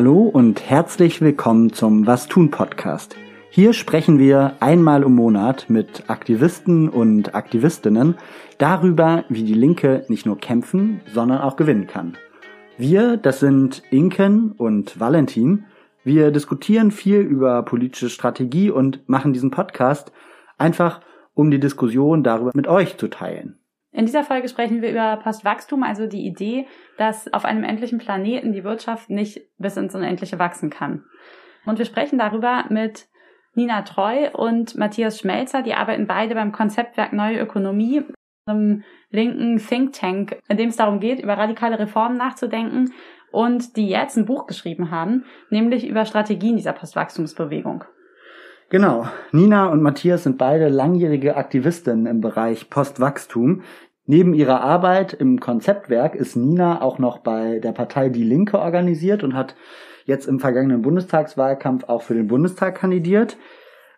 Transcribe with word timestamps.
Hallo 0.00 0.22
und 0.22 0.62
herzlich 0.66 1.20
willkommen 1.20 1.74
zum 1.74 2.06
Was 2.06 2.26
tun 2.26 2.50
Podcast. 2.50 3.16
Hier 3.50 3.74
sprechen 3.74 4.18
wir 4.18 4.54
einmal 4.60 5.02
im 5.02 5.14
Monat 5.14 5.68
mit 5.68 6.04
Aktivisten 6.08 6.88
und 6.88 7.34
Aktivistinnen 7.34 8.14
darüber, 8.56 9.26
wie 9.28 9.42
die 9.42 9.52
Linke 9.52 10.06
nicht 10.08 10.24
nur 10.24 10.38
kämpfen, 10.38 11.02
sondern 11.12 11.42
auch 11.42 11.56
gewinnen 11.56 11.86
kann. 11.86 12.16
Wir, 12.78 13.18
das 13.18 13.40
sind 13.40 13.82
Inken 13.90 14.52
und 14.52 14.98
Valentin. 14.98 15.66
Wir 16.02 16.30
diskutieren 16.30 16.92
viel 16.92 17.20
über 17.20 17.62
politische 17.62 18.08
Strategie 18.08 18.70
und 18.70 19.06
machen 19.06 19.34
diesen 19.34 19.50
Podcast 19.50 20.12
einfach, 20.56 21.02
um 21.34 21.50
die 21.50 21.60
Diskussion 21.60 22.22
darüber 22.22 22.52
mit 22.54 22.68
euch 22.68 22.96
zu 22.96 23.08
teilen. 23.08 23.59
In 23.92 24.06
dieser 24.06 24.22
Folge 24.22 24.48
sprechen 24.48 24.82
wir 24.82 24.90
über 24.90 25.16
Postwachstum, 25.16 25.82
also 25.82 26.06
die 26.06 26.24
Idee, 26.24 26.66
dass 26.96 27.32
auf 27.32 27.44
einem 27.44 27.64
endlichen 27.64 27.98
Planeten 27.98 28.52
die 28.52 28.62
Wirtschaft 28.62 29.10
nicht 29.10 29.40
bis 29.58 29.76
ins 29.76 29.94
Unendliche 29.94 30.38
wachsen 30.38 30.70
kann. 30.70 31.04
Und 31.66 31.78
wir 31.78 31.84
sprechen 31.84 32.18
darüber 32.18 32.64
mit 32.68 33.08
Nina 33.54 33.82
Treu 33.82 34.30
und 34.32 34.76
Matthias 34.76 35.18
Schmelzer. 35.18 35.62
Die 35.62 35.74
arbeiten 35.74 36.06
beide 36.06 36.34
beim 36.34 36.52
Konzeptwerk 36.52 37.12
Neue 37.12 37.40
Ökonomie, 37.40 38.02
einem 38.46 38.84
linken 39.10 39.58
Think 39.58 39.92
Tank, 39.92 40.38
in 40.48 40.56
dem 40.56 40.68
es 40.68 40.76
darum 40.76 41.00
geht, 41.00 41.20
über 41.20 41.36
radikale 41.36 41.78
Reformen 41.78 42.16
nachzudenken 42.16 42.92
und 43.32 43.76
die 43.76 43.88
jetzt 43.88 44.16
ein 44.16 44.26
Buch 44.26 44.46
geschrieben 44.46 44.90
haben, 44.90 45.24
nämlich 45.50 45.86
über 45.86 46.04
Strategien 46.04 46.56
dieser 46.56 46.72
Postwachstumsbewegung. 46.72 47.84
Genau. 48.70 49.08
Nina 49.32 49.66
und 49.66 49.82
Matthias 49.82 50.22
sind 50.22 50.38
beide 50.38 50.68
langjährige 50.68 51.36
Aktivistinnen 51.36 52.06
im 52.06 52.20
Bereich 52.20 52.70
Postwachstum. 52.70 53.62
Neben 54.06 54.32
ihrer 54.32 54.60
Arbeit 54.60 55.12
im 55.12 55.40
Konzeptwerk 55.40 56.14
ist 56.14 56.36
Nina 56.36 56.80
auch 56.80 57.00
noch 57.00 57.18
bei 57.18 57.58
der 57.58 57.72
Partei 57.72 58.10
Die 58.10 58.22
Linke 58.22 58.60
organisiert 58.60 59.24
und 59.24 59.34
hat 59.34 59.56
jetzt 60.04 60.26
im 60.26 60.38
vergangenen 60.38 60.82
Bundestagswahlkampf 60.82 61.84
auch 61.88 62.02
für 62.02 62.14
den 62.14 62.28
Bundestag 62.28 62.76
kandidiert. 62.76 63.36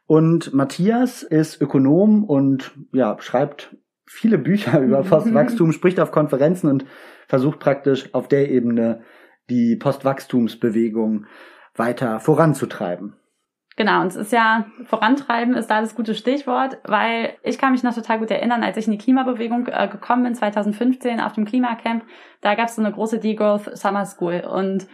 Und 0.06 0.54
Matthias 0.54 1.22
ist 1.22 1.60
Ökonom 1.60 2.24
und 2.24 2.72
ja, 2.92 3.16
schreibt 3.20 3.76
viele 4.06 4.38
Bücher 4.38 4.80
über 4.80 5.02
Postwachstum, 5.02 5.72
spricht 5.72 6.00
auf 6.00 6.12
Konferenzen 6.12 6.70
und 6.70 6.86
versucht 7.28 7.58
praktisch 7.58 8.14
auf 8.14 8.26
der 8.26 8.50
Ebene 8.50 9.02
die 9.50 9.76
Postwachstumsbewegung 9.76 11.26
weiter 11.74 12.20
voranzutreiben. 12.20 13.16
Genau, 13.76 14.02
und 14.02 14.08
es 14.08 14.16
ist 14.16 14.32
ja, 14.32 14.66
vorantreiben 14.84 15.54
ist 15.54 15.68
da 15.68 15.80
das 15.80 15.94
gute 15.94 16.14
Stichwort, 16.14 16.78
weil 16.84 17.34
ich 17.42 17.58
kann 17.58 17.72
mich 17.72 17.82
noch 17.82 17.94
total 17.94 18.18
gut 18.18 18.30
erinnern, 18.30 18.62
als 18.62 18.76
ich 18.76 18.86
in 18.86 18.92
die 18.92 18.98
Klimabewegung 18.98 19.66
äh, 19.68 19.88
gekommen 19.88 20.24
bin, 20.24 20.34
2015 20.34 21.20
auf 21.20 21.32
dem 21.32 21.46
Klimacamp, 21.46 22.04
da 22.42 22.54
gab 22.54 22.66
es 22.66 22.76
so 22.76 22.82
eine 22.82 22.92
große 22.92 23.18
Degrowth 23.18 23.76
Summer 23.76 24.04
School 24.04 24.40
und 24.40 24.86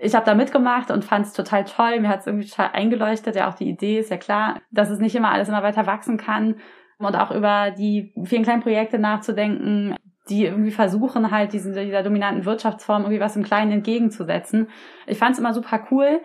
ich 0.00 0.14
habe 0.14 0.24
da 0.24 0.34
mitgemacht 0.34 0.90
und 0.90 1.04
fand 1.04 1.26
es 1.26 1.32
total 1.32 1.64
toll. 1.64 2.00
Mir 2.00 2.08
hat 2.08 2.20
es 2.20 2.28
irgendwie 2.28 2.46
total 2.46 2.70
eingeleuchtet. 2.72 3.34
Ja, 3.34 3.48
auch 3.48 3.54
die 3.54 3.68
Idee 3.68 3.98
ist 3.98 4.12
ja 4.12 4.16
klar, 4.16 4.60
dass 4.70 4.90
es 4.90 5.00
nicht 5.00 5.16
immer 5.16 5.32
alles 5.32 5.48
immer 5.48 5.64
weiter 5.64 5.86
wachsen 5.86 6.18
kann 6.18 6.60
und 6.98 7.16
auch 7.16 7.32
über 7.32 7.72
die 7.72 8.14
vielen 8.24 8.44
kleinen 8.44 8.62
Projekte 8.62 9.00
nachzudenken, 9.00 9.96
die 10.30 10.44
irgendwie 10.44 10.70
versuchen 10.70 11.32
halt 11.32 11.52
diesen, 11.52 11.74
dieser 11.74 12.04
dominanten 12.04 12.44
Wirtschaftsform 12.44 13.02
irgendwie 13.02 13.20
was 13.20 13.34
im 13.34 13.42
Kleinen 13.42 13.72
entgegenzusetzen. 13.72 14.68
Ich 15.06 15.18
fand 15.18 15.32
es 15.32 15.40
immer 15.40 15.52
super 15.52 15.84
cool 15.90 16.20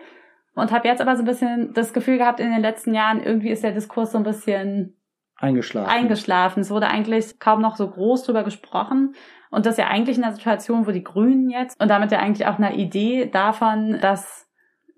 und 0.54 0.72
habe 0.72 0.88
jetzt 0.88 1.00
aber 1.00 1.16
so 1.16 1.22
ein 1.22 1.26
bisschen 1.26 1.72
das 1.72 1.92
Gefühl 1.92 2.18
gehabt 2.18 2.40
in 2.40 2.50
den 2.50 2.60
letzten 2.60 2.94
Jahren, 2.94 3.22
irgendwie 3.22 3.50
ist 3.50 3.64
der 3.64 3.72
Diskurs 3.72 4.12
so 4.12 4.18
ein 4.18 4.24
bisschen 4.24 4.96
eingeschlafen. 5.36 5.90
Eingeschlafen. 5.90 6.60
Es 6.60 6.70
wurde 6.70 6.88
eigentlich 6.88 7.38
kaum 7.38 7.60
noch 7.60 7.76
so 7.76 7.88
groß 7.88 8.24
drüber 8.24 8.44
gesprochen. 8.44 9.14
Und 9.50 9.66
das 9.66 9.76
ja 9.76 9.86
eigentlich 9.86 10.16
in 10.18 10.24
einer 10.24 10.34
Situation, 10.34 10.86
wo 10.86 10.90
die 10.90 11.04
Grünen 11.04 11.48
jetzt 11.48 11.80
und 11.80 11.88
damit 11.88 12.10
ja 12.10 12.18
eigentlich 12.18 12.46
auch 12.46 12.58
eine 12.58 12.76
Idee 12.76 13.26
davon, 13.26 13.98
dass 14.00 14.48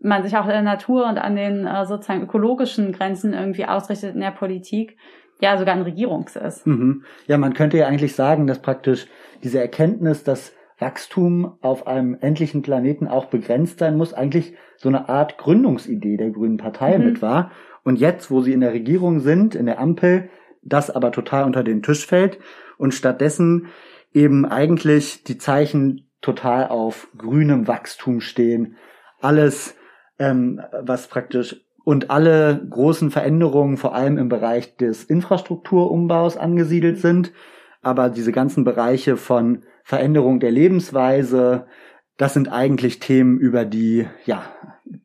man 0.00 0.22
sich 0.22 0.36
auch 0.36 0.44
in 0.44 0.50
der 0.50 0.62
Natur 0.62 1.06
und 1.06 1.19
an 1.19 1.36
den 1.36 1.66
äh, 1.66 1.84
sozusagen 1.84 2.22
ökologischen 2.22 2.92
Grenzen 2.92 3.32
irgendwie 3.32 3.66
ausrichtet 3.66 4.14
in 4.14 4.20
der 4.20 4.31
Politik, 4.31 4.97
ja 5.41 5.58
sogar 5.58 5.75
ein 5.75 5.82
Regierungs 5.82 6.36
ist. 6.36 6.66
Mhm. 6.66 7.04
Ja, 7.26 7.36
man 7.38 7.52
könnte 7.52 7.76
ja 7.76 7.86
eigentlich 7.86 8.14
sagen, 8.14 8.47
dass 8.47 8.60
praktisch 8.60 9.06
diese 9.42 9.60
Erkenntnis, 9.60 10.25
dass 10.25 10.56
Wachstum 10.78 11.56
auf 11.60 11.87
einem 11.87 12.16
endlichen 12.20 12.62
Planeten 12.62 13.09
auch 13.09 13.26
begrenzt 13.26 13.78
sein 13.78 13.97
muss, 13.97 14.12
eigentlich 14.12 14.54
so 14.76 14.88
eine 14.88 15.09
Art 15.09 15.38
Gründungsidee 15.38 16.16
der 16.16 16.31
Grünen 16.31 16.59
Partei 16.59 16.98
mhm. 16.98 17.04
mit 17.04 17.22
war. 17.22 17.50
Und 17.82 17.98
jetzt, 17.98 18.31
wo 18.31 18.41
sie 18.42 18.53
in 18.53 18.60
der 18.60 18.72
Regierung 18.72 19.20
sind, 19.20 19.54
in 19.54 19.66
der 19.66 19.78
Ampel, 19.78 20.28
das 20.62 20.91
aber 20.91 21.12
total 21.12 21.44
unter 21.44 21.62
den 21.62 21.82
Tisch 21.82 22.06
fällt 22.06 22.38
und 22.76 22.92
stattdessen 22.92 23.69
eben 24.12 24.44
eigentlich 24.44 25.25
die 25.25 25.38
Zeichen 25.38 26.10
total 26.20 26.69
auf 26.69 27.08
grünem 27.16 27.69
Wachstum 27.69 28.20
stehen. 28.20 28.76
Alles, 29.20 29.76
ähm, 30.19 30.60
was 30.82 31.06
praktisch 31.08 31.62
und 31.84 32.10
alle 32.10 32.66
großen 32.69 33.12
Veränderungen 33.12 33.76
vor 33.76 33.94
allem 33.94 34.19
im 34.19 34.28
Bereich 34.28 34.76
des 34.76 35.04
Infrastrukturumbaus 35.04 36.37
angesiedelt 36.37 36.98
sind. 36.98 37.32
Aber 37.81 38.10
diese 38.10 38.32
ganzen 38.32 38.64
Bereiche 38.64 39.16
von 39.16 39.62
Veränderung 39.86 40.41
der 40.41 40.50
Lebensweise, 40.50 41.69
das 42.16 42.34
sind 42.34 42.50
eigentlich 42.50 42.98
Themen, 42.98 43.38
über 43.38 43.64
die, 43.64 44.08
ja, 44.24 44.42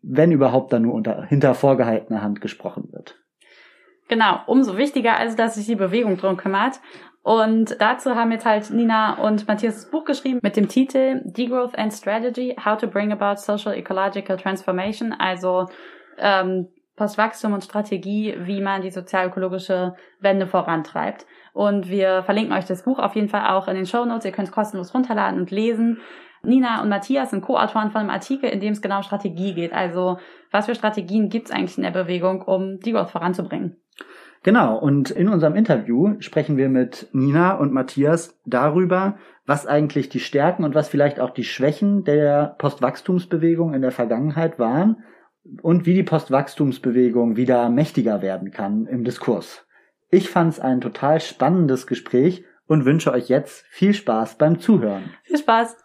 wenn 0.02 0.32
überhaupt, 0.32 0.74
dann 0.74 0.82
nur 0.82 0.96
unter, 0.96 1.24
hinter 1.26 1.54
vorgehaltener 1.54 2.24
Hand 2.24 2.42
gesprochen 2.42 2.90
wird. 2.92 3.16
Genau, 4.08 4.40
umso 4.48 4.78
wichtiger 4.78 5.18
also, 5.18 5.38
dass 5.38 5.54
sich 5.54 5.68
die 5.68 5.76
Bewegung 5.76 6.18
drum 6.18 6.36
kümmert. 6.36 6.80
Und 7.22 7.80
dazu 7.80 8.16
haben 8.16 8.32
jetzt 8.32 8.48
halt 8.48 8.72
Nina 8.72 9.24
und 9.24 9.48
Matthias 9.48 9.76
das 9.76 9.92
Buch 9.92 10.04
geschrieben 10.04 10.40
mit 10.42 10.58
dem 10.58 10.68
Titel 10.68 11.22
Degrowth 11.26 11.78
and 11.78 11.94
Strategy, 11.94 12.56
How 12.66 12.76
to 12.76 12.88
Bring 12.88 13.12
About 13.12 13.40
Social 13.40 13.76
Ecological 13.76 14.36
Transformation, 14.36 15.14
also 15.14 15.68
ähm, 16.18 16.70
Postwachstum 16.96 17.54
und 17.54 17.64
Strategie, 17.64 18.36
wie 18.40 18.62
man 18.62 18.82
die 18.82 18.90
sozialökologische 18.90 19.94
Wende 20.20 20.48
vorantreibt. 20.48 21.28
Und 21.54 21.90
wir 21.90 22.24
verlinken 22.24 22.54
euch 22.54 22.66
das 22.66 22.84
Buch 22.84 23.00
auf 23.00 23.16
jeden 23.16 23.30
Fall 23.30 23.48
auch 23.48 23.68
in 23.68 23.76
den 23.76 23.86
Show 23.86 24.06
Notes. 24.06 24.26
Ihr 24.26 24.32
könnt 24.32 24.48
es 24.48 24.54
kostenlos 24.54 24.94
runterladen 24.94 25.40
und 25.40 25.52
lesen. 25.52 26.00
Nina 26.44 26.82
und 26.82 26.90
Matthias 26.90 27.30
sind 27.30 27.42
Co-Autoren 27.42 27.92
von 27.92 28.02
einem 28.02 28.10
Artikel, 28.10 28.50
in 28.50 28.60
dem 28.60 28.74
es 28.74 28.82
genau 28.82 28.98
um 28.98 29.04
Strategie 29.04 29.54
geht. 29.54 29.74
Also 29.74 30.18
was 30.52 30.66
für 30.66 30.76
Strategien 30.76 31.30
gibt 31.30 31.48
es 31.48 31.52
eigentlich 31.52 31.78
in 31.78 31.84
der 31.84 31.92
Bewegung, 31.92 32.42
um 32.42 32.80
die 32.80 32.94
Growth 32.94 33.12
voranzubringen? 33.12 33.78
Genau, 34.44 34.78
und 34.80 35.12
in 35.12 35.30
unserem 35.30 35.56
Interview 35.56 36.16
sprechen 36.20 36.58
wir 36.58 36.68
mit 36.68 37.10
Nina 37.14 37.54
und 37.54 37.72
Matthias 37.72 38.40
darüber, 38.46 39.18
was 39.46 39.68
eigentlich 39.68 40.10
die 40.10 40.20
Stärken 40.20 40.64
und 40.64 40.74
was 40.74 40.90
vielleicht 40.90 41.20
auch 41.20 41.30
die 41.30 41.44
Schwächen 41.44 42.04
der 42.06 42.56
Postwachstumsbewegung 42.58 43.76
in 43.76 43.84
der 43.84 43.92
Vergangenheit 43.92 44.58
waren 44.58 45.04
und 45.62 45.86
wie 45.86 45.94
die 45.94 46.04
Postwachstumsbewegung 46.04 47.36
wieder 47.36 47.70
mächtiger 47.70 48.24
werden 48.24 48.50
kann 48.50 48.88
im 48.88 49.04
Diskurs. 49.04 49.68
Ich 50.14 50.30
fand 50.30 50.52
es 50.52 50.60
ein 50.60 50.82
total 50.82 51.22
spannendes 51.22 51.88
Gespräch 51.88 52.44
und 52.68 52.84
wünsche 52.84 53.14
euch 53.14 53.30
jetzt 53.30 53.64
viel 53.70 53.94
Spaß 53.94 54.38
beim 54.38 54.60
Zuhören. 54.60 55.12
Viel 55.24 55.38
Spaß! 55.38 55.78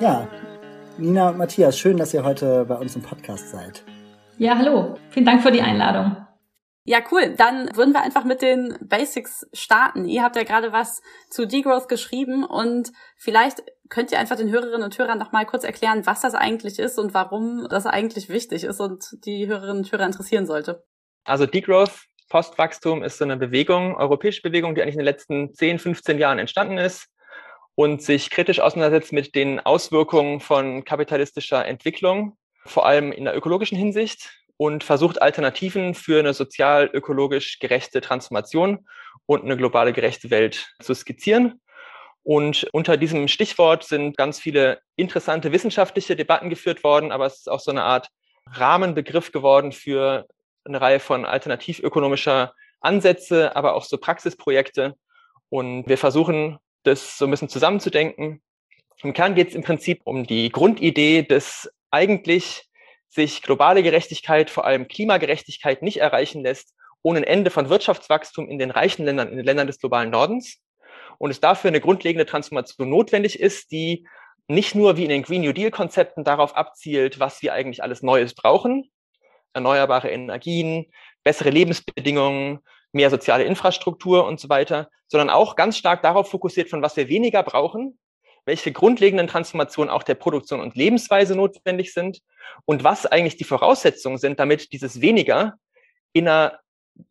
Ja, 0.00 0.26
Nina 0.98 1.28
und 1.28 1.38
Matthias, 1.38 1.78
schön, 1.78 1.96
dass 1.96 2.12
ihr 2.12 2.24
heute 2.24 2.64
bei 2.64 2.74
uns 2.74 2.96
im 2.96 3.02
Podcast 3.02 3.50
seid. 3.50 3.84
Ja, 4.36 4.58
hallo. 4.58 4.96
Vielen 5.10 5.26
Dank 5.26 5.42
für 5.42 5.52
die 5.52 5.62
Einladung. 5.62 6.16
Ja, 6.84 7.00
cool. 7.10 7.34
Dann 7.36 7.68
würden 7.76 7.92
wir 7.92 8.02
einfach 8.02 8.24
mit 8.24 8.42
den 8.42 8.76
Basics 8.80 9.46
starten. 9.52 10.06
Ihr 10.06 10.22
habt 10.22 10.36
ja 10.36 10.44
gerade 10.44 10.72
was 10.72 11.02
zu 11.28 11.46
Degrowth 11.46 11.88
geschrieben 11.88 12.44
und 12.44 12.90
vielleicht 13.16 13.62
könnt 13.90 14.12
ihr 14.12 14.18
einfach 14.18 14.36
den 14.36 14.50
Hörerinnen 14.50 14.82
und 14.82 14.98
Hörern 14.98 15.18
noch 15.18 15.32
mal 15.32 15.44
kurz 15.44 15.64
erklären, 15.64 16.06
was 16.06 16.22
das 16.22 16.34
eigentlich 16.34 16.78
ist 16.78 16.98
und 16.98 17.12
warum 17.12 17.66
das 17.68 17.86
eigentlich 17.86 18.28
wichtig 18.28 18.64
ist 18.64 18.80
und 18.80 19.04
die 19.24 19.46
Hörerinnen 19.46 19.78
und 19.78 19.92
Hörer 19.92 20.06
interessieren 20.06 20.46
sollte. 20.46 20.84
Also 21.24 21.44
Degrowth, 21.44 22.06
Postwachstum 22.30 23.02
ist 23.02 23.18
so 23.18 23.24
eine 23.24 23.36
Bewegung, 23.36 23.96
europäische 23.96 24.40
Bewegung, 24.40 24.74
die 24.74 24.82
eigentlich 24.82 24.94
in 24.94 25.00
den 25.00 25.06
letzten 25.06 25.52
10, 25.52 25.80
15 25.80 26.18
Jahren 26.18 26.38
entstanden 26.38 26.78
ist 26.78 27.08
und 27.74 28.02
sich 28.02 28.30
kritisch 28.30 28.60
auseinandersetzt 28.60 29.12
mit 29.12 29.34
den 29.34 29.60
Auswirkungen 29.60 30.40
von 30.40 30.84
kapitalistischer 30.84 31.66
Entwicklung, 31.66 32.38
vor 32.64 32.86
allem 32.86 33.12
in 33.12 33.24
der 33.24 33.36
ökologischen 33.36 33.76
Hinsicht 33.76 34.39
und 34.60 34.84
versucht 34.84 35.22
Alternativen 35.22 35.94
für 35.94 36.18
eine 36.18 36.34
sozial-ökologisch 36.34 37.60
gerechte 37.60 38.02
Transformation 38.02 38.86
und 39.24 39.42
eine 39.42 39.56
globale 39.56 39.94
gerechte 39.94 40.28
Welt 40.28 40.74
zu 40.82 40.92
skizzieren. 40.92 41.62
Und 42.22 42.68
unter 42.74 42.98
diesem 42.98 43.26
Stichwort 43.28 43.84
sind 43.84 44.18
ganz 44.18 44.38
viele 44.38 44.80
interessante 44.96 45.50
wissenschaftliche 45.52 46.14
Debatten 46.14 46.50
geführt 46.50 46.84
worden, 46.84 47.10
aber 47.10 47.24
es 47.24 47.38
ist 47.38 47.48
auch 47.48 47.60
so 47.60 47.70
eine 47.70 47.84
Art 47.84 48.08
Rahmenbegriff 48.52 49.32
geworden 49.32 49.72
für 49.72 50.26
eine 50.66 50.78
Reihe 50.78 51.00
von 51.00 51.24
alternativökonomischer 51.24 52.52
Ansätze, 52.82 53.56
aber 53.56 53.72
auch 53.72 53.84
so 53.84 53.96
Praxisprojekte. 53.96 54.94
Und 55.48 55.88
wir 55.88 55.96
versuchen 55.96 56.58
das 56.82 57.16
so 57.16 57.24
ein 57.24 57.30
bisschen 57.30 57.48
zusammenzudenken. 57.48 58.42
Im 59.02 59.14
Kern 59.14 59.34
geht 59.34 59.48
es 59.48 59.54
im 59.54 59.62
Prinzip 59.62 60.02
um 60.04 60.26
die 60.26 60.50
Grundidee 60.50 61.22
des 61.22 61.72
eigentlich 61.90 62.69
sich 63.10 63.42
globale 63.42 63.82
Gerechtigkeit, 63.82 64.50
vor 64.50 64.64
allem 64.64 64.88
Klimagerechtigkeit, 64.88 65.82
nicht 65.82 65.98
erreichen 65.98 66.42
lässt, 66.42 66.74
ohne 67.02 67.18
ein 67.18 67.24
Ende 67.24 67.50
von 67.50 67.68
Wirtschaftswachstum 67.68 68.48
in 68.48 68.58
den 68.58 68.70
reichen 68.70 69.04
Ländern, 69.04 69.28
in 69.28 69.36
den 69.36 69.46
Ländern 69.46 69.66
des 69.66 69.80
globalen 69.80 70.10
Nordens. 70.10 70.58
Und 71.18 71.30
es 71.30 71.40
dafür 71.40 71.68
eine 71.68 71.80
grundlegende 71.80 72.24
Transformation 72.24 72.88
notwendig 72.88 73.38
ist, 73.38 73.72
die 73.72 74.06
nicht 74.48 74.74
nur 74.74 74.96
wie 74.96 75.04
in 75.04 75.10
den 75.10 75.22
Green 75.22 75.42
New 75.42 75.52
Deal 75.52 75.70
Konzepten 75.70 76.24
darauf 76.24 76.56
abzielt, 76.56 77.20
was 77.20 77.42
wir 77.42 77.52
eigentlich 77.52 77.82
alles 77.82 78.02
Neues 78.02 78.34
brauchen, 78.34 78.90
erneuerbare 79.52 80.10
Energien, 80.10 80.86
bessere 81.24 81.50
Lebensbedingungen, 81.50 82.60
mehr 82.92 83.10
soziale 83.10 83.44
Infrastruktur 83.44 84.26
und 84.26 84.40
so 84.40 84.48
weiter, 84.48 84.88
sondern 85.08 85.30
auch 85.30 85.56
ganz 85.56 85.76
stark 85.76 86.02
darauf 86.02 86.30
fokussiert, 86.30 86.68
von 86.68 86.82
was 86.82 86.96
wir 86.96 87.08
weniger 87.08 87.42
brauchen, 87.42 87.98
welche 88.44 88.72
grundlegenden 88.72 89.26
Transformationen 89.26 89.90
auch 89.90 90.02
der 90.02 90.14
Produktion 90.14 90.60
und 90.60 90.76
Lebensweise 90.76 91.34
notwendig 91.34 91.92
sind 91.92 92.20
und 92.64 92.84
was 92.84 93.06
eigentlich 93.06 93.36
die 93.36 93.44
Voraussetzungen 93.44 94.18
sind, 94.18 94.38
damit 94.40 94.72
dieses 94.72 95.00
weniger 95.00 95.54
in 96.12 96.28
einer 96.28 96.60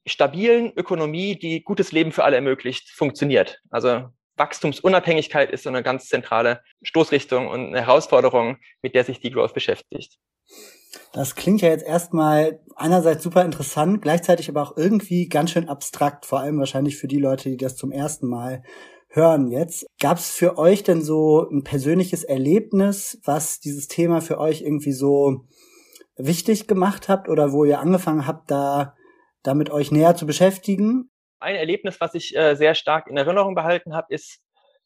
stabilen 0.05 0.73
Ökonomie, 0.75 1.37
die 1.37 1.63
gutes 1.63 1.91
Leben 1.91 2.11
für 2.11 2.23
alle 2.23 2.35
ermöglicht, 2.35 2.89
funktioniert. 2.89 3.61
Also 3.69 4.09
Wachstumsunabhängigkeit 4.37 5.51
ist 5.51 5.63
so 5.63 5.69
eine 5.69 5.83
ganz 5.83 6.07
zentrale 6.07 6.61
Stoßrichtung 6.81 7.47
und 7.47 7.67
eine 7.67 7.81
Herausforderung, 7.81 8.57
mit 8.81 8.95
der 8.95 9.03
sich 9.03 9.19
die 9.19 9.31
Growth 9.31 9.53
beschäftigt. 9.53 10.17
Das 11.13 11.35
klingt 11.35 11.61
ja 11.61 11.69
jetzt 11.69 11.85
erstmal 11.85 12.59
einerseits 12.75 13.23
super 13.23 13.43
interessant, 13.43 14.01
gleichzeitig 14.01 14.49
aber 14.49 14.63
auch 14.63 14.77
irgendwie 14.77 15.27
ganz 15.27 15.51
schön 15.51 15.69
abstrakt, 15.69 16.25
vor 16.25 16.39
allem 16.39 16.57
wahrscheinlich 16.57 16.97
für 16.97 17.07
die 17.07 17.19
Leute, 17.19 17.49
die 17.49 17.57
das 17.57 17.75
zum 17.75 17.91
ersten 17.91 18.27
Mal 18.27 18.63
hören 19.09 19.51
jetzt. 19.51 19.85
Gab 19.99 20.17
es 20.17 20.31
für 20.31 20.57
euch 20.57 20.83
denn 20.83 21.01
so 21.01 21.47
ein 21.49 21.63
persönliches 21.63 22.23
Erlebnis, 22.23 23.19
was 23.23 23.59
dieses 23.59 23.87
Thema 23.87 24.21
für 24.21 24.37
euch 24.39 24.61
irgendwie 24.61 24.91
so 24.91 25.45
wichtig 26.15 26.67
gemacht 26.67 27.09
habt 27.09 27.29
oder 27.29 27.51
wo 27.51 27.65
ihr 27.65 27.79
angefangen 27.79 28.27
habt, 28.27 28.51
da 28.51 28.95
damit 29.43 29.69
euch 29.69 29.91
näher 29.91 30.15
zu 30.15 30.25
beschäftigen? 30.25 31.09
Ein 31.39 31.55
Erlebnis, 31.55 31.99
was 32.01 32.13
ich 32.13 32.35
äh, 32.35 32.55
sehr 32.55 32.75
stark 32.75 33.07
in 33.07 33.17
Erinnerung 33.17 33.55
behalten 33.55 33.93
habe, 33.93 34.13
ist, 34.13 34.39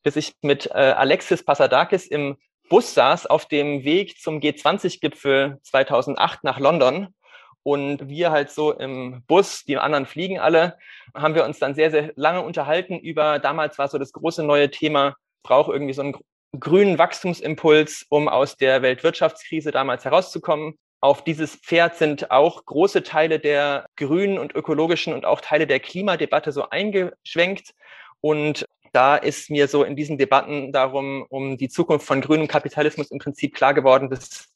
dass 0.04 0.16
ich 0.16 0.36
mit 0.42 0.68
äh, 0.68 0.74
Alexis 0.74 1.44
Passadakis 1.44 2.08
im 2.08 2.38
Bus 2.70 2.94
saß 2.94 3.26
auf 3.26 3.48
dem 3.48 3.84
Weg 3.84 4.20
zum 4.20 4.40
G20-Gipfel 4.40 5.60
2008 5.64 6.44
nach 6.44 6.60
London. 6.60 7.14
Und 7.64 8.10
wir 8.10 8.32
halt 8.32 8.52
so 8.52 8.74
im 8.74 9.24
Bus, 9.26 9.64
die 9.64 9.78
anderen 9.78 10.06
fliegen 10.06 10.40
alle, 10.40 10.78
haben 11.16 11.34
wir 11.34 11.46
uns 11.46 11.60
dann 11.60 11.76
sehr, 11.76 11.92
sehr 11.92 12.12
lange 12.16 12.42
unterhalten 12.42 13.00
über, 13.00 13.40
damals 13.40 13.78
war 13.78 13.88
so 13.88 13.98
das 13.98 14.12
große 14.12 14.44
neue 14.44 14.70
Thema, 14.70 15.16
braucht 15.44 15.72
irgendwie 15.72 15.94
so 15.94 16.02
einen 16.02 16.16
grünen 16.60 16.98
Wachstumsimpuls, 16.98 18.06
um 18.10 18.28
aus 18.28 18.58
der 18.58 18.82
Weltwirtschaftskrise 18.82 19.72
damals 19.72 20.06
herauszukommen. 20.06 20.78
Auf 21.00 21.24
dieses 21.24 21.56
Pferd 21.56 21.96
sind 21.96 22.32
auch 22.32 22.66
große 22.66 23.04
Teile 23.04 23.40
der 23.40 23.88
grünen 23.98 24.38
und 24.38 24.56
ökologischen 24.56 25.14
und 25.14 25.26
auch 25.26 25.42
Teile 25.42 25.68
der 25.68 25.80
Klimadebatte 25.80 26.52
so 26.52 26.70
eingeschwenkt. 26.70 27.74
Und 28.22 28.66
da 28.94 29.18
ist 29.18 29.50
mir 29.50 29.68
so 29.68 29.84
in 29.84 29.96
diesen 29.96 30.18
Debatten 30.18 30.72
darum, 30.72 31.26
um 31.28 31.58
die 31.58 31.68
Zukunft 31.68 32.06
von 32.06 32.22
grünem 32.22 32.48
Kapitalismus 32.48 33.12
im 33.12 33.20
Prinzip 33.20 33.56
klar 33.56 33.74
geworden, 33.74 34.10
dass 34.10 34.53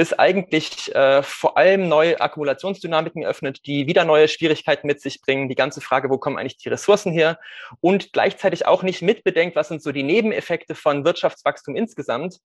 das 0.00 0.18
eigentlich 0.18 0.94
äh, 0.94 1.22
vor 1.22 1.58
allem 1.58 1.86
neue 1.86 2.18
Akkumulationsdynamiken 2.22 3.22
öffnet, 3.22 3.66
die 3.66 3.86
wieder 3.86 4.06
neue 4.06 4.28
Schwierigkeiten 4.28 4.86
mit 4.86 5.02
sich 5.02 5.20
bringen. 5.20 5.50
Die 5.50 5.54
ganze 5.54 5.82
Frage, 5.82 6.08
wo 6.08 6.16
kommen 6.16 6.38
eigentlich 6.38 6.56
die 6.56 6.70
Ressourcen 6.70 7.12
her? 7.12 7.38
Und 7.82 8.14
gleichzeitig 8.14 8.66
auch 8.66 8.82
nicht 8.82 9.02
mitbedenkt, 9.02 9.56
was 9.56 9.68
sind 9.68 9.82
so 9.82 9.92
die 9.92 10.02
Nebeneffekte 10.02 10.74
von 10.74 11.04
Wirtschaftswachstum 11.04 11.76
insgesamt. 11.76 12.38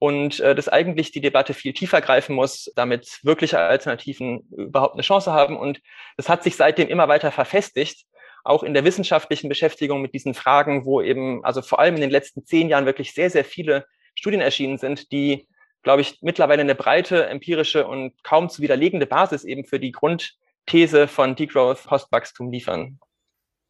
Und 0.00 0.40
äh, 0.40 0.56
das 0.56 0.68
eigentlich 0.68 1.12
die 1.12 1.20
Debatte 1.20 1.54
viel 1.54 1.72
tiefer 1.72 2.00
greifen 2.00 2.34
muss, 2.34 2.72
damit 2.74 3.20
wirkliche 3.22 3.60
Alternativen 3.60 4.40
überhaupt 4.50 4.94
eine 4.94 5.02
Chance 5.02 5.32
haben. 5.32 5.56
Und 5.56 5.80
das 6.16 6.28
hat 6.28 6.42
sich 6.42 6.56
seitdem 6.56 6.88
immer 6.88 7.06
weiter 7.06 7.30
verfestigt 7.30 8.04
auch 8.42 8.62
in 8.62 8.74
der 8.74 8.84
wissenschaftlichen 8.84 9.48
Beschäftigung 9.48 10.00
mit 10.02 10.14
diesen 10.14 10.32
Fragen, 10.32 10.84
wo 10.84 11.02
eben, 11.02 11.44
also 11.44 11.62
vor 11.62 11.80
allem 11.80 11.96
in 11.96 12.00
den 12.00 12.10
letzten 12.10 12.44
zehn 12.46 12.68
Jahren 12.68 12.86
wirklich 12.86 13.12
sehr, 13.12 13.28
sehr 13.28 13.44
viele 13.44 13.86
Studien 14.14 14.40
erschienen 14.40 14.78
sind, 14.78 15.10
die, 15.10 15.48
glaube 15.86 16.02
ich, 16.02 16.18
mittlerweile 16.20 16.62
eine 16.62 16.74
breite 16.74 17.26
empirische 17.26 17.86
und 17.86 18.12
kaum 18.24 18.48
zu 18.48 18.60
widerlegende 18.60 19.06
Basis 19.06 19.44
eben 19.44 19.64
für 19.64 19.78
die 19.78 19.92
Grundthese 19.92 21.06
von 21.06 21.36
Degrowth, 21.36 21.84
Postwachstum 21.84 22.50
liefern. 22.50 22.98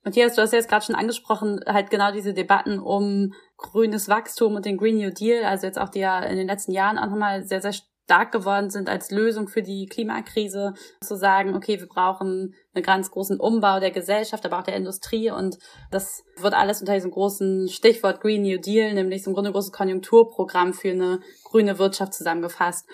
Matthias, 0.02 0.34
du 0.34 0.40
hast 0.40 0.54
ja 0.54 0.58
jetzt 0.58 0.70
gerade 0.70 0.82
schon 0.82 0.94
angesprochen, 0.94 1.60
halt 1.66 1.90
genau 1.90 2.12
diese 2.12 2.32
Debatten 2.32 2.78
um 2.78 3.34
grünes 3.58 4.08
Wachstum 4.08 4.54
und 4.54 4.64
den 4.64 4.78
Green 4.78 4.96
New 4.96 5.10
Deal, 5.10 5.44
also 5.44 5.66
jetzt 5.66 5.78
auch 5.78 5.90
die 5.90 5.98
ja 5.98 6.20
in 6.20 6.38
den 6.38 6.46
letzten 6.46 6.72
Jahren 6.72 6.96
auch 6.96 7.10
nochmal 7.10 7.42
sehr, 7.44 7.60
sehr 7.60 7.74
stark 8.06 8.30
geworden 8.30 8.70
sind 8.70 8.88
als 8.88 9.10
Lösung 9.10 9.48
für 9.48 9.62
die 9.62 9.86
Klimakrise, 9.86 10.74
zu 11.00 11.16
sagen, 11.16 11.56
okay, 11.56 11.80
wir 11.80 11.88
brauchen 11.88 12.54
einen 12.72 12.84
ganz 12.84 13.10
großen 13.10 13.40
Umbau 13.40 13.80
der 13.80 13.90
Gesellschaft, 13.90 14.46
aber 14.46 14.60
auch 14.60 14.62
der 14.62 14.76
Industrie 14.76 15.32
und 15.32 15.58
das 15.90 16.22
wird 16.36 16.54
alles 16.54 16.78
unter 16.78 16.94
diesem 16.94 17.10
großen 17.10 17.68
Stichwort 17.68 18.20
Green 18.20 18.42
New 18.42 18.58
Deal, 18.58 18.94
nämlich 18.94 19.24
so 19.24 19.30
ein 19.30 19.34
Grunde 19.34 19.50
großes 19.50 19.72
Konjunkturprogramm 19.72 20.72
für 20.72 20.90
eine 20.90 21.18
grüne 21.42 21.80
Wirtschaft 21.80 22.14
zusammengefasst. 22.14 22.86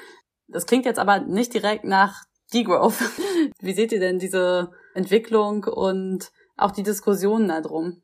Das 0.48 0.64
klingt 0.64 0.86
jetzt 0.86 0.98
aber 0.98 1.20
nicht 1.20 1.52
direkt 1.52 1.84
nach 1.84 2.24
Degrowth. 2.54 2.94
Wie 3.60 3.74
seht 3.74 3.92
ihr 3.92 4.00
denn 4.00 4.18
diese 4.18 4.70
Entwicklung 4.94 5.64
und 5.64 6.32
auch 6.56 6.70
die 6.70 6.82
Diskussionen 6.82 7.48
darum? 7.48 8.02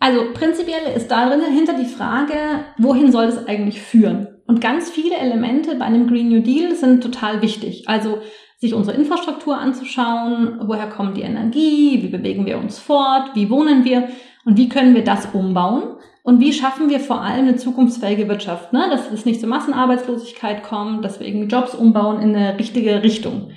Also 0.00 0.32
prinzipiell 0.32 0.96
ist 0.96 1.08
darin 1.08 1.40
hinter 1.40 1.74
die 1.74 1.84
Frage, 1.84 2.64
wohin 2.78 3.12
soll 3.12 3.26
es 3.26 3.46
eigentlich 3.46 3.80
führen? 3.80 4.29
Und 4.50 4.60
ganz 4.60 4.90
viele 4.90 5.14
Elemente 5.14 5.76
bei 5.76 5.84
einem 5.84 6.08
Green 6.08 6.28
New 6.28 6.40
Deal 6.40 6.74
sind 6.74 7.04
total 7.04 7.40
wichtig. 7.40 7.84
Also 7.86 8.18
sich 8.58 8.74
unsere 8.74 8.96
Infrastruktur 8.96 9.56
anzuschauen, 9.56 10.58
woher 10.64 10.88
kommt 10.88 11.16
die 11.16 11.22
Energie, 11.22 12.02
wie 12.02 12.08
bewegen 12.08 12.46
wir 12.46 12.58
uns 12.58 12.80
fort, 12.80 13.30
wie 13.34 13.48
wohnen 13.48 13.84
wir 13.84 14.08
und 14.44 14.56
wie 14.56 14.68
können 14.68 14.96
wir 14.96 15.04
das 15.04 15.26
umbauen 15.32 15.84
und 16.24 16.40
wie 16.40 16.52
schaffen 16.52 16.90
wir 16.90 16.98
vor 16.98 17.20
allem 17.20 17.46
eine 17.46 17.54
zukunftsfähige 17.58 18.26
Wirtschaft, 18.26 18.72
ne? 18.72 18.88
dass 18.90 19.12
es 19.12 19.24
nicht 19.24 19.38
zur 19.38 19.48
Massenarbeitslosigkeit 19.48 20.64
kommt, 20.64 21.04
dass 21.04 21.20
wir 21.20 21.28
irgendwie 21.28 21.46
Jobs 21.46 21.76
umbauen 21.76 22.20
in 22.20 22.34
eine 22.34 22.58
richtige 22.58 23.04
Richtung. 23.04 23.52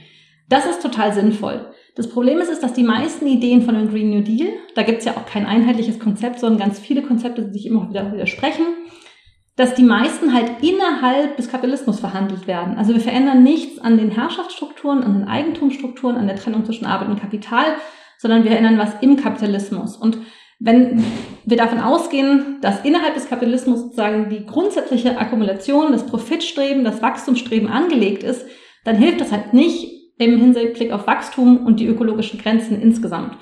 Das 0.48 0.68
ist 0.68 0.84
total 0.84 1.12
sinnvoll. 1.12 1.72
Das 1.96 2.08
Problem 2.08 2.38
ist, 2.38 2.52
ist, 2.52 2.62
dass 2.62 2.74
die 2.74 2.84
meisten 2.84 3.26
Ideen 3.26 3.64
von 3.64 3.74
dem 3.74 3.90
Green 3.90 4.12
New 4.12 4.22
Deal, 4.22 4.50
da 4.76 4.84
gibt 4.84 5.00
es 5.00 5.06
ja 5.06 5.14
auch 5.14 5.26
kein 5.26 5.48
einheitliches 5.48 5.98
Konzept, 5.98 6.40
sondern 6.40 6.60
ganz 6.60 6.78
viele 6.78 7.02
Konzepte, 7.02 7.42
die 7.42 7.54
sich 7.54 7.66
immer 7.66 7.90
wieder 7.90 8.14
widersprechen, 8.14 8.68
dass 9.56 9.76
die 9.76 9.84
meisten 9.84 10.34
halt 10.34 10.64
innerhalb 10.64 11.38
des 11.38 11.50
Kapitalismus 11.50 12.00
verhandelt 12.00 12.48
werden. 12.48 12.78
Also 12.78 12.94
wir 12.94 13.02
verändern 13.02 13.44
nichts 13.44 13.80
an 13.80 13.98
den 13.98 14.10
Herrschaftsstrukturen, 14.10 15.04
an 15.04 15.14
den 15.14 15.28
Eigentumsstrukturen, 15.28 16.18
an 16.18 16.28
der 16.28 16.38
Trennung 16.38 16.66
zwischen 16.66 16.86
Arbeit 16.86 17.10
und 17.10 17.22
Kapital, 17.22 17.66
sondern 18.18 18.44
wir 18.44 18.52
ändern 18.52 18.80
was 18.80 18.96
im 19.02 19.16
Kapitalismus. 19.18 19.96
Und 19.96 20.18
wenn 20.60 21.04
wir 21.46 21.58
davon 21.58 21.80
ausgehen, 21.80 22.58
dass 22.62 22.86
innerhalb 22.86 23.14
des 23.14 23.30
Kapitalismus 23.30 23.82
sozusagen 23.82 24.30
die 24.30 24.46
grundsätzliche 24.46 25.18
Akkumulation, 25.18 25.92
das 25.92 26.06
Profitstreben, 26.06 26.84
das 26.84 27.02
Wachstumsstreben 27.02 27.68
angelegt 27.68 28.24
ist, 28.24 28.46
dann 28.86 28.96
hilft 28.96 29.22
das 29.22 29.32
halt 29.32 29.54
nicht 29.54 29.92
im 30.18 30.38
Hinblick 30.38 30.92
auf 30.92 31.06
Wachstum 31.06 31.66
und 31.66 31.80
die 31.80 31.88
ökologischen 31.88 32.40
Grenzen 32.40 32.82
insgesamt. 32.82 33.38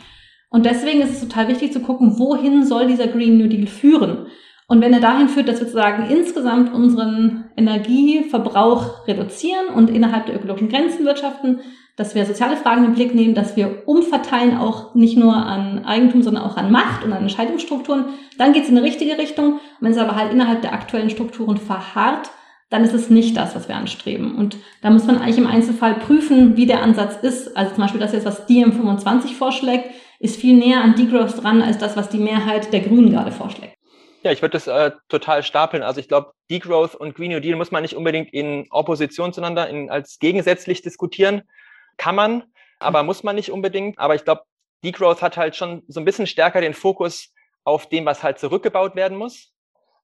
Und 0.50 0.66
deswegen 0.66 1.02
ist 1.02 1.12
es 1.12 1.22
total 1.22 1.48
wichtig 1.48 1.72
zu 1.72 1.80
gucken, 1.80 2.20
wohin 2.20 2.66
soll 2.66 2.88
dieser 2.88 3.08
Green 3.08 3.38
New 3.38 3.48
Deal 3.48 3.68
führen? 3.68 4.28
Und 4.72 4.80
wenn 4.80 4.94
er 4.94 5.02
dahin 5.02 5.28
führt, 5.28 5.50
dass 5.50 5.60
wir 5.60 5.66
sozusagen 5.66 6.10
insgesamt 6.10 6.74
unseren 6.74 7.44
Energieverbrauch 7.58 9.06
reduzieren 9.06 9.68
und 9.76 9.90
innerhalb 9.90 10.28
der 10.28 10.36
ökologischen 10.36 10.70
Grenzen 10.70 11.04
wirtschaften, 11.04 11.60
dass 11.98 12.16
wir 12.16 12.26
soziale 12.26 12.56
Fragen 12.56 12.86
im 12.86 12.94
Blick 12.94 13.14
nehmen, 13.14 13.36
dass 13.36 13.58
wir 13.58 13.84
umverteilen 13.86 14.56
auch 14.56 14.96
nicht 14.96 15.18
nur 15.18 15.36
an 15.36 15.84
Eigentum, 15.84 16.24
sondern 16.24 16.44
auch 16.44 16.56
an 16.56 16.72
Macht 16.72 17.04
und 17.04 17.12
an 17.12 17.24
Entscheidungsstrukturen, 17.24 18.06
dann 18.38 18.54
geht 18.54 18.64
es 18.64 18.70
in 18.70 18.78
eine 18.78 18.88
richtige 18.88 19.18
Richtung. 19.18 19.60
Wenn 19.82 19.92
es 19.92 19.98
aber 19.98 20.16
halt 20.16 20.32
innerhalb 20.32 20.62
der 20.62 20.72
aktuellen 20.72 21.10
Strukturen 21.10 21.58
verharrt, 21.58 22.30
dann 22.70 22.86
ist 22.86 22.94
es 22.94 23.10
nicht 23.10 23.36
das, 23.36 23.54
was 23.58 23.68
wir 23.68 23.76
anstreben. 23.76 24.36
Und 24.36 24.56
da 24.82 24.90
muss 24.90 25.06
man 25.06 25.18
eigentlich 25.18 25.38
im 25.38 25.48
Einzelfall 25.48 25.96
prüfen, 25.96 26.56
wie 26.56 26.66
der 26.66 26.82
Ansatz 26.82 27.18
ist. 27.22 27.58
Also 27.58 27.76
zum 27.76 27.84
Beispiel 27.84 28.00
das 28.00 28.14
jetzt, 28.14 28.26
was 28.26 28.48
DiEM25 28.48 29.34
vorschlägt, 29.34 29.90
ist 30.22 30.40
viel 30.40 30.56
näher 30.56 30.82
an 30.82 30.96
Degrowth 30.96 31.44
dran 31.44 31.62
als 31.62 31.78
das, 31.78 31.98
was 31.98 32.08
die 32.08 32.20
Mehrheit 32.20 32.72
der 32.72 32.80
Grünen 32.80 33.12
gerade 33.12 33.34
vorschlägt. 33.34 33.76
Ja, 34.24 34.32
ich 34.32 34.42
würde 34.42 34.54
das 34.54 34.68
äh, 34.68 34.92
total 35.10 35.42
stapeln. 35.42 35.82
Also 35.82 36.00
ich 36.00 36.08
glaube, 36.08 36.34
Degrowth 36.50 36.94
und 36.96 37.16
Green 37.16 37.32
New 37.32 37.40
Deal 37.40 37.56
muss 37.56 37.72
man 37.72 37.82
nicht 37.82 37.96
unbedingt 37.96 38.32
in 38.34 38.68
Opposition 38.70 39.34
zueinander 39.34 39.68
in, 39.68 39.90
als 39.90 40.20
gegensätzlich 40.20 40.84
diskutieren. 40.84 41.44
Kann 41.98 42.16
man, 42.16 42.44
aber 42.80 43.02
muss 43.04 43.24
man 43.24 43.36
nicht 43.36 43.52
unbedingt. 43.52 43.98
Aber 43.98 44.14
ich 44.14 44.24
glaube, 44.24 44.44
Degrowth 44.84 45.24
hat 45.24 45.38
halt 45.38 45.56
schon 45.56 45.84
so 45.88 46.00
ein 46.00 46.06
bisschen 46.06 46.28
stärker 46.28 46.62
den 46.62 46.76
Fokus 46.76 47.34
auf 47.64 47.90
dem, 47.90 48.06
was 48.06 48.22
halt 48.22 48.38
zurückgebaut 48.38 48.96
werden 48.96 49.18
muss. 49.18 49.54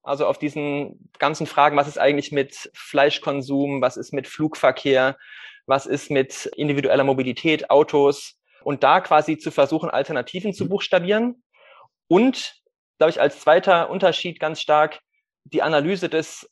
Also 0.02 0.26
auf 0.26 0.40
diesen 0.40 1.12
ganzen 1.20 1.46
Fragen, 1.46 1.78
was 1.78 1.88
ist 1.88 2.00
eigentlich 2.00 2.32
mit 2.32 2.72
Fleischkonsum, 2.74 3.82
was 3.82 3.98
ist 3.98 4.14
mit 4.14 4.28
Flugverkehr, 4.28 5.18
was 5.66 5.86
ist 5.86 6.10
mit 6.10 6.46
individueller 6.56 7.04
Mobilität, 7.04 7.70
Autos 7.70 8.40
und 8.64 8.84
da 8.84 9.02
quasi 9.02 9.38
zu 9.38 9.52
versuchen, 9.52 9.90
Alternativen 9.90 10.54
zu 10.54 10.70
buchstabieren 10.70 11.44
und 12.08 12.57
glaube 12.98 13.12
ich, 13.12 13.22
als 13.22 13.40
zweiter 13.40 13.90
Unterschied 13.90 14.40
ganz 14.40 14.62
stark 14.62 15.00
die 15.46 15.62
Analyse 15.62 16.10
des 16.10 16.50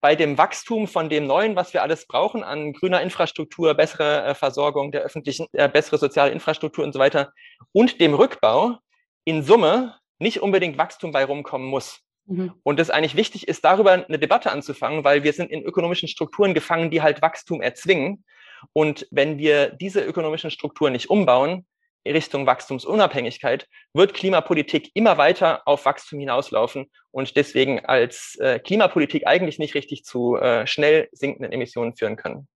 bei 0.00 0.16
dem 0.16 0.38
Wachstum 0.38 0.88
von 0.88 1.10
dem 1.10 1.26
Neuen, 1.26 1.56
was 1.56 1.74
wir 1.74 1.82
alles 1.82 2.06
brauchen 2.06 2.42
an 2.42 2.72
grüner 2.72 3.02
Infrastruktur, 3.02 3.74
bessere 3.74 4.24
äh, 4.24 4.34
Versorgung 4.34 4.92
der 4.92 5.02
öffentlichen, 5.02 5.46
äh, 5.52 5.68
bessere 5.68 5.98
soziale 5.98 6.30
Infrastruktur 6.30 6.84
und 6.84 6.92
so 6.92 6.98
weiter 6.98 7.32
und 7.72 8.00
dem 8.00 8.14
Rückbau 8.14 8.78
in 9.24 9.42
Summe 9.42 9.96
nicht 10.18 10.40
unbedingt 10.40 10.78
Wachstum 10.78 11.12
bei 11.12 11.24
rumkommen 11.24 11.68
muss. 11.68 12.00
Mhm. 12.26 12.52
Und 12.62 12.80
es 12.80 12.90
eigentlich 12.90 13.16
wichtig 13.16 13.48
ist, 13.48 13.64
darüber 13.64 13.92
eine 13.92 14.18
Debatte 14.18 14.50
anzufangen, 14.50 15.04
weil 15.04 15.22
wir 15.22 15.32
sind 15.32 15.50
in 15.50 15.62
ökonomischen 15.62 16.08
Strukturen 16.08 16.54
gefangen, 16.54 16.90
die 16.90 17.02
halt 17.02 17.20
Wachstum 17.20 17.60
erzwingen. 17.60 18.24
Und 18.72 19.06
wenn 19.10 19.38
wir 19.38 19.70
diese 19.70 20.02
ökonomischen 20.02 20.50
Strukturen 20.50 20.92
nicht 20.92 21.10
umbauen, 21.10 21.66
Richtung 22.06 22.46
Wachstumsunabhängigkeit, 22.46 23.66
wird 23.92 24.14
Klimapolitik 24.14 24.90
immer 24.94 25.18
weiter 25.18 25.62
auf 25.66 25.84
Wachstum 25.84 26.18
hinauslaufen 26.18 26.86
und 27.10 27.36
deswegen 27.36 27.84
als 27.84 28.36
äh, 28.40 28.58
Klimapolitik 28.58 29.26
eigentlich 29.26 29.58
nicht 29.58 29.74
richtig 29.74 30.04
zu 30.04 30.36
äh, 30.36 30.66
schnell 30.66 31.08
sinkenden 31.12 31.52
Emissionen 31.52 31.94
führen 31.94 32.16
können. 32.16 32.48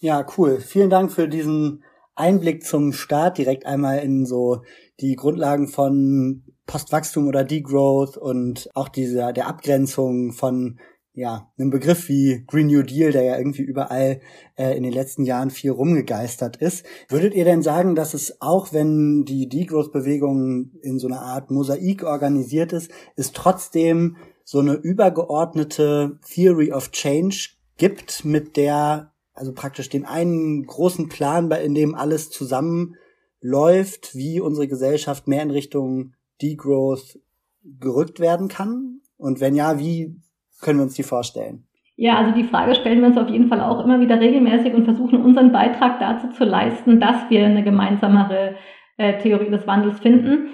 Ja, 0.00 0.26
cool. 0.36 0.60
Vielen 0.60 0.90
Dank 0.90 1.12
für 1.12 1.28
diesen 1.28 1.84
Einblick 2.14 2.64
zum 2.64 2.92
Start 2.92 3.38
direkt 3.38 3.66
einmal 3.66 4.00
in 4.00 4.26
so 4.26 4.62
die 5.00 5.16
Grundlagen 5.16 5.68
von 5.68 6.44
Postwachstum 6.66 7.26
oder 7.28 7.44
Degrowth 7.44 8.16
und 8.16 8.68
auch 8.74 8.88
diese 8.88 9.32
der 9.32 9.46
Abgrenzung 9.46 10.32
von 10.32 10.78
ja, 11.14 11.52
einem 11.58 11.70
Begriff 11.70 12.08
wie 12.08 12.44
Green 12.46 12.68
New 12.68 12.82
Deal, 12.82 13.12
der 13.12 13.22
ja 13.22 13.36
irgendwie 13.36 13.62
überall 13.62 14.20
äh, 14.56 14.76
in 14.76 14.82
den 14.82 14.92
letzten 14.92 15.24
Jahren 15.24 15.50
viel 15.50 15.70
rumgegeistert 15.70 16.56
ist. 16.56 16.86
Würdet 17.08 17.34
ihr 17.34 17.44
denn 17.44 17.62
sagen, 17.62 17.94
dass 17.94 18.14
es 18.14 18.40
auch, 18.40 18.72
wenn 18.72 19.24
die 19.24 19.48
Degrowth-Bewegung 19.48 20.70
in 20.80 20.98
so 20.98 21.08
einer 21.08 21.20
Art 21.20 21.50
Mosaik 21.50 22.02
organisiert 22.04 22.72
ist, 22.72 22.90
es 23.16 23.32
trotzdem 23.32 24.16
so 24.44 24.60
eine 24.60 24.74
übergeordnete 24.74 26.18
Theory 26.26 26.72
of 26.72 26.90
Change 26.92 27.50
gibt, 27.76 28.24
mit 28.24 28.56
der, 28.56 29.12
also 29.34 29.52
praktisch 29.52 29.90
den 29.90 30.06
einen 30.06 30.64
großen 30.64 31.08
Plan, 31.08 31.50
in 31.50 31.74
dem 31.74 31.94
alles 31.94 32.30
zusammenläuft, 32.30 34.14
wie 34.14 34.40
unsere 34.40 34.66
Gesellschaft 34.66 35.28
mehr 35.28 35.42
in 35.42 35.50
Richtung 35.50 36.14
Degrowth 36.40 37.18
gerückt 37.62 38.18
werden 38.18 38.48
kann? 38.48 39.00
Und 39.18 39.40
wenn 39.40 39.54
ja, 39.54 39.78
wie 39.78 40.16
können 40.62 40.78
wir 40.78 40.84
uns 40.84 40.94
die 40.94 41.02
vorstellen? 41.02 41.64
Ja, 41.96 42.16
also 42.16 42.32
die 42.32 42.44
Frage 42.44 42.74
stellen 42.74 43.00
wir 43.00 43.08
uns 43.08 43.18
auf 43.18 43.28
jeden 43.28 43.48
Fall 43.48 43.60
auch 43.60 43.84
immer 43.84 44.00
wieder 44.00 44.18
regelmäßig 44.18 44.72
und 44.74 44.84
versuchen 44.84 45.22
unseren 45.22 45.52
Beitrag 45.52 46.00
dazu 46.00 46.30
zu 46.30 46.44
leisten, 46.44 47.00
dass 47.00 47.28
wir 47.28 47.44
eine 47.44 47.62
gemeinsamere 47.62 48.54
äh, 48.96 49.18
Theorie 49.18 49.50
des 49.50 49.66
Wandels 49.66 50.00
finden. 50.00 50.48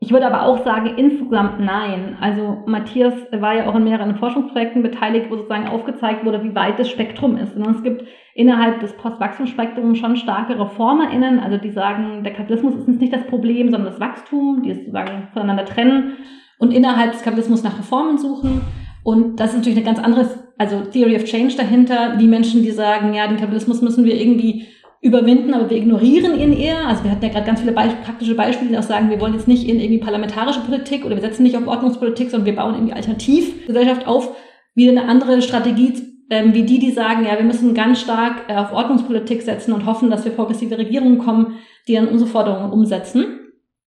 Ich 0.00 0.12
würde 0.12 0.26
aber 0.26 0.44
auch 0.44 0.64
sagen, 0.64 0.96
insgesamt 0.96 1.58
nein. 1.58 2.16
Also 2.20 2.62
Matthias 2.66 3.14
war 3.32 3.56
ja 3.56 3.68
auch 3.68 3.74
in 3.74 3.82
mehreren 3.82 4.14
Forschungsprojekten 4.14 4.82
beteiligt, 4.82 5.28
wo 5.28 5.36
sozusagen 5.36 5.66
aufgezeigt 5.66 6.24
wurde, 6.24 6.44
wie 6.44 6.54
weit 6.54 6.78
das 6.78 6.88
Spektrum 6.88 7.36
ist. 7.36 7.56
Und 7.56 7.66
es 7.74 7.82
gibt 7.82 8.04
innerhalb 8.34 8.78
des 8.78 8.92
Postwachstumsspektrums 8.96 9.98
schon 9.98 10.14
starke 10.14 10.56
ReformerInnen, 10.56 11.40
also 11.40 11.56
die 11.56 11.72
sagen, 11.72 12.22
der 12.22 12.32
Kapitalismus 12.32 12.76
ist 12.76 13.00
nicht 13.00 13.12
das 13.12 13.26
Problem, 13.26 13.70
sondern 13.70 13.90
das 13.90 14.00
Wachstum, 14.00 14.62
die 14.62 14.70
es 14.70 14.78
sozusagen 14.78 15.28
voneinander 15.32 15.64
trennen 15.64 16.18
und 16.58 16.72
innerhalb 16.72 17.10
des 17.10 17.22
Kapitalismus 17.22 17.64
nach 17.64 17.76
Reformen 17.76 18.18
suchen. 18.18 18.60
Und 19.08 19.40
das 19.40 19.52
ist 19.52 19.56
natürlich 19.56 19.78
eine 19.78 19.86
ganz 19.86 19.98
andere, 19.98 20.28
also 20.58 20.80
Theory 20.80 21.16
of 21.16 21.24
Change 21.24 21.56
dahinter, 21.56 22.18
die 22.20 22.26
Menschen, 22.26 22.62
die 22.62 22.70
sagen, 22.70 23.14
ja, 23.14 23.26
den 23.26 23.38
Kapitalismus 23.38 23.80
müssen 23.80 24.04
wir 24.04 24.20
irgendwie 24.20 24.66
überwinden, 25.00 25.54
aber 25.54 25.70
wir 25.70 25.78
ignorieren 25.78 26.38
ihn 26.38 26.52
eher. 26.52 26.86
Also 26.86 27.04
wir 27.04 27.12
hatten 27.12 27.24
ja 27.24 27.30
gerade 27.30 27.46
ganz 27.46 27.60
viele 27.60 27.72
Be 27.72 27.90
praktische 28.04 28.34
Beispiele, 28.34 28.68
die 28.68 28.76
auch 28.76 28.82
sagen, 28.82 29.08
wir 29.08 29.18
wollen 29.18 29.32
jetzt 29.32 29.48
nicht 29.48 29.66
in 29.66 29.80
irgendwie 29.80 30.04
parlamentarische 30.04 30.60
Politik 30.60 31.06
oder 31.06 31.14
wir 31.14 31.22
setzen 31.22 31.42
nicht 31.42 31.56
auf 31.56 31.66
Ordnungspolitik, 31.66 32.30
sondern 32.30 32.44
wir 32.44 32.56
bauen 32.56 32.74
irgendwie 32.74 32.92
Alternativgesellschaft 32.92 34.06
auf. 34.06 34.36
Wieder 34.74 34.90
eine 34.90 35.08
andere 35.08 35.40
Strategie, 35.40 35.94
ähm, 36.28 36.52
wie 36.52 36.64
die, 36.64 36.78
die 36.78 36.90
sagen, 36.90 37.24
ja, 37.24 37.38
wir 37.38 37.46
müssen 37.46 37.72
ganz 37.72 38.02
stark 38.02 38.42
äh, 38.48 38.56
auf 38.56 38.74
Ordnungspolitik 38.74 39.40
setzen 39.40 39.72
und 39.72 39.86
hoffen, 39.86 40.10
dass 40.10 40.26
wir 40.26 40.32
progressive 40.32 40.76
Regierungen 40.76 41.16
kommen, 41.16 41.54
die 41.86 41.94
dann 41.94 42.08
unsere 42.08 42.28
Forderungen 42.28 42.72
umsetzen. 42.72 43.24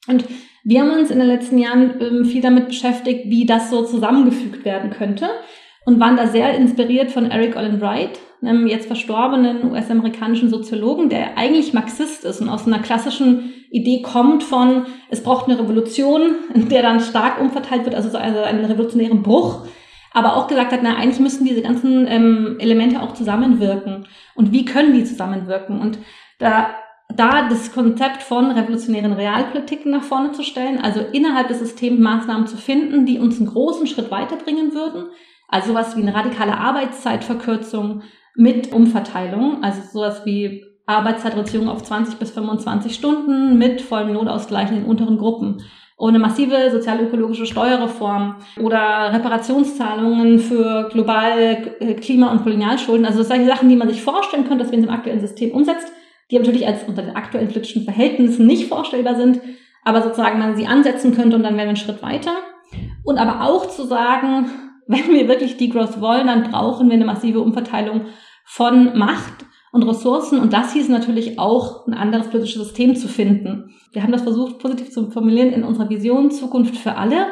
Und 0.07 0.27
wir 0.65 0.81
haben 0.81 0.91
uns 0.91 1.11
in 1.11 1.19
den 1.19 1.29
letzten 1.29 1.59
Jahren 1.59 1.95
ähm, 2.01 2.25
viel 2.25 2.43
damit 2.43 2.69
beschäftigt, 2.69 3.23
wie 3.27 3.47
das 3.47 3.71
so 3.71 3.85
zusammengefügt 3.85 4.65
werden 4.65 4.91
könnte 4.91 5.29
und 5.85 6.01
waren 6.01 6.17
da 6.17 6.27
sehr 6.27 6.55
inspiriert 6.55 7.11
von 7.11 7.31
Eric 7.31 7.57
Olin 7.57 7.81
Wright, 7.81 8.19
einem 8.43 8.67
jetzt 8.67 8.87
verstorbenen 8.87 9.71
US-amerikanischen 9.71 10.51
Soziologen, 10.51 11.09
der 11.09 11.39
eigentlich 11.39 11.73
Marxist 11.73 12.25
ist 12.25 12.41
und 12.41 12.49
aus 12.49 12.67
einer 12.67 12.81
klassischen 12.81 13.55
Idee 13.71 14.03
kommt 14.03 14.43
von, 14.43 14.87
es 15.11 15.23
braucht 15.23 15.49
eine 15.49 15.59
Revolution, 15.59 16.37
in 16.55 16.69
der 16.69 16.83
dann 16.83 17.01
stark 17.01 17.41
umverteilt 17.41 17.85
wird, 17.85 17.95
also 17.95 18.11
so 18.11 18.19
einen, 18.19 18.65
revolutionären 18.65 19.23
Bruch, 19.23 19.67
aber 20.13 20.37
auch 20.37 20.47
gesagt 20.47 20.73
hat, 20.73 20.81
na, 20.83 20.97
eigentlich 20.97 21.21
müssen 21.21 21.45
diese 21.45 21.63
ganzen 21.63 22.07
ähm, 22.07 22.57
Elemente 22.59 23.03
auch 23.03 23.15
zusammenwirken. 23.15 24.07
Und 24.35 24.53
wie 24.53 24.65
können 24.65 24.95
die 24.95 25.05
zusammenwirken? 25.05 25.81
Und 25.81 25.99
da 26.39 26.71
da 27.15 27.49
das 27.49 27.73
Konzept 27.73 28.23
von 28.23 28.51
revolutionären 28.51 29.13
Realpolitiken 29.13 29.91
nach 29.91 30.03
vorne 30.03 30.33
zu 30.33 30.43
stellen, 30.43 30.79
also 30.81 31.01
innerhalb 31.01 31.49
des 31.49 31.59
Systems 31.59 31.99
Maßnahmen 31.99 32.47
zu 32.47 32.57
finden, 32.57 33.07
die 33.07 33.19
uns 33.19 33.39
einen 33.39 33.49
großen 33.49 33.87
Schritt 33.87 34.11
weiterbringen 34.11 34.75
würden. 34.75 35.07
Also 35.49 35.69
sowas 35.69 35.97
wie 35.97 36.03
eine 36.03 36.15
radikale 36.15 36.59
Arbeitszeitverkürzung 36.59 38.03
mit 38.37 38.73
Umverteilung, 38.73 39.65
also 39.65 39.81
sowas 39.93 40.23
wie 40.27 40.65
Arbeitszeitreduzierung 40.87 41.69
auf 41.69 41.83
20 41.83 42.19
bis 42.19 42.31
25 42.31 42.95
Stunden 42.95 43.59
mit 43.59 43.81
vollem 43.81 44.13
Notausgleich 44.13 44.71
in 44.71 44.77
den 44.77 44.85
unteren 44.85 45.19
Gruppen. 45.19 45.63
Eine 46.01 46.21
massive 46.21 46.71
sozial-ökologische 46.71 47.47
Steuerreform 47.47 48.37
oder 48.63 49.13
Reparationszahlungen 49.13 50.39
für 50.39 50.89
globale 50.93 51.81
äh, 51.81 51.95
Klima- 51.95 52.31
und 52.31 52.45
Kolonialschulden. 52.45 53.05
Also 53.05 53.25
solche 53.25 53.47
Sachen, 53.47 53.69
die 53.69 53.75
man 53.75 53.89
sich 53.89 54.01
vorstellen 54.01 54.45
könnte, 54.45 54.63
dass 54.63 54.71
wir 54.71 54.79
in 54.79 54.85
dem 54.85 54.95
aktuellen 54.95 55.21
System 55.21 55.51
umsetzt 55.51 55.93
die 56.31 56.39
natürlich 56.39 56.67
als 56.67 56.85
unter 56.87 57.03
den 57.03 57.17
aktuellen 57.17 57.49
politischen 57.49 57.85
Verhältnissen 57.85 58.47
nicht 58.47 58.69
vorstellbar 58.69 59.17
sind, 59.17 59.41
aber 59.85 60.03
sozusagen 60.03 60.39
man 60.39 60.57
sie 60.57 60.67
ansetzen 60.67 61.15
könnte 61.15 61.37
und 61.37 61.43
dann 61.43 61.55
wären 61.57 61.67
wir 61.67 61.69
einen 61.69 61.77
Schritt 61.77 62.03
weiter. 62.03 62.33
Und 63.05 63.19
aber 63.19 63.45
auch 63.45 63.69
zu 63.69 63.87
sagen, 63.87 64.47
wenn 64.87 65.09
wir 65.09 65.29
wirklich 65.29 65.57
Degrowth 65.57 66.01
wollen, 66.01 66.27
dann 66.27 66.51
brauchen 66.51 66.89
wir 66.89 66.95
eine 66.95 67.05
massive 67.05 67.41
Umverteilung 67.41 68.07
von 68.45 68.97
Macht 68.99 69.47
und 69.73 69.83
Ressourcen. 69.83 70.41
Und 70.41 70.53
das 70.53 70.73
hieß 70.73 70.89
natürlich 70.89 71.39
auch, 71.39 71.87
ein 71.87 71.95
anderes 71.95 72.29
politisches 72.29 72.63
System 72.65 72.97
zu 72.97 73.09
finden. 73.09 73.75
Wir 73.93 74.03
haben 74.03 74.13
das 74.13 74.23
versucht, 74.23 74.59
positiv 74.59 74.91
zu 74.91 75.11
formulieren 75.11 75.53
in 75.53 75.65
unserer 75.65 75.91
Vision 75.91 76.31
Zukunft 76.31 76.77
für 76.77 76.97
alle. 76.97 77.27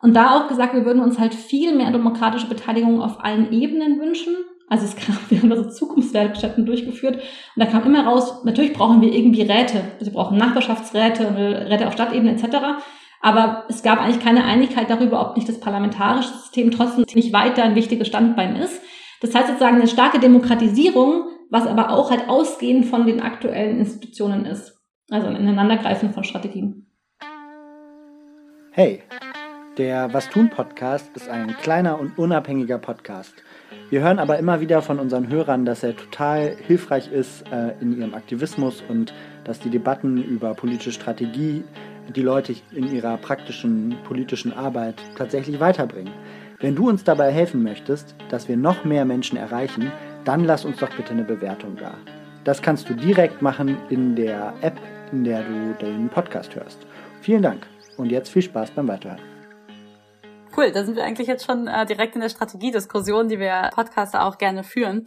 Und 0.00 0.14
da 0.14 0.36
auch 0.36 0.48
gesagt, 0.48 0.74
wir 0.74 0.84
würden 0.84 1.02
uns 1.02 1.18
halt 1.18 1.34
viel 1.34 1.74
mehr 1.74 1.90
demokratische 1.90 2.46
Beteiligung 2.46 3.00
auf 3.00 3.24
allen 3.24 3.52
Ebenen 3.52 3.98
wünschen. 4.00 4.34
Also 4.74 4.86
es 4.86 4.96
kam, 4.96 5.16
wir 5.28 5.40
haben 5.40 5.50
da 5.50 5.56
so 5.56 5.70
Zukunftswerkstätten 5.70 6.66
durchgeführt 6.66 7.14
und 7.14 7.22
da 7.54 7.66
kam 7.66 7.84
immer 7.84 8.04
raus, 8.04 8.42
natürlich 8.44 8.72
brauchen 8.72 9.00
wir 9.00 9.12
irgendwie 9.12 9.42
Räte. 9.42 9.82
Also 10.00 10.06
wir 10.06 10.12
brauchen 10.12 10.36
Nachbarschaftsräte 10.36 11.68
Räte 11.70 11.86
auf 11.86 11.92
Stadtebene 11.92 12.32
etc. 12.32 12.56
Aber 13.20 13.66
es 13.68 13.84
gab 13.84 14.00
eigentlich 14.00 14.18
keine 14.18 14.44
Einigkeit 14.44 14.90
darüber, 14.90 15.20
ob 15.20 15.36
nicht 15.36 15.48
das 15.48 15.60
parlamentarische 15.60 16.30
System 16.30 16.72
trotzdem 16.72 17.06
nicht 17.14 17.32
weiter 17.32 17.62
ein 17.62 17.76
wichtiges 17.76 18.08
Standbein 18.08 18.56
ist. 18.56 18.82
Das 19.20 19.32
heißt 19.32 19.46
sozusagen 19.46 19.76
eine 19.76 19.86
starke 19.86 20.18
Demokratisierung, 20.18 21.28
was 21.50 21.68
aber 21.68 21.90
auch 21.90 22.10
halt 22.10 22.28
ausgehend 22.28 22.86
von 22.86 23.06
den 23.06 23.20
aktuellen 23.20 23.78
Institutionen 23.78 24.44
ist. 24.44 24.76
Also 25.08 25.28
ein 25.28 25.36
Ineinandergreifen 25.36 26.12
von 26.12 26.24
Strategien. 26.24 26.90
Hey, 28.72 29.02
der 29.76 30.12
Was 30.12 30.28
tun 30.28 30.50
Podcast 30.50 31.10
ist 31.16 31.28
ein 31.28 31.56
kleiner 31.56 31.98
und 31.98 32.16
unabhängiger 32.18 32.78
Podcast. 32.78 33.34
Wir 33.90 34.02
hören 34.02 34.18
aber 34.18 34.38
immer 34.38 34.60
wieder 34.60 34.82
von 34.82 34.98
unseren 34.98 35.28
Hörern, 35.28 35.64
dass 35.64 35.82
er 35.82 35.96
total 35.96 36.56
hilfreich 36.66 37.10
ist 37.10 37.44
äh, 37.50 37.72
in 37.80 37.98
ihrem 37.98 38.14
Aktivismus 38.14 38.82
und 38.88 39.12
dass 39.44 39.58
die 39.58 39.70
Debatten 39.70 40.22
über 40.22 40.54
politische 40.54 40.92
Strategie 40.92 41.64
die 42.14 42.22
Leute 42.22 42.54
in 42.72 42.92
ihrer 42.92 43.16
praktischen 43.16 43.96
politischen 44.04 44.52
Arbeit 44.52 44.96
tatsächlich 45.16 45.58
weiterbringen. 45.58 46.12
Wenn 46.60 46.76
du 46.76 46.88
uns 46.88 47.02
dabei 47.02 47.32
helfen 47.32 47.62
möchtest, 47.62 48.14
dass 48.28 48.48
wir 48.48 48.56
noch 48.56 48.84
mehr 48.84 49.04
Menschen 49.04 49.36
erreichen, 49.36 49.90
dann 50.24 50.44
lass 50.44 50.64
uns 50.64 50.78
doch 50.78 50.90
bitte 50.90 51.10
eine 51.10 51.24
Bewertung 51.24 51.76
da. 51.76 51.94
Das 52.44 52.62
kannst 52.62 52.88
du 52.88 52.94
direkt 52.94 53.42
machen 53.42 53.76
in 53.88 54.14
der 54.14 54.52
App, 54.60 54.78
in 55.12 55.24
der 55.24 55.42
du 55.42 55.74
den 55.80 56.08
Podcast 56.10 56.54
hörst. 56.54 56.86
Vielen 57.22 57.42
Dank 57.42 57.66
und 57.96 58.10
jetzt 58.10 58.30
viel 58.30 58.42
Spaß 58.42 58.70
beim 58.70 58.88
Weiterhören. 58.88 59.33
Cool, 60.56 60.70
da 60.70 60.84
sind 60.84 60.96
wir 60.96 61.04
eigentlich 61.04 61.26
jetzt 61.26 61.44
schon 61.44 61.66
äh, 61.66 61.84
direkt 61.84 62.14
in 62.14 62.20
der 62.20 62.28
Strategiediskussion, 62.28 63.28
die 63.28 63.40
wir 63.40 63.70
Podcaster 63.74 64.24
auch 64.24 64.38
gerne 64.38 64.62
führen. 64.62 65.04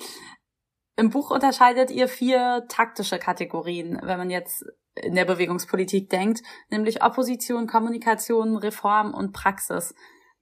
Im 0.98 1.10
Buch 1.10 1.32
unterscheidet 1.32 1.92
ihr 1.92 2.08
vier 2.08 2.66
taktische 2.68 3.20
Kategorien, 3.20 4.00
wenn 4.04 4.18
man 4.18 4.30
jetzt 4.30 4.66
in 4.96 5.16
der 5.16 5.25
Bewegungspolitik 5.25 6.10
denkt, 6.10 6.42
nämlich 6.70 7.04
Opposition, 7.04 7.68
Kommunikation, 7.68 8.58
Reform 8.58 9.13
und 9.13 9.32
Praxis. 9.32 9.94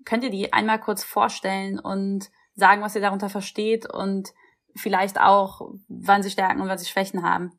Könnt 0.05 0.23
ihr 0.23 0.29
die 0.29 0.53
einmal 0.53 0.79
kurz 0.79 1.03
vorstellen 1.03 1.79
und 1.79 2.29
sagen, 2.55 2.81
was 2.81 2.95
ihr 2.95 3.01
darunter 3.01 3.29
versteht 3.29 3.85
und 3.91 4.29
vielleicht 4.75 5.19
auch, 5.19 5.61
wann 5.87 6.23
sie 6.23 6.31
Stärken 6.31 6.61
und 6.61 6.69
wann 6.69 6.77
sie 6.77 6.85
Schwächen 6.89 7.21
haben? 7.21 7.51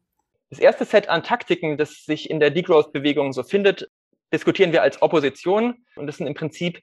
Das 0.51 0.59
erste 0.59 0.85
Set 0.85 1.09
an 1.09 1.23
Taktiken, 1.23 1.77
das 1.77 2.05
sich 2.05 2.31
in 2.31 2.41
der 2.41 2.51
Degrowth-Bewegung 2.51 3.33
so 3.33 3.43
findet, 3.43 3.91
diskutieren 4.33 4.73
wir 4.73 4.83
als 4.83 5.03
Opposition. 5.03 5.85
Und 5.97 6.07
das 6.07 6.17
sind 6.17 6.27
im 6.27 6.35
Prinzip 6.35 6.83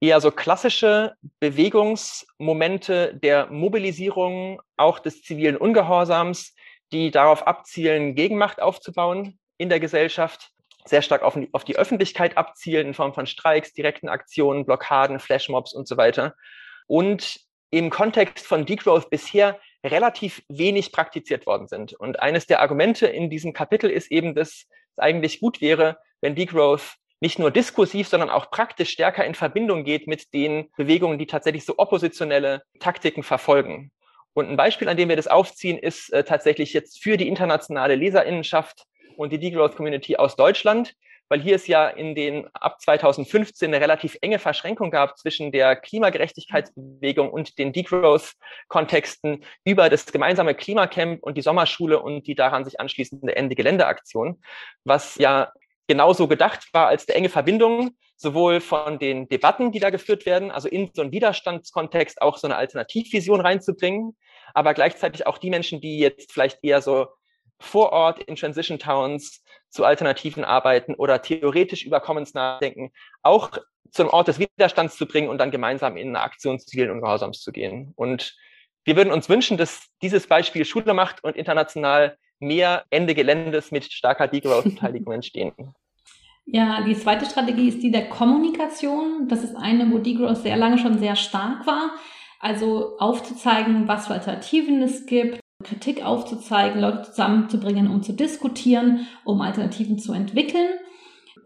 eher 0.00 0.20
so 0.20 0.30
klassische 0.30 1.14
Bewegungsmomente 1.40 3.14
der 3.14 3.46
Mobilisierung, 3.46 4.60
auch 4.76 4.98
des 4.98 5.22
zivilen 5.22 5.56
Ungehorsams, 5.56 6.54
die 6.92 7.10
darauf 7.10 7.46
abzielen, 7.46 8.14
Gegenmacht 8.14 8.60
aufzubauen 8.60 9.38
in 9.58 9.68
der 9.68 9.80
Gesellschaft, 9.80 10.50
sehr 10.84 11.02
stark 11.02 11.22
auf 11.22 11.34
die, 11.34 11.48
auf 11.52 11.64
die 11.64 11.76
Öffentlichkeit 11.76 12.36
abzielen 12.36 12.88
in 12.88 12.94
Form 12.94 13.14
von 13.14 13.26
Streiks, 13.26 13.72
direkten 13.72 14.08
Aktionen, 14.08 14.64
Blockaden, 14.64 15.18
Flashmobs 15.18 15.72
und 15.72 15.88
so 15.88 15.96
weiter. 15.96 16.34
Und 16.86 17.40
im 17.70 17.90
Kontext 17.90 18.46
von 18.46 18.64
Degrowth 18.64 19.10
bisher 19.10 19.58
relativ 19.84 20.42
wenig 20.48 20.92
praktiziert 20.92 21.46
worden 21.46 21.66
sind. 21.68 21.92
Und 21.94 22.20
eines 22.20 22.46
der 22.46 22.60
Argumente 22.60 23.06
in 23.06 23.30
diesem 23.30 23.52
Kapitel 23.52 23.90
ist 23.90 24.10
eben, 24.10 24.34
dass 24.34 24.66
es 24.92 24.98
eigentlich 24.98 25.40
gut 25.40 25.60
wäre, 25.60 25.98
wenn 26.20 26.34
Degrowth 26.34 26.96
nicht 27.20 27.38
nur 27.38 27.50
diskursiv, 27.50 28.08
sondern 28.08 28.30
auch 28.30 28.50
praktisch 28.50 28.90
stärker 28.90 29.24
in 29.24 29.34
Verbindung 29.34 29.84
geht 29.84 30.06
mit 30.06 30.32
den 30.34 30.70
Bewegungen, 30.76 31.18
die 31.18 31.26
tatsächlich 31.26 31.64
so 31.64 31.74
oppositionelle 31.78 32.62
Taktiken 32.80 33.22
verfolgen. 33.22 33.90
Und 34.34 34.50
ein 34.50 34.56
Beispiel, 34.56 34.88
an 34.88 34.98
dem 34.98 35.08
wir 35.08 35.16
das 35.16 35.28
aufziehen, 35.28 35.78
ist 35.78 36.12
äh, 36.12 36.22
tatsächlich 36.22 36.74
jetzt 36.74 37.02
für 37.02 37.16
die 37.16 37.26
internationale 37.26 37.94
Leserinnenschaft 37.94 38.84
und 39.16 39.32
die 39.32 39.38
Degrowth 39.38 39.76
Community 39.76 40.16
aus 40.16 40.36
Deutschland, 40.36 40.94
weil 41.28 41.40
hier 41.40 41.56
es 41.56 41.66
ja 41.66 41.88
in 41.88 42.14
den 42.14 42.46
ab 42.52 42.80
2015 42.80 43.72
eine 43.72 43.82
relativ 43.82 44.18
enge 44.20 44.38
Verschränkung 44.38 44.90
gab 44.90 45.16
zwischen 45.16 45.52
der 45.52 45.74
Klimagerechtigkeitsbewegung 45.74 47.30
und 47.30 47.58
den 47.58 47.72
Degrowth-Kontexten 47.72 49.42
über 49.64 49.88
das 49.88 50.06
gemeinsame 50.06 50.54
Klimacamp 50.54 51.22
und 51.22 51.36
die 51.36 51.42
Sommerschule 51.42 52.00
und 52.00 52.26
die 52.26 52.34
daran 52.34 52.66
sich 52.66 52.78
anschließende 52.78 53.34
Ende-Gelände-Aktion, 53.34 54.40
was 54.84 55.16
ja 55.16 55.50
genauso 55.86 56.28
gedacht 56.28 56.72
war 56.72 56.88
als 56.88 57.08
eine 57.08 57.16
enge 57.16 57.28
Verbindung, 57.28 57.92
sowohl 58.16 58.60
von 58.60 58.98
den 58.98 59.28
Debatten, 59.28 59.72
die 59.72 59.78
da 59.78 59.90
geführt 59.90 60.26
werden, 60.26 60.50
also 60.50 60.68
in 60.68 60.90
so 60.94 61.02
einen 61.02 61.12
Widerstandskontext 61.12 62.22
auch 62.22 62.38
so 62.38 62.46
eine 62.46 62.56
Alternativvision 62.56 63.40
reinzubringen, 63.40 64.16
aber 64.54 64.74
gleichzeitig 64.74 65.26
auch 65.26 65.38
die 65.38 65.50
Menschen, 65.50 65.80
die 65.80 65.98
jetzt 65.98 66.32
vielleicht 66.32 66.58
eher 66.62 66.82
so 66.82 67.08
vor 67.60 67.92
Ort 67.92 68.22
in 68.22 68.36
Transition 68.36 68.78
Towns 68.78 69.42
zu 69.70 69.84
alternativen 69.84 70.44
arbeiten 70.44 70.94
oder 70.94 71.22
theoretisch 71.22 71.84
über 71.84 72.00
Commons 72.00 72.34
nachdenken, 72.34 72.92
auch 73.22 73.58
zum 73.90 74.08
Ort 74.08 74.28
des 74.28 74.38
Widerstands 74.38 74.96
zu 74.96 75.06
bringen 75.06 75.28
und 75.28 75.38
dann 75.38 75.50
gemeinsam 75.50 75.96
in 75.96 76.08
eine 76.08 76.20
Aktion 76.20 76.58
zivilen 76.58 76.90
Ungehorsams 76.90 77.40
zu 77.40 77.52
gehen. 77.52 77.92
Und 77.96 78.36
wir 78.84 78.96
würden 78.96 79.12
uns 79.12 79.28
wünschen, 79.28 79.56
dass 79.56 79.88
dieses 80.02 80.26
Beispiel 80.26 80.64
Schule 80.64 80.94
macht 80.94 81.24
und 81.24 81.36
international 81.36 82.16
mehr 82.38 82.84
Ende 82.90 83.14
Geländes 83.14 83.70
mit 83.70 83.84
starker 83.84 84.28
Degrowth-Beteiligung 84.28 85.12
entstehen. 85.12 85.52
Ja, 86.48 86.82
die 86.82 86.94
zweite 86.94 87.26
Strategie 87.26 87.66
ist 87.66 87.82
die 87.82 87.90
der 87.90 88.08
Kommunikation. 88.08 89.26
Das 89.26 89.42
ist 89.42 89.56
eine, 89.56 89.90
wo 89.90 89.98
Degrowth 89.98 90.36
sehr 90.36 90.56
lange 90.56 90.78
schon 90.78 91.00
sehr 91.00 91.16
stark 91.16 91.66
war. 91.66 91.90
Also 92.38 92.96
aufzuzeigen, 93.00 93.88
was 93.88 94.06
für 94.06 94.14
Alternativen 94.14 94.80
es 94.80 95.06
gibt, 95.06 95.40
Kritik 95.64 96.04
aufzuzeigen, 96.04 96.80
Leute 96.80 97.02
zusammenzubringen, 97.02 97.90
um 97.90 98.02
zu 98.02 98.12
diskutieren, 98.12 99.08
um 99.24 99.40
Alternativen 99.40 99.98
zu 99.98 100.12
entwickeln. 100.12 100.68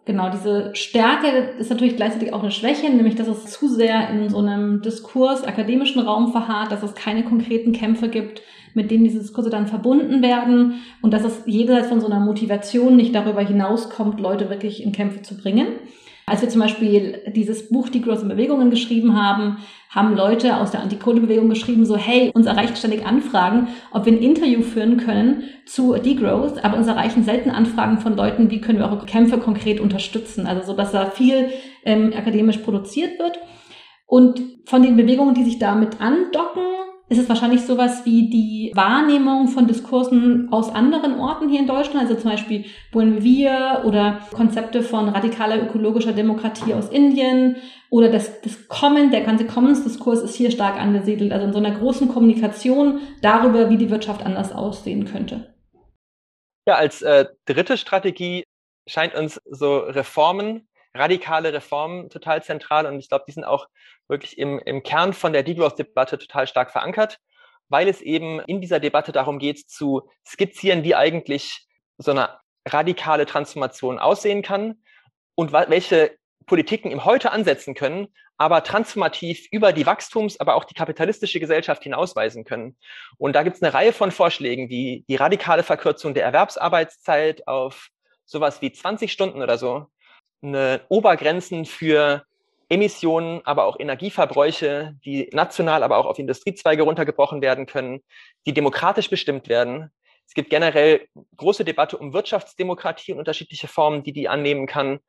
Genau, 0.04 0.30
diese 0.30 0.74
Stärke 0.74 1.28
ist 1.58 1.70
natürlich 1.70 1.96
gleichzeitig 1.96 2.32
auch 2.32 2.42
eine 2.42 2.50
Schwäche, 2.50 2.90
nämlich 2.90 3.14
dass 3.14 3.28
es 3.28 3.46
zu 3.46 3.68
sehr 3.68 4.10
in 4.10 4.28
so 4.28 4.38
einem 4.38 4.82
Diskurs, 4.82 5.44
akademischen 5.44 6.00
Raum 6.00 6.32
verharrt, 6.32 6.72
dass 6.72 6.82
es 6.82 6.94
keine 6.94 7.24
konkreten 7.24 7.72
Kämpfe 7.72 8.08
gibt, 8.08 8.42
mit 8.74 8.90
denen 8.90 9.04
diese 9.04 9.20
Diskurse 9.20 9.50
dann 9.50 9.66
verbunden 9.66 10.22
werden 10.22 10.74
und 11.02 11.12
dass 11.12 11.24
es 11.24 11.42
jenseits 11.46 11.88
von 11.88 12.00
so 12.00 12.06
einer 12.06 12.20
Motivation 12.20 12.96
nicht 12.96 13.14
darüber 13.14 13.42
hinauskommt, 13.42 14.20
Leute 14.20 14.50
wirklich 14.50 14.82
in 14.82 14.92
Kämpfe 14.92 15.22
zu 15.22 15.36
bringen. 15.36 15.66
Als 16.30 16.42
wir 16.42 16.48
zum 16.48 16.60
Beispiel 16.60 17.18
dieses 17.34 17.70
Buch 17.70 17.88
Die 17.88 18.02
großen 18.02 18.28
Bewegungen 18.28 18.70
geschrieben 18.70 19.20
haben, 19.20 19.56
haben 19.88 20.14
Leute 20.14 20.58
aus 20.58 20.70
der 20.70 20.80
Antikohle-Bewegung 20.80 21.48
geschrieben, 21.48 21.84
so, 21.84 21.96
hey, 21.96 22.30
uns 22.32 22.46
erreichen 22.46 22.76
ständig 22.76 23.04
Anfragen, 23.04 23.66
ob 23.90 24.06
wir 24.06 24.12
ein 24.12 24.22
Interview 24.22 24.62
führen 24.62 24.98
können 24.98 25.42
zu 25.66 25.94
Degrowth, 25.94 26.64
aber 26.64 26.76
uns 26.76 26.86
erreichen 26.86 27.24
selten 27.24 27.50
Anfragen 27.50 27.98
von 27.98 28.16
Leuten, 28.16 28.48
wie 28.52 28.60
können 28.60 28.78
wir 28.78 28.86
eure 28.86 29.04
Kämpfe 29.06 29.38
konkret 29.38 29.80
unterstützen. 29.80 30.46
Also 30.46 30.62
so, 30.62 30.76
dass 30.76 30.92
da 30.92 31.06
viel 31.06 31.48
ähm, 31.84 32.12
akademisch 32.16 32.58
produziert 32.58 33.18
wird. 33.18 33.40
Und 34.06 34.40
von 34.66 34.84
den 34.84 34.96
Bewegungen, 34.96 35.34
die 35.34 35.44
sich 35.44 35.58
damit 35.58 36.00
andocken, 36.00 36.62
ist 37.10 37.18
es 37.18 37.28
wahrscheinlich 37.28 37.62
sowas 37.62 38.04
wie 38.04 38.30
die 38.30 38.70
Wahrnehmung 38.74 39.48
von 39.48 39.66
Diskursen 39.66 40.48
aus 40.52 40.72
anderen 40.72 41.18
Orten 41.18 41.48
hier 41.48 41.58
in 41.58 41.66
Deutschland, 41.66 42.08
also 42.08 42.14
zum 42.14 42.30
Beispiel 42.30 42.66
Buen 42.92 43.24
Wir 43.24 43.82
oder 43.84 44.20
Konzepte 44.32 44.84
von 44.84 45.08
radikaler 45.08 45.60
ökologischer 45.60 46.12
Demokratie 46.12 46.72
aus 46.72 46.88
Indien 46.88 47.56
oder 47.90 48.10
das, 48.10 48.40
das 48.42 48.68
Common, 48.68 49.10
der 49.10 49.22
ganze 49.22 49.44
Commons-Diskurs 49.44 50.22
ist 50.22 50.36
hier 50.36 50.52
stark 50.52 50.80
angesiedelt, 50.80 51.32
also 51.32 51.46
in 51.46 51.52
so 51.52 51.58
einer 51.58 51.76
großen 51.76 52.08
Kommunikation 52.08 53.00
darüber, 53.22 53.68
wie 53.70 53.76
die 53.76 53.90
Wirtschaft 53.90 54.24
anders 54.24 54.52
aussehen 54.52 55.04
könnte. 55.04 55.52
Ja, 56.68 56.76
als 56.76 57.02
äh, 57.02 57.26
dritte 57.44 57.76
Strategie 57.76 58.44
scheint 58.86 59.16
uns 59.16 59.40
so 59.50 59.78
Reformen 59.78 60.68
radikale 60.94 61.52
Reformen 61.52 62.08
total 62.08 62.42
zentral 62.42 62.86
und 62.86 62.98
ich 62.98 63.08
glaube, 63.08 63.24
die 63.26 63.32
sind 63.32 63.44
auch 63.44 63.68
wirklich 64.10 64.38
im, 64.38 64.58
im 64.58 64.82
Kern 64.82 65.12
von 65.12 65.32
der 65.32 65.42
Degrowth-Debatte 65.42 66.18
total 66.18 66.46
stark 66.46 66.70
verankert, 66.70 67.18
weil 67.68 67.88
es 67.88 68.00
eben 68.02 68.40
in 68.40 68.60
dieser 68.60 68.80
Debatte 68.80 69.12
darum 69.12 69.38
geht, 69.38 69.70
zu 69.70 70.08
skizzieren, 70.26 70.84
wie 70.84 70.94
eigentlich 70.94 71.66
so 71.96 72.10
eine 72.10 72.40
radikale 72.66 73.26
Transformation 73.26 73.98
aussehen 73.98 74.42
kann 74.42 74.82
und 75.34 75.52
welche 75.52 76.18
Politiken 76.46 76.90
im 76.90 77.04
Heute 77.04 77.30
ansetzen 77.30 77.74
können, 77.74 78.08
aber 78.36 78.64
transformativ 78.64 79.46
über 79.50 79.72
die 79.72 79.86
Wachstums-, 79.86 80.40
aber 80.40 80.54
auch 80.54 80.64
die 80.64 80.74
kapitalistische 80.74 81.40
Gesellschaft 81.40 81.82
hinausweisen 81.82 82.44
können. 82.44 82.76
Und 83.18 83.34
da 83.34 83.42
gibt 83.42 83.56
es 83.56 83.62
eine 83.62 83.72
Reihe 83.72 83.92
von 83.92 84.10
Vorschlägen, 84.10 84.68
wie 84.68 85.04
die 85.08 85.16
radikale 85.16 85.62
Verkürzung 85.62 86.14
der 86.14 86.24
Erwerbsarbeitszeit 86.24 87.46
auf 87.46 87.88
sowas 88.24 88.62
wie 88.62 88.72
20 88.72 89.12
Stunden 89.12 89.42
oder 89.42 89.58
so, 89.58 89.86
eine 90.42 90.80
Obergrenzen 90.88 91.66
für 91.66 92.24
Emissionen, 92.70 93.40
aber 93.44 93.64
auch 93.64 93.78
Energieverbräuche, 93.78 94.94
die 95.04 95.28
national, 95.32 95.82
aber 95.82 95.98
auch 95.98 96.06
auf 96.06 96.18
Industriezweige 96.18 96.84
runtergebrochen 96.84 97.42
werden 97.42 97.66
können, 97.66 98.00
die 98.46 98.54
demokratisch 98.54 99.10
bestimmt 99.10 99.48
werden. 99.48 99.90
Es 100.26 100.34
gibt 100.34 100.50
generell 100.50 101.08
große 101.36 101.64
Debatte 101.64 101.98
um 101.98 102.12
Wirtschaftsdemokratie 102.12 103.12
und 103.12 103.18
unterschiedliche 103.18 103.66
Formen, 103.66 104.04
die 104.04 104.12
die 104.12 104.28
annehmen 104.28 104.68
kann. 104.68 105.00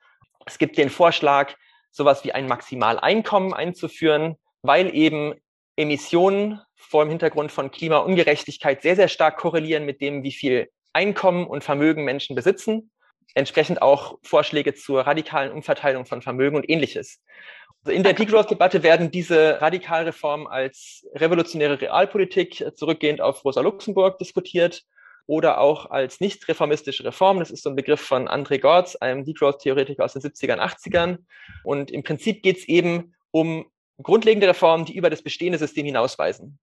Es 0.48 0.58
gibt 0.58 0.78
den 0.80 0.90
Vorschlag, 0.90 1.54
sowas 1.92 2.24
wie 2.24 2.32
ein 2.32 2.48
Maximaleinkommen 2.48 3.54
einzuführen, 3.54 4.38
weil 4.64 4.94
eben 4.96 5.36
Emissionen 5.76 6.60
vor 6.74 7.06
dem 7.06 7.12
Hintergrund 7.12 7.52
von 7.52 7.70
Klimaungerechtigkeit 7.70 8.82
sehr, 8.82 8.96
sehr 8.96 9.08
stark 9.08 9.38
korrelieren 9.38 9.86
mit 9.86 10.02
dem, 10.02 10.24
wie 10.24 10.32
viel 10.32 10.70
Einkommen 10.94 11.46
und 11.46 11.64
Vermögen 11.64 12.04
Menschen 12.04 12.36
besitzen 12.36 12.92
entsprechend 13.36 13.82
auch 13.82 14.18
Vorschläge 14.24 14.74
zur 14.74 15.02
radikalen 15.02 15.52
Umverteilung 15.52 16.06
von 16.06 16.22
Vermögen 16.22 16.56
und 16.56 16.70
ähnliches. 16.70 17.22
Also 17.84 17.96
in 17.96 18.04
der 18.04 18.14
Degrowth-Debatte 18.14 18.84
werden 18.84 19.10
diese 19.10 19.60
Radikalreformen 19.62 20.48
als 20.48 21.06
revolutionäre 21.16 21.82
Realpolitik 21.82 22.62
äh, 22.62 22.74
zurückgehend 22.74 23.22
auf 23.22 23.44
Rosa 23.44 23.62
Luxemburg 23.62 24.20
diskutiert 24.20 24.84
oder 25.26 25.60
auch 25.60 25.90
als 25.90 26.20
nicht 26.20 26.48
reformistische 26.48 27.04
Reform. 27.06 27.40
Das 27.40 27.52
ist 27.52 27.64
so 27.64 27.70
ein 27.70 27.76
Begriff 27.76 28.02
von 28.02 28.28
André 28.28 28.60
Gortz, 28.60 28.96
einem 28.98 29.24
Degrowth-Theoretiker 29.24 30.04
aus 30.04 30.14
den 30.14 30.22
70ern, 30.22 30.60
80ern. 30.60 31.20
Und 31.64 31.90
im 31.90 32.04
Prinzip 32.04 32.44
geht 32.44 32.58
es 32.58 32.68
eben 32.68 33.16
um 33.32 33.66
grundlegende 34.02 34.48
Reformen, 34.48 34.86
die 34.86 34.96
über 34.96 35.10
das 35.10 35.22
bestehende 35.22 35.58
System 35.58 35.86
hinausweisen. 35.86 36.60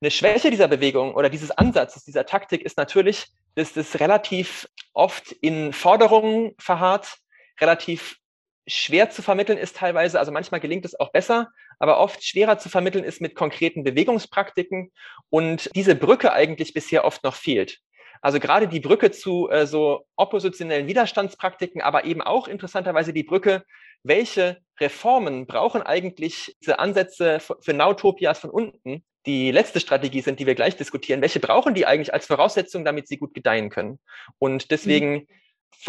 Eine 0.00 0.10
Schwäche 0.10 0.50
dieser 0.50 0.68
Bewegung 0.68 1.14
oder 1.14 1.30
dieses 1.30 1.50
Ansatzes, 1.50 2.04
dieser 2.04 2.26
Taktik 2.26 2.62
ist 2.62 2.76
natürlich, 2.76 3.28
dass 3.54 3.72
das 3.72 3.98
relativ 3.98 4.68
oft 4.92 5.32
in 5.32 5.72
Forderungen 5.72 6.54
verharrt, 6.58 7.16
relativ 7.60 8.18
schwer 8.66 9.10
zu 9.10 9.22
vermitteln 9.22 9.58
ist 9.58 9.76
teilweise. 9.76 10.18
Also 10.18 10.32
manchmal 10.32 10.60
gelingt 10.60 10.84
es 10.84 10.98
auch 10.98 11.12
besser, 11.12 11.50
aber 11.78 11.98
oft 11.98 12.22
schwerer 12.22 12.58
zu 12.58 12.68
vermitteln 12.68 13.04
ist 13.04 13.20
mit 13.20 13.34
konkreten 13.34 13.84
Bewegungspraktiken 13.84 14.92
und 15.30 15.70
diese 15.74 15.94
Brücke 15.94 16.32
eigentlich 16.32 16.74
bisher 16.74 17.04
oft 17.04 17.24
noch 17.24 17.34
fehlt. 17.34 17.80
Also 18.26 18.40
gerade 18.40 18.66
die 18.66 18.80
Brücke 18.80 19.12
zu 19.12 19.48
äh, 19.50 19.68
so 19.68 20.04
oppositionellen 20.16 20.88
Widerstandspraktiken, 20.88 21.80
aber 21.80 22.06
eben 22.06 22.22
auch 22.22 22.48
interessanterweise 22.48 23.12
die 23.12 23.22
Brücke, 23.22 23.62
welche 24.02 24.56
Reformen 24.80 25.46
brauchen 25.46 25.80
eigentlich 25.82 26.56
diese 26.60 26.80
Ansätze 26.80 27.38
für 27.38 27.72
Nautopias 27.72 28.40
von 28.40 28.50
unten, 28.50 29.04
die 29.26 29.52
letzte 29.52 29.78
Strategie 29.78 30.22
sind, 30.22 30.40
die 30.40 30.46
wir 30.46 30.56
gleich 30.56 30.76
diskutieren. 30.76 31.22
Welche 31.22 31.38
brauchen 31.38 31.74
die 31.74 31.86
eigentlich 31.86 32.12
als 32.12 32.26
Voraussetzung, 32.26 32.84
damit 32.84 33.06
sie 33.06 33.16
gut 33.16 33.32
gedeihen 33.32 33.70
können? 33.70 34.00
Und 34.40 34.72
deswegen 34.72 35.12
mhm. 35.12 35.26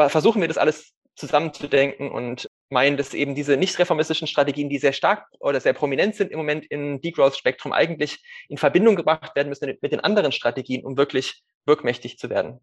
versuchen 0.07 0.39
wir 0.39 0.47
das 0.47 0.59
alles 0.59 0.93
zusammenzudenken 1.15 2.11
und 2.11 2.51
meinen, 2.69 2.97
dass 2.97 3.15
eben 3.15 3.33
diese 3.33 3.57
nicht 3.57 3.79
reformistischen 3.79 4.27
Strategien, 4.27 4.69
die 4.69 4.77
sehr 4.77 4.93
stark 4.93 5.25
oder 5.39 5.59
sehr 5.59 5.73
prominent 5.73 6.13
sind 6.13 6.31
im 6.31 6.37
Moment 6.37 6.67
im 6.69 7.01
Degrowth-Spektrum, 7.01 7.73
eigentlich 7.73 8.23
in 8.47 8.59
Verbindung 8.59 8.95
gebracht 8.95 9.35
werden 9.35 9.49
müssen 9.49 9.75
mit 9.81 9.91
den 9.91 10.01
anderen 10.01 10.31
Strategien, 10.31 10.85
um 10.85 10.97
wirklich 10.97 11.41
wirkmächtig 11.67 12.17
zu 12.17 12.29
werden. 12.29 12.59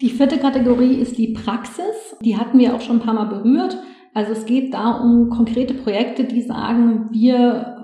Die 0.00 0.10
vierte 0.10 0.38
Kategorie 0.38 0.94
ist 0.94 1.18
die 1.18 1.32
Praxis. 1.32 2.16
Die 2.22 2.36
hatten 2.36 2.58
wir 2.58 2.74
auch 2.74 2.80
schon 2.80 2.96
ein 2.96 3.04
paar 3.04 3.14
Mal 3.14 3.24
berührt. 3.24 3.76
Also 4.14 4.32
es 4.32 4.46
geht 4.46 4.72
da 4.74 4.92
um 4.92 5.28
konkrete 5.28 5.74
Projekte, 5.74 6.24
die 6.24 6.42
sagen, 6.42 7.08
wir 7.12 7.74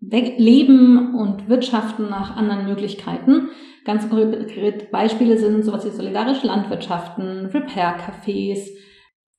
leben 0.00 1.14
und 1.14 1.48
wirtschaften 1.48 2.08
nach 2.08 2.36
anderen 2.36 2.66
Möglichkeiten. 2.66 3.48
Ganz 3.84 4.08
konkrete 4.08 4.86
Beispiele 4.86 5.38
sind 5.38 5.64
sowas 5.64 5.84
wie 5.84 5.90
solidarische 5.90 6.46
Landwirtschaften, 6.46 7.46
Repair-Cafés, 7.46 8.68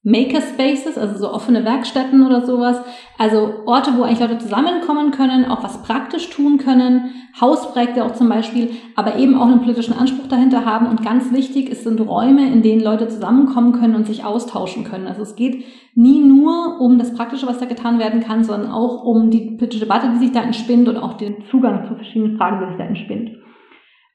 Makerspaces, 0.03 0.97
also 0.97 1.17
so 1.17 1.33
offene 1.33 1.65
Werkstätten 1.65 2.25
oder 2.25 2.45
sowas. 2.45 2.81
Also 3.17 3.65
Orte, 3.65 3.91
wo 3.97 4.03
eigentlich 4.03 4.21
Leute 4.21 4.37
zusammenkommen 4.37 5.11
können, 5.11 5.45
auch 5.45 5.61
was 5.61 5.83
praktisch 5.83 6.29
tun 6.29 6.57
können, 6.57 7.11
Hausprojekte 7.39 8.05
auch 8.05 8.13
zum 8.13 8.29
Beispiel, 8.29 8.69
aber 8.95 9.17
eben 9.17 9.35
auch 9.35 9.47
einen 9.47 9.61
politischen 9.61 9.93
Anspruch 9.93 10.27
dahinter 10.27 10.65
haben. 10.65 10.87
Und 10.87 11.03
ganz 11.03 11.33
wichtig, 11.33 11.69
es 11.69 11.83
sind 11.83 11.99
Räume, 11.99 12.47
in 12.47 12.61
denen 12.61 12.81
Leute 12.81 13.09
zusammenkommen 13.09 13.73
können 13.73 13.95
und 13.95 14.07
sich 14.07 14.23
austauschen 14.23 14.85
können. 14.85 15.07
Also 15.07 15.23
es 15.23 15.35
geht 15.35 15.65
nie 15.95 16.21
nur 16.21 16.79
um 16.79 16.97
das 16.97 17.13
Praktische, 17.13 17.47
was 17.47 17.59
da 17.59 17.65
getan 17.65 17.99
werden 17.99 18.21
kann, 18.21 18.45
sondern 18.45 18.71
auch 18.71 19.03
um 19.03 19.29
die 19.29 19.57
politische 19.57 19.83
Debatte, 19.83 20.11
die 20.13 20.19
sich 20.19 20.31
da 20.31 20.41
entspinnt 20.41 20.87
und 20.87 20.95
auch 20.95 21.17
den 21.17 21.43
Zugang 21.51 21.87
zu 21.89 21.95
verschiedenen 21.95 22.37
Fragen, 22.37 22.61
die 22.61 22.69
sich 22.69 22.77
da 22.77 22.85
entspinnt. 22.85 23.31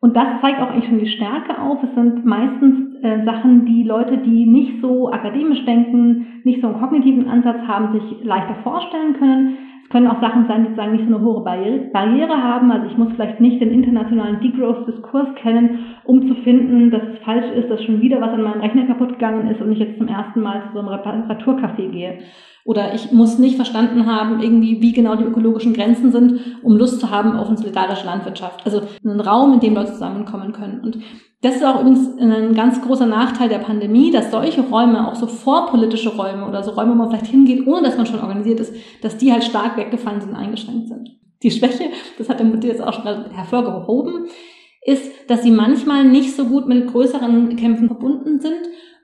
Und 0.00 0.14
das 0.14 0.40
zeigt 0.40 0.60
auch 0.60 0.68
eigentlich 0.68 0.86
schon 0.86 0.98
die 0.98 1.10
Stärke 1.10 1.60
auf. 1.60 1.82
Es 1.82 1.94
sind 1.94 2.24
meistens 2.24 2.83
äh, 3.04 3.24
Sachen, 3.24 3.66
die 3.66 3.82
Leute, 3.82 4.18
die 4.18 4.46
nicht 4.46 4.80
so 4.80 5.10
akademisch 5.12 5.64
denken, 5.64 6.40
nicht 6.44 6.60
so 6.60 6.68
einen 6.68 6.80
kognitiven 6.80 7.28
Ansatz 7.28 7.58
haben, 7.66 7.92
sich 7.92 8.24
leichter 8.24 8.56
vorstellen 8.62 9.14
können. 9.18 9.58
Es 9.84 9.90
können 9.90 10.08
auch 10.08 10.20
Sachen 10.20 10.46
sein, 10.48 10.62
die 10.62 10.68
sozusagen 10.70 10.92
nicht 10.92 11.08
so 11.08 11.14
eine 11.14 11.24
hohe 11.24 11.44
Barriere, 11.44 11.90
Barriere 11.92 12.42
haben. 12.42 12.70
Also 12.72 12.86
ich 12.86 12.96
muss 12.96 13.12
vielleicht 13.14 13.40
nicht 13.40 13.60
den 13.60 13.70
internationalen 13.70 14.40
Degrowth-Diskurs 14.40 15.34
kennen, 15.42 15.78
um 16.04 16.26
zu 16.26 16.34
finden, 16.36 16.90
dass 16.90 17.02
es 17.02 17.18
falsch 17.24 17.50
ist, 17.54 17.70
dass 17.70 17.84
schon 17.84 18.00
wieder 18.00 18.20
was 18.20 18.32
an 18.32 18.42
meinem 18.42 18.62
Rechner 18.62 18.86
kaputt 18.86 19.10
gegangen 19.10 19.48
ist 19.48 19.60
und 19.60 19.72
ich 19.72 19.78
jetzt 19.78 19.98
zum 19.98 20.08
ersten 20.08 20.40
Mal 20.40 20.62
zu 20.68 20.72
so 20.72 20.78
einem 20.80 20.88
Reparaturcafé 20.88 21.90
gehe. 21.90 22.18
Oder 22.64 22.94
ich 22.94 23.12
muss 23.12 23.38
nicht 23.38 23.56
verstanden 23.56 24.06
haben, 24.06 24.40
irgendwie, 24.40 24.80
wie 24.80 24.92
genau 24.92 25.16
die 25.16 25.24
ökologischen 25.24 25.74
Grenzen 25.74 26.10
sind, 26.10 26.40
um 26.62 26.78
Lust 26.78 26.98
zu 26.98 27.10
haben 27.10 27.36
auf 27.36 27.48
eine 27.48 27.58
solidarische 27.58 28.06
Landwirtschaft. 28.06 28.64
Also 28.64 28.80
einen 29.04 29.20
Raum, 29.20 29.52
in 29.52 29.60
dem 29.60 29.74
Leute 29.74 29.92
zusammenkommen 29.92 30.52
können. 30.52 30.80
Und 30.80 30.98
das 31.44 31.56
ist 31.56 31.64
auch 31.64 31.80
übrigens 31.80 32.18
ein 32.18 32.54
ganz 32.54 32.80
großer 32.80 33.04
Nachteil 33.04 33.50
der 33.50 33.58
Pandemie, 33.58 34.10
dass 34.10 34.30
solche 34.30 34.62
Räume, 34.62 35.06
auch 35.06 35.14
so 35.14 35.26
vorpolitische 35.26 36.16
Räume 36.16 36.48
oder 36.48 36.62
so 36.62 36.70
Räume, 36.70 36.92
wo 36.92 36.94
man 36.96 37.10
vielleicht 37.10 37.26
hingeht, 37.26 37.66
ohne 37.66 37.82
dass 37.82 37.98
man 37.98 38.06
schon 38.06 38.20
organisiert 38.20 38.60
ist, 38.60 38.74
dass 39.02 39.18
die 39.18 39.30
halt 39.30 39.44
stark 39.44 39.76
weggefallen 39.76 40.22
sind, 40.22 40.34
eingeschränkt 40.34 40.88
sind. 40.88 41.10
Die 41.42 41.50
Schwäche, 41.50 41.90
das 42.16 42.30
hat 42.30 42.38
der 42.38 42.46
Mutti 42.46 42.66
jetzt 42.66 42.82
auch 42.82 42.94
schon 42.94 43.30
hervorgehoben, 43.30 44.26
ist, 44.86 45.12
dass 45.28 45.42
sie 45.42 45.50
manchmal 45.50 46.04
nicht 46.04 46.34
so 46.34 46.46
gut 46.46 46.66
mit 46.66 46.90
größeren 46.90 47.56
Kämpfen 47.56 47.88
verbunden 47.88 48.40
sind 48.40 48.60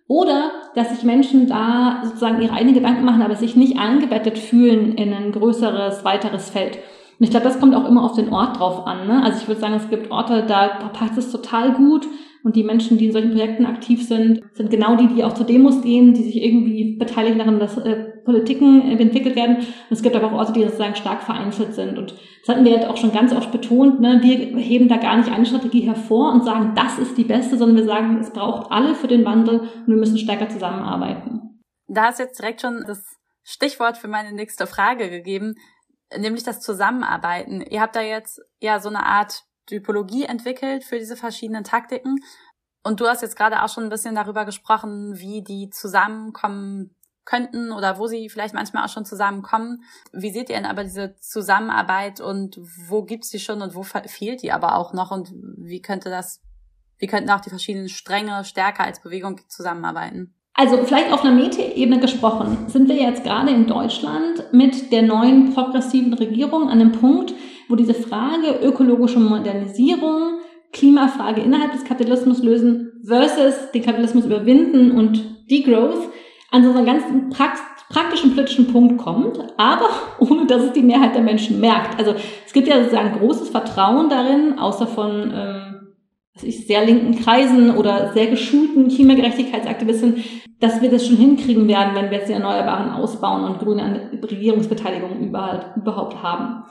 oder 0.08 0.50
dass 0.74 0.94
sich 0.94 1.04
Menschen 1.04 1.46
da 1.46 2.00
sozusagen 2.04 2.40
ihre 2.40 2.54
eigenen 2.54 2.74
Gedanken 2.74 3.04
machen, 3.04 3.20
aber 3.20 3.36
sich 3.36 3.54
nicht 3.54 3.78
eingebettet 3.78 4.38
fühlen 4.38 4.94
in 4.94 5.12
ein 5.12 5.32
größeres, 5.32 6.06
weiteres 6.06 6.48
Feld. 6.48 6.78
Und 7.18 7.24
ich 7.24 7.30
glaube, 7.30 7.44
das 7.44 7.60
kommt 7.60 7.74
auch 7.74 7.86
immer 7.86 8.02
auf 8.02 8.14
den 8.14 8.32
Ort 8.32 8.58
drauf 8.58 8.86
an. 8.86 9.06
Ne? 9.06 9.22
Also 9.22 9.42
ich 9.42 9.46
würde 9.48 9.60
sagen, 9.60 9.74
es 9.74 9.90
gibt 9.90 10.10
Orte, 10.10 10.42
da 10.48 10.68
passt 10.94 11.18
es 11.18 11.30
total 11.30 11.74
gut. 11.74 12.06
Und 12.42 12.56
die 12.56 12.64
Menschen, 12.64 12.96
die 12.96 13.06
in 13.06 13.12
solchen 13.12 13.32
Projekten 13.32 13.66
aktiv 13.66 14.06
sind, 14.06 14.42
sind 14.54 14.70
genau 14.70 14.96
die, 14.96 15.08
die 15.08 15.24
auch 15.24 15.34
zu 15.34 15.44
Demos 15.44 15.82
gehen, 15.82 16.14
die 16.14 16.22
sich 16.22 16.42
irgendwie 16.42 16.96
beteiligen 16.96 17.38
daran, 17.38 17.60
dass 17.60 17.76
äh, 17.76 18.10
Politiken 18.24 18.82
äh, 18.88 19.00
entwickelt 19.00 19.36
werden. 19.36 19.56
Und 19.56 19.66
es 19.90 20.02
gibt 20.02 20.16
aber 20.16 20.28
auch 20.28 20.38
Orte, 20.38 20.52
die 20.52 20.62
sozusagen 20.62 20.94
stark 20.94 21.22
vereinzelt 21.22 21.74
sind. 21.74 21.98
Und 21.98 22.14
das 22.40 22.48
hatten 22.48 22.64
wir 22.64 22.72
jetzt 22.72 22.88
auch 22.88 22.96
schon 22.96 23.12
ganz 23.12 23.34
oft 23.34 23.52
betont. 23.52 24.00
Ne? 24.00 24.20
Wir 24.22 24.58
heben 24.58 24.88
da 24.88 24.96
gar 24.96 25.16
nicht 25.18 25.30
eine 25.30 25.44
Strategie 25.44 25.82
hervor 25.82 26.32
und 26.32 26.44
sagen, 26.44 26.72
das 26.74 26.98
ist 26.98 27.18
die 27.18 27.24
beste, 27.24 27.58
sondern 27.58 27.76
wir 27.76 27.84
sagen, 27.84 28.18
es 28.20 28.32
braucht 28.32 28.70
alle 28.70 28.94
für 28.94 29.08
den 29.08 29.24
Wandel 29.24 29.60
und 29.60 29.88
wir 29.88 29.96
müssen 29.96 30.18
stärker 30.18 30.48
zusammenarbeiten. 30.48 31.60
Da 31.88 32.08
ist 32.08 32.20
jetzt 32.20 32.38
direkt 32.38 32.62
schon 32.62 32.84
das 32.86 33.04
Stichwort 33.42 33.98
für 33.98 34.08
meine 34.08 34.32
nächste 34.32 34.66
Frage 34.66 35.10
gegeben, 35.10 35.56
nämlich 36.16 36.44
das 36.44 36.60
Zusammenarbeiten. 36.60 37.60
Ihr 37.62 37.80
habt 37.80 37.96
da 37.96 38.00
jetzt 38.00 38.40
ja 38.60 38.80
so 38.80 38.88
eine 38.88 39.04
Art 39.04 39.44
Typologie 39.66 40.24
entwickelt 40.24 40.84
für 40.84 40.98
diese 40.98 41.16
verschiedenen 41.16 41.64
Taktiken. 41.64 42.16
Und 42.82 43.00
du 43.00 43.06
hast 43.06 43.22
jetzt 43.22 43.36
gerade 43.36 43.62
auch 43.62 43.68
schon 43.68 43.84
ein 43.84 43.90
bisschen 43.90 44.14
darüber 44.14 44.44
gesprochen, 44.44 45.18
wie 45.18 45.42
die 45.42 45.70
zusammenkommen 45.70 46.94
könnten 47.24 47.70
oder 47.70 47.98
wo 47.98 48.06
sie 48.06 48.28
vielleicht 48.28 48.54
manchmal 48.54 48.84
auch 48.84 48.88
schon 48.88 49.04
zusammenkommen. 49.04 49.84
Wie 50.12 50.30
seht 50.30 50.48
ihr 50.48 50.56
denn 50.56 50.66
aber 50.66 50.82
diese 50.82 51.14
Zusammenarbeit 51.16 52.20
und 52.20 52.58
wo 52.88 53.02
gibt's 53.02 53.30
die 53.30 53.38
schon 53.38 53.62
und 53.62 53.74
wo 53.74 53.82
fehlt 53.82 54.42
die 54.42 54.52
aber 54.52 54.76
auch 54.76 54.92
noch 54.92 55.10
und 55.10 55.30
wie 55.56 55.82
könnte 55.82 56.10
das, 56.10 56.40
wie 56.98 57.06
könnten 57.06 57.30
auch 57.30 57.40
die 57.40 57.50
verschiedenen 57.50 57.88
Stränge 57.88 58.44
stärker 58.44 58.84
als 58.84 59.00
Bewegung 59.02 59.40
zusammenarbeiten? 59.48 60.34
Also 60.54 60.84
vielleicht 60.84 61.12
auf 61.12 61.24
einer 61.24 61.34
Metaebene 61.34 62.00
gesprochen, 62.00 62.68
sind 62.68 62.88
wir 62.88 62.96
jetzt 62.96 63.22
gerade 63.22 63.50
in 63.50 63.66
Deutschland 63.66 64.52
mit 64.52 64.90
der 64.92 65.02
neuen 65.02 65.54
progressiven 65.54 66.12
Regierung 66.14 66.68
an 66.68 66.80
dem 66.80 66.92
Punkt, 66.92 67.32
wo 67.70 67.76
diese 67.76 67.94
Frage 67.94 68.58
ökologische 68.62 69.20
Modernisierung, 69.20 70.40
Klimafrage 70.72 71.40
innerhalb 71.40 71.72
des 71.72 71.84
Kapitalismus 71.84 72.42
lösen 72.42 72.92
versus 73.04 73.70
den 73.72 73.82
Kapitalismus 73.82 74.26
überwinden 74.26 74.92
und 74.92 75.50
Degrowth 75.50 76.08
an 76.50 76.64
so 76.64 76.72
einen 76.72 76.86
ganz 76.86 77.04
praktischen 77.88 78.34
politischen 78.34 78.72
Punkt 78.72 78.98
kommt, 78.98 79.38
aber 79.56 79.88
ohne 80.18 80.46
dass 80.46 80.62
es 80.62 80.72
die 80.72 80.82
Mehrheit 80.82 81.14
der 81.14 81.22
Menschen 81.22 81.60
merkt. 81.60 81.98
Also 81.98 82.14
es 82.46 82.52
gibt 82.52 82.68
ja 82.68 82.78
sozusagen 82.82 83.18
großes 83.18 83.50
Vertrauen 83.50 84.08
darin, 84.08 84.58
außer 84.58 84.86
von 84.86 85.32
ähm, 85.34 85.70
was 86.34 86.44
ich, 86.44 86.66
sehr 86.66 86.84
linken 86.84 87.16
Kreisen 87.22 87.76
oder 87.76 88.12
sehr 88.12 88.28
geschulten 88.28 88.88
Klimagerechtigkeitsaktivisten, 88.88 90.22
dass 90.60 90.80
wir 90.80 90.90
das 90.90 91.06
schon 91.06 91.16
hinkriegen 91.16 91.66
werden, 91.66 91.94
wenn 91.94 92.10
wir 92.10 92.18
jetzt 92.18 92.28
die 92.28 92.34
Erneuerbaren 92.34 92.92
ausbauen 92.92 93.44
und 93.44 93.58
grüne 93.58 94.10
Regierungsbeteiligung 94.22 95.18
überhaupt 95.20 96.22
haben. 96.22 96.64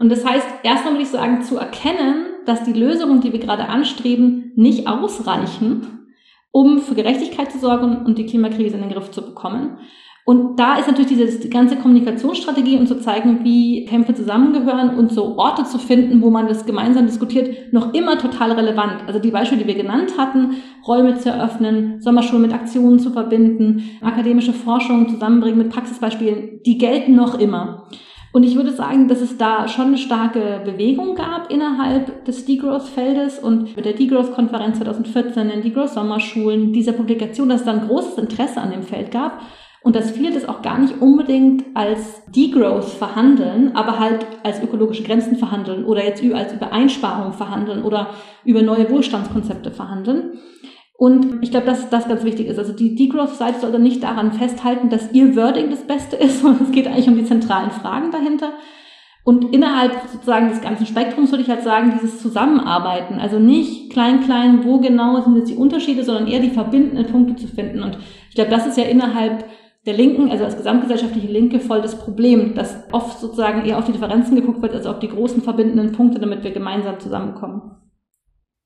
Und 0.00 0.08
das 0.08 0.24
heißt, 0.24 0.46
erstmal 0.62 0.94
würde 0.94 1.02
ich 1.02 1.10
sagen, 1.10 1.42
zu 1.42 1.58
erkennen, 1.58 2.24
dass 2.46 2.64
die 2.64 2.72
Lösungen, 2.72 3.20
die 3.20 3.32
wir 3.34 3.38
gerade 3.38 3.68
anstreben, 3.68 4.50
nicht 4.56 4.88
ausreichen, 4.88 6.08
um 6.50 6.80
für 6.80 6.94
Gerechtigkeit 6.94 7.52
zu 7.52 7.58
sorgen 7.58 8.06
und 8.06 8.16
die 8.16 8.24
Klimakrise 8.24 8.76
in 8.76 8.82
den 8.82 8.90
Griff 8.90 9.10
zu 9.10 9.20
bekommen. 9.20 9.76
Und 10.24 10.58
da 10.58 10.76
ist 10.76 10.86
natürlich 10.86 11.08
diese 11.08 11.48
ganze 11.50 11.76
Kommunikationsstrategie, 11.76 12.78
um 12.78 12.86
zu 12.86 12.98
zeigen, 12.98 13.44
wie 13.44 13.84
Kämpfe 13.84 14.14
zusammengehören 14.14 14.96
und 14.96 15.12
so 15.12 15.36
Orte 15.36 15.64
zu 15.64 15.78
finden, 15.78 16.22
wo 16.22 16.30
man 16.30 16.48
das 16.48 16.64
gemeinsam 16.64 17.06
diskutiert, 17.06 17.72
noch 17.72 17.92
immer 17.92 18.16
total 18.16 18.52
relevant. 18.52 19.02
Also 19.06 19.18
die 19.18 19.30
Beispiele, 19.30 19.62
die 19.62 19.68
wir 19.68 19.82
genannt 19.82 20.12
hatten, 20.16 20.56
Räume 20.86 21.18
zu 21.18 21.28
eröffnen, 21.28 22.00
Sommerschulen 22.00 22.42
mit 22.42 22.54
Aktionen 22.54 23.00
zu 23.00 23.10
verbinden, 23.10 23.98
akademische 24.00 24.54
Forschung 24.54 25.10
zusammenbringen 25.10 25.58
mit 25.58 25.70
Praxisbeispielen, 25.70 26.60
die 26.64 26.78
gelten 26.78 27.14
noch 27.14 27.38
immer. 27.38 27.88
Und 28.32 28.44
ich 28.44 28.54
würde 28.54 28.72
sagen, 28.72 29.08
dass 29.08 29.20
es 29.20 29.38
da 29.38 29.66
schon 29.66 29.86
eine 29.86 29.98
starke 29.98 30.60
Bewegung 30.64 31.16
gab 31.16 31.50
innerhalb 31.50 32.24
des 32.24 32.44
Degrowth-Feldes 32.44 33.40
und 33.40 33.74
mit 33.74 33.84
der 33.84 33.94
Degrowth-Konferenz 33.94 34.78
2014, 34.78 35.48
den 35.48 35.62
Degrowth-Sommerschulen, 35.62 36.72
dieser 36.72 36.92
Publikation, 36.92 37.48
dass 37.48 37.60
es 37.60 37.66
da 37.66 37.72
ein 37.72 37.88
großes 37.88 38.18
Interesse 38.18 38.60
an 38.60 38.70
dem 38.70 38.82
Feld 38.82 39.10
gab 39.10 39.40
und 39.82 39.96
dass 39.96 40.12
viele 40.12 40.32
das 40.32 40.48
auch 40.48 40.62
gar 40.62 40.78
nicht 40.78 41.00
unbedingt 41.00 41.64
als 41.74 42.24
Degrowth 42.26 42.84
verhandeln, 42.84 43.74
aber 43.74 43.98
halt 43.98 44.26
als 44.44 44.62
ökologische 44.62 45.02
Grenzen 45.02 45.36
verhandeln 45.36 45.84
oder 45.84 46.04
jetzt 46.04 46.22
als 46.22 46.52
über 46.52 46.72
Einsparung 46.72 47.32
verhandeln 47.32 47.82
oder 47.82 48.10
über 48.44 48.62
neue 48.62 48.90
Wohlstandskonzepte 48.90 49.70
verhandeln. 49.70 50.38
Und 51.00 51.38
ich 51.40 51.50
glaube, 51.50 51.64
dass 51.64 51.88
das 51.88 52.08
ganz 52.08 52.24
wichtig 52.24 52.46
ist. 52.46 52.58
Also 52.58 52.74
die 52.74 52.94
Degrowth-Seite 52.94 53.60
sollte 53.60 53.78
nicht 53.78 54.02
daran 54.02 54.32
festhalten, 54.32 54.90
dass 54.90 55.12
ihr 55.12 55.34
Wording 55.34 55.70
das 55.70 55.86
Beste 55.86 56.14
ist, 56.14 56.40
sondern 56.42 56.66
es 56.66 56.72
geht 56.72 56.86
eigentlich 56.86 57.08
um 57.08 57.16
die 57.16 57.24
zentralen 57.24 57.70
Fragen 57.70 58.10
dahinter. 58.10 58.52
Und 59.24 59.54
innerhalb 59.54 59.92
sozusagen 60.12 60.50
des 60.50 60.60
ganzen 60.60 60.84
Spektrums 60.84 61.30
würde 61.30 61.42
ich 61.42 61.48
halt 61.48 61.62
sagen, 61.62 61.94
dieses 61.94 62.20
Zusammenarbeiten. 62.20 63.18
Also 63.18 63.38
nicht 63.38 63.90
klein, 63.90 64.20
klein, 64.20 64.62
wo 64.62 64.78
genau 64.78 65.18
sind 65.22 65.36
jetzt 65.36 65.48
die 65.48 65.56
Unterschiede, 65.56 66.04
sondern 66.04 66.26
eher 66.26 66.40
die 66.40 66.50
verbindenden 66.50 67.06
Punkte 67.06 67.36
zu 67.36 67.46
finden. 67.46 67.82
Und 67.82 67.96
ich 68.28 68.34
glaube, 68.34 68.50
das 68.50 68.66
ist 68.66 68.76
ja 68.76 68.84
innerhalb 68.84 69.46
der 69.86 69.94
Linken, 69.94 70.30
also 70.30 70.44
als 70.44 70.58
gesamtgesellschaftliche 70.58 71.28
Linke, 71.28 71.60
voll 71.60 71.80
das 71.80 71.98
Problem, 71.98 72.54
dass 72.54 72.76
oft 72.92 73.20
sozusagen 73.20 73.64
eher 73.64 73.78
auf 73.78 73.86
die 73.86 73.92
Differenzen 73.92 74.36
geguckt 74.36 74.60
wird, 74.60 74.74
als 74.74 74.84
auf 74.84 74.98
die 74.98 75.08
großen 75.08 75.40
verbindenden 75.40 75.92
Punkte, 75.92 76.20
damit 76.20 76.44
wir 76.44 76.50
gemeinsam 76.50 77.00
zusammenkommen. 77.00 77.79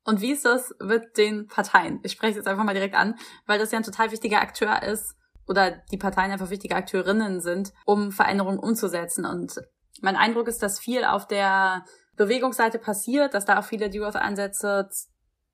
Und 0.05 0.21
wie 0.21 0.33
ist 0.33 0.45
das 0.45 0.75
mit 0.81 1.17
den 1.17 1.47
Parteien? 1.47 2.01
Ich 2.03 2.13
spreche 2.13 2.37
jetzt 2.37 2.47
einfach 2.47 2.65
mal 2.65 2.75
direkt 2.75 2.95
an, 2.95 3.15
weil 3.47 3.59
das 3.59 3.73
ja 3.73 3.79
ein 3.79 3.85
total 3.85 4.13
wichtiger 4.13 4.41
Akteur 4.41 4.83
ist 4.83 5.17
oder 5.47 5.73
die 5.91 5.97
Parteien 5.97 6.31
einfach 6.31 6.51
wichtige 6.51 6.77
Akteurinnen 6.77 7.41
sind, 7.41 7.73
um 7.87 8.13
Veränderungen 8.13 8.59
umzusetzen. 8.59 9.25
Und 9.25 9.55
mein 10.01 10.17
Eindruck 10.17 10.49
ist, 10.49 10.63
dass 10.63 10.79
viel 10.79 11.05
auf 11.05 11.27
der 11.27 11.85
Bewegungsseite 12.17 12.79
passiert, 12.79 13.35
dass 13.35 13.47
da 13.47 13.59
auch 13.59 13.65
viele 13.65 13.91
Duos-Ansätze 13.91 14.89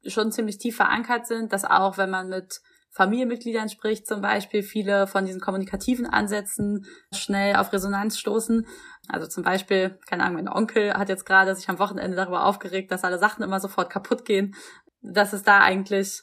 schon 0.07 0.33
ziemlich 0.33 0.59
tief 0.59 0.77
verankert 0.77 1.27
sind, 1.27 1.53
dass 1.53 1.65
auch, 1.65 1.99
wenn 1.99 2.11
man 2.11 2.29
mit 2.29 2.61
Familienmitgliedern 2.93 3.69
spricht 3.69 4.07
zum 4.07 4.21
Beispiel, 4.21 4.63
viele 4.63 5.07
von 5.07 5.25
diesen 5.25 5.41
kommunikativen 5.41 6.07
Ansätzen 6.07 6.87
schnell 7.15 7.57
auf 7.57 7.73
Resonanz 7.73 8.19
stoßen. 8.19 8.67
Also 9.09 9.29
zum 9.29 9.45
Beispiel, 9.45 9.99
keine 10.09 10.25
Ahnung, 10.25 10.45
mein 10.45 10.49
Onkel 10.49 10.95
hat 10.95 11.09
jetzt 11.09 11.25
gerade 11.25 11.55
sich 11.55 11.69
am 11.69 11.79
Wochenende 11.79 12.17
darüber 12.17 12.45
aufgeregt, 12.45 12.91
dass 12.91 13.05
alle 13.05 13.19
Sachen 13.19 13.45
immer 13.45 13.61
sofort 13.61 13.91
kaputt 13.91 14.25
gehen, 14.25 14.55
dass 15.03 15.33
es 15.33 15.43
da 15.43 15.61
eigentlich 15.61 16.23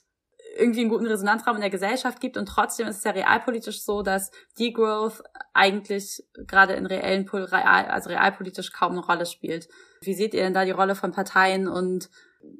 irgendwie 0.58 0.82
einen 0.82 0.90
guten 0.90 1.06
Resonanzraum 1.06 1.56
in 1.56 1.62
der 1.62 1.70
Gesellschaft 1.70 2.20
gibt 2.20 2.36
und 2.36 2.48
trotzdem 2.48 2.88
ist 2.88 2.98
es 2.98 3.04
ja 3.04 3.12
realpolitisch 3.12 3.84
so, 3.84 4.02
dass 4.02 4.32
Degrowth 4.60 5.22
eigentlich 5.54 6.24
gerade 6.48 6.74
in 6.74 6.86
reellen, 6.86 7.30
real, 7.30 7.86
also 7.86 8.10
realpolitisch 8.10 8.72
kaum 8.72 8.94
eine 8.94 9.06
Rolle 9.06 9.26
spielt. 9.26 9.68
Wie 10.02 10.16
seht 10.16 10.34
ihr 10.34 10.42
denn 10.42 10.54
da 10.54 10.66
die 10.66 10.72
Rolle 10.72 10.96
von 10.96 11.12
Parteien 11.12 11.68
und 11.68 12.10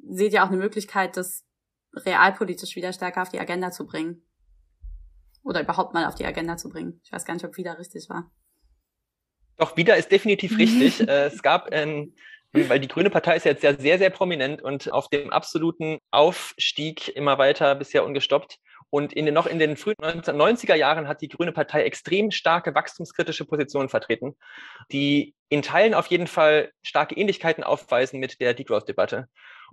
seht 0.08 0.32
ihr 0.32 0.44
auch 0.44 0.48
eine 0.48 0.56
Möglichkeit, 0.56 1.16
das 1.16 1.44
realpolitisch 1.94 2.76
wieder 2.76 2.92
stärker 2.92 3.22
auf 3.22 3.28
die 3.28 3.40
Agenda 3.40 3.70
zu 3.70 3.86
bringen? 3.86 4.22
Oder 5.42 5.62
überhaupt 5.62 5.94
mal 5.94 6.06
auf 6.06 6.14
die 6.14 6.26
Agenda 6.26 6.56
zu 6.56 6.68
bringen? 6.68 7.00
Ich 7.04 7.12
weiß 7.12 7.24
gar 7.24 7.34
nicht, 7.34 7.44
ob 7.44 7.56
wieder 7.56 7.78
richtig 7.78 8.08
war. 8.08 8.30
Doch, 9.56 9.76
wieder 9.76 9.96
ist 9.96 10.10
definitiv 10.10 10.58
richtig. 10.58 11.06
Äh, 11.08 11.26
es 11.26 11.42
gab 11.42 11.72
ein 11.72 12.12
weil 12.52 12.80
die 12.80 12.88
Grüne 12.88 13.10
Partei 13.10 13.36
ist 13.36 13.44
jetzt 13.44 13.62
ja 13.62 13.74
sehr, 13.74 13.98
sehr 13.98 14.10
prominent 14.10 14.62
und 14.62 14.92
auf 14.92 15.08
dem 15.08 15.30
absoluten 15.30 15.98
Aufstieg 16.10 17.08
immer 17.08 17.38
weiter 17.38 17.74
bisher 17.74 18.04
ungestoppt. 18.04 18.58
Und 18.90 19.12
in 19.12 19.26
den, 19.26 19.34
noch 19.34 19.46
in 19.46 19.58
den 19.58 19.76
frühen 19.76 19.96
1990er 20.00 20.74
Jahren 20.74 21.08
hat 21.08 21.20
die 21.20 21.28
Grüne 21.28 21.52
Partei 21.52 21.82
extrem 21.82 22.30
starke 22.30 22.74
wachstumskritische 22.74 23.44
Positionen 23.44 23.90
vertreten, 23.90 24.34
die 24.90 25.34
in 25.50 25.60
Teilen 25.60 25.92
auf 25.92 26.06
jeden 26.06 26.26
Fall 26.26 26.72
starke 26.82 27.14
Ähnlichkeiten 27.14 27.64
aufweisen 27.64 28.18
mit 28.18 28.40
der 28.40 28.54
Degrowth-Debatte. 28.54 29.28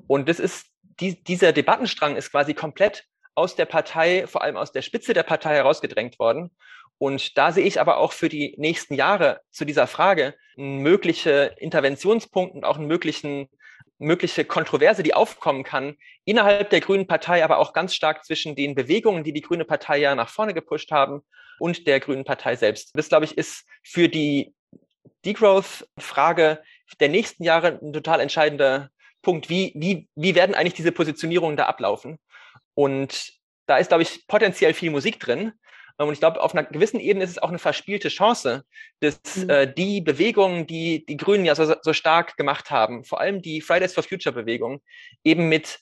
Und 0.08 0.30
das 0.30 0.40
ist, 0.40 0.68
die, 1.00 1.24
dieser 1.24 1.52
Debattenstrang 1.52 2.16
ist 2.16 2.32
quasi 2.32 2.54
komplett 2.54 3.06
aus 3.36 3.56
der 3.56 3.66
Partei, 3.66 4.28
vor 4.28 4.42
allem 4.42 4.58
aus 4.58 4.72
der 4.72 4.82
Spitze 4.82 5.14
der 5.14 5.24
Partei 5.24 5.56
herausgedrängt 5.56 6.20
worden. 6.20 6.52
Und 6.98 7.38
da 7.38 7.52
sehe 7.52 7.66
ich 7.66 7.82
aber 7.82 7.98
auch 7.98 8.14
für 8.14 8.30
die 8.30 8.56
nächsten 8.58 8.94
Jahre 8.94 9.42
zu 9.52 9.66
dieser 9.66 9.88
Frage 9.88 10.36
mögliche 10.56 11.56
Interventionspunkte 11.58 12.58
und 12.58 12.64
auch 12.64 12.78
einen 12.78 12.88
möglichen, 12.88 13.50
mögliche 13.98 14.46
Kontroverse, 14.46 15.04
die 15.04 15.14
aufkommen 15.14 15.64
kann, 15.64 15.96
innerhalb 16.24 16.70
der 16.70 16.80
Grünen 16.80 17.08
Partei, 17.08 17.44
aber 17.44 17.58
auch 17.60 17.74
ganz 17.74 17.94
stark 17.94 18.24
zwischen 18.24 18.56
den 18.56 18.76
Bewegungen, 18.76 19.26
die 19.26 19.34
die 19.34 19.42
Grüne 19.42 19.66
Partei 19.66 19.98
ja 19.98 20.16
nach 20.16 20.30
vorne 20.30 20.54
gepusht 20.54 20.92
haben 20.92 21.22
und 21.60 21.86
der 21.88 22.00
Grünen 22.00 22.24
Partei 22.24 22.56
selbst. 22.56 22.92
Das, 22.94 23.10
glaube 23.10 23.26
ich, 23.26 23.38
ist 23.38 23.66
für 23.84 24.08
die 24.08 24.54
Degrowth-Frage 25.26 26.62
der 27.00 27.10
nächsten 27.10 27.44
Jahre 27.44 27.80
ein 27.82 27.92
total 27.94 28.22
entscheidender 28.22 28.90
Punkt. 29.26 29.50
Wie, 29.50 29.74
wie, 29.76 30.08
wie 30.16 30.36
werden 30.36 30.56
eigentlich 30.56 30.76
diese 30.76 30.92
Positionierungen 30.92 31.58
da 31.58 31.66
ablaufen? 31.66 32.20
Und 32.76 33.34
da 33.66 33.78
ist, 33.78 33.90
glaube 33.90 34.04
ich, 34.04 34.28
potenziell 34.28 34.74
viel 34.74 34.92
Musik 34.92 35.20
drin. 35.20 35.52
Und 35.98 36.14
ich 36.14 36.20
glaube, 36.20 36.42
auf 36.42 36.54
einer 36.54 36.66
gewissen 36.66 37.00
Ebene 37.00 37.24
ist 37.24 37.32
es 37.32 37.38
auch 37.38 37.50
eine 37.50 37.58
verspielte 37.58 38.10
Chance, 38.10 38.64
dass 39.00 39.20
mhm. 39.36 39.50
äh, 39.50 39.74
die 39.74 40.02
Bewegungen, 40.02 40.68
die 40.68 41.06
die 41.06 41.18
Grünen 41.18 41.46
ja 41.46 41.56
so, 41.56 41.74
so 41.82 41.94
stark 41.94 42.38
gemacht 42.38 42.70
haben, 42.70 43.04
vor 43.04 43.20
allem 43.20 43.42
die 43.42 43.62
Fridays 43.62 43.94
for 43.94 44.04
Future 44.04 44.36
Bewegung, 44.36 44.82
eben 45.24 45.50
mit 45.50 45.80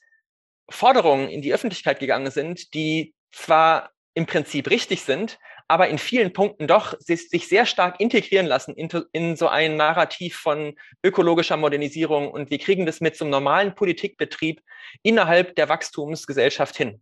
Forderungen 0.69 1.29
in 1.29 1.41
die 1.41 1.53
Öffentlichkeit 1.53 1.99
gegangen 1.99 2.32
sind, 2.32 2.73
die 2.73 3.13
zwar 3.32 3.91
im 4.13 4.25
Prinzip 4.25 4.69
richtig 4.69 5.01
sind, 5.01 5.39
aber 5.67 5.88
in 5.88 5.97
vielen 5.97 6.34
Punkten 6.34 6.67
doch 6.67 6.95
sich, 6.99 7.30
sehr 7.47 7.65
stark 7.65 7.99
integrieren 7.99 8.45
lassen 8.45 8.76
in, 8.76 9.36
so 9.36 9.47
ein 9.47 9.76
Narrativ 9.76 10.36
von 10.36 10.76
ökologischer 11.04 11.58
Modernisierung 11.58 12.32
und 12.32 12.49
wir 12.49 12.60
kriegen 12.60 12.86
das 12.86 13.02
mit 13.02 13.15
zum 13.15 13.30
normalen 13.30 13.76
Politikbetrieb 13.76 14.62
innerhalb 15.02 15.56
der 15.56 15.69
Wachstumsgesellschaft 15.69 16.76
hin. 16.76 17.02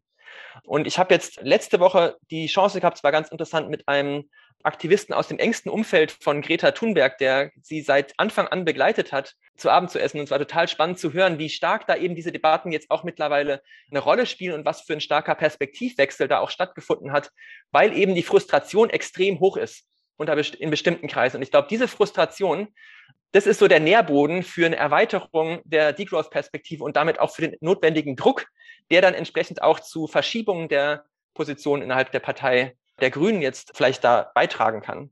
Und 0.63 0.87
ich 0.87 0.97
habe 0.97 1.13
jetzt 1.13 1.41
letzte 1.41 1.79
Woche 1.79 2.17
die 2.29 2.47
Chance 2.47 2.79
gehabt, 2.79 2.97
es 2.97 3.03
war 3.03 3.11
ganz 3.11 3.29
interessant, 3.29 3.69
mit 3.69 3.87
einem 3.87 4.29
Aktivisten 4.63 5.13
aus 5.13 5.27
dem 5.27 5.39
engsten 5.39 5.71
Umfeld 5.71 6.11
von 6.11 6.41
Greta 6.41 6.71
Thunberg, 6.71 7.17
der 7.17 7.51
sie 7.61 7.81
seit 7.81 8.13
Anfang 8.17 8.47
an 8.47 8.65
begleitet 8.65 9.11
hat, 9.11 9.35
zu 9.57 9.69
Abend 9.69 9.89
zu 9.89 9.99
essen. 9.99 10.19
Und 10.19 10.25
es 10.25 10.31
war 10.31 10.39
total 10.39 10.67
spannend 10.67 10.99
zu 10.99 11.13
hören, 11.13 11.39
wie 11.39 11.49
stark 11.49 11.87
da 11.87 11.95
eben 11.95 12.15
diese 12.15 12.31
Debatten 12.31 12.71
jetzt 12.71 12.91
auch 12.91 13.03
mittlerweile 13.03 13.61
eine 13.89 13.99
Rolle 13.99 14.25
spielen 14.25 14.55
und 14.55 14.65
was 14.65 14.81
für 14.81 14.93
ein 14.93 15.01
starker 15.01 15.35
Perspektivwechsel 15.35 16.27
da 16.27 16.39
auch 16.39 16.49
stattgefunden 16.49 17.11
hat, 17.11 17.31
weil 17.71 17.97
eben 17.97 18.15
die 18.15 18.23
Frustration 18.23 18.89
extrem 18.89 19.39
hoch 19.39 19.57
ist 19.57 19.85
in 20.59 20.69
bestimmten 20.69 21.07
Kreisen. 21.07 21.37
Und 21.37 21.41
ich 21.41 21.49
glaube, 21.49 21.67
diese 21.67 21.87
Frustration, 21.87 22.67
das 23.31 23.47
ist 23.47 23.59
so 23.59 23.67
der 23.67 23.79
Nährboden 23.79 24.43
für 24.43 24.65
eine 24.65 24.75
Erweiterung 24.75 25.61
der 25.63 25.93
Degrowth-Perspektive 25.93 26.83
und 26.83 26.95
damit 26.95 27.19
auch 27.19 27.33
für 27.33 27.43
den 27.47 27.55
notwendigen 27.61 28.15
Druck, 28.15 28.47
der 28.89 29.01
dann 29.01 29.13
entsprechend 29.13 29.61
auch 29.61 29.79
zu 29.79 30.07
Verschiebungen 30.07 30.67
der 30.67 31.05
Position 31.33 31.81
innerhalb 31.81 32.11
der 32.11 32.19
Partei 32.19 32.75
der 32.99 33.09
Grünen 33.09 33.41
jetzt 33.41 33.71
vielleicht 33.75 34.03
da 34.03 34.31
beitragen 34.35 34.81
kann. 34.81 35.11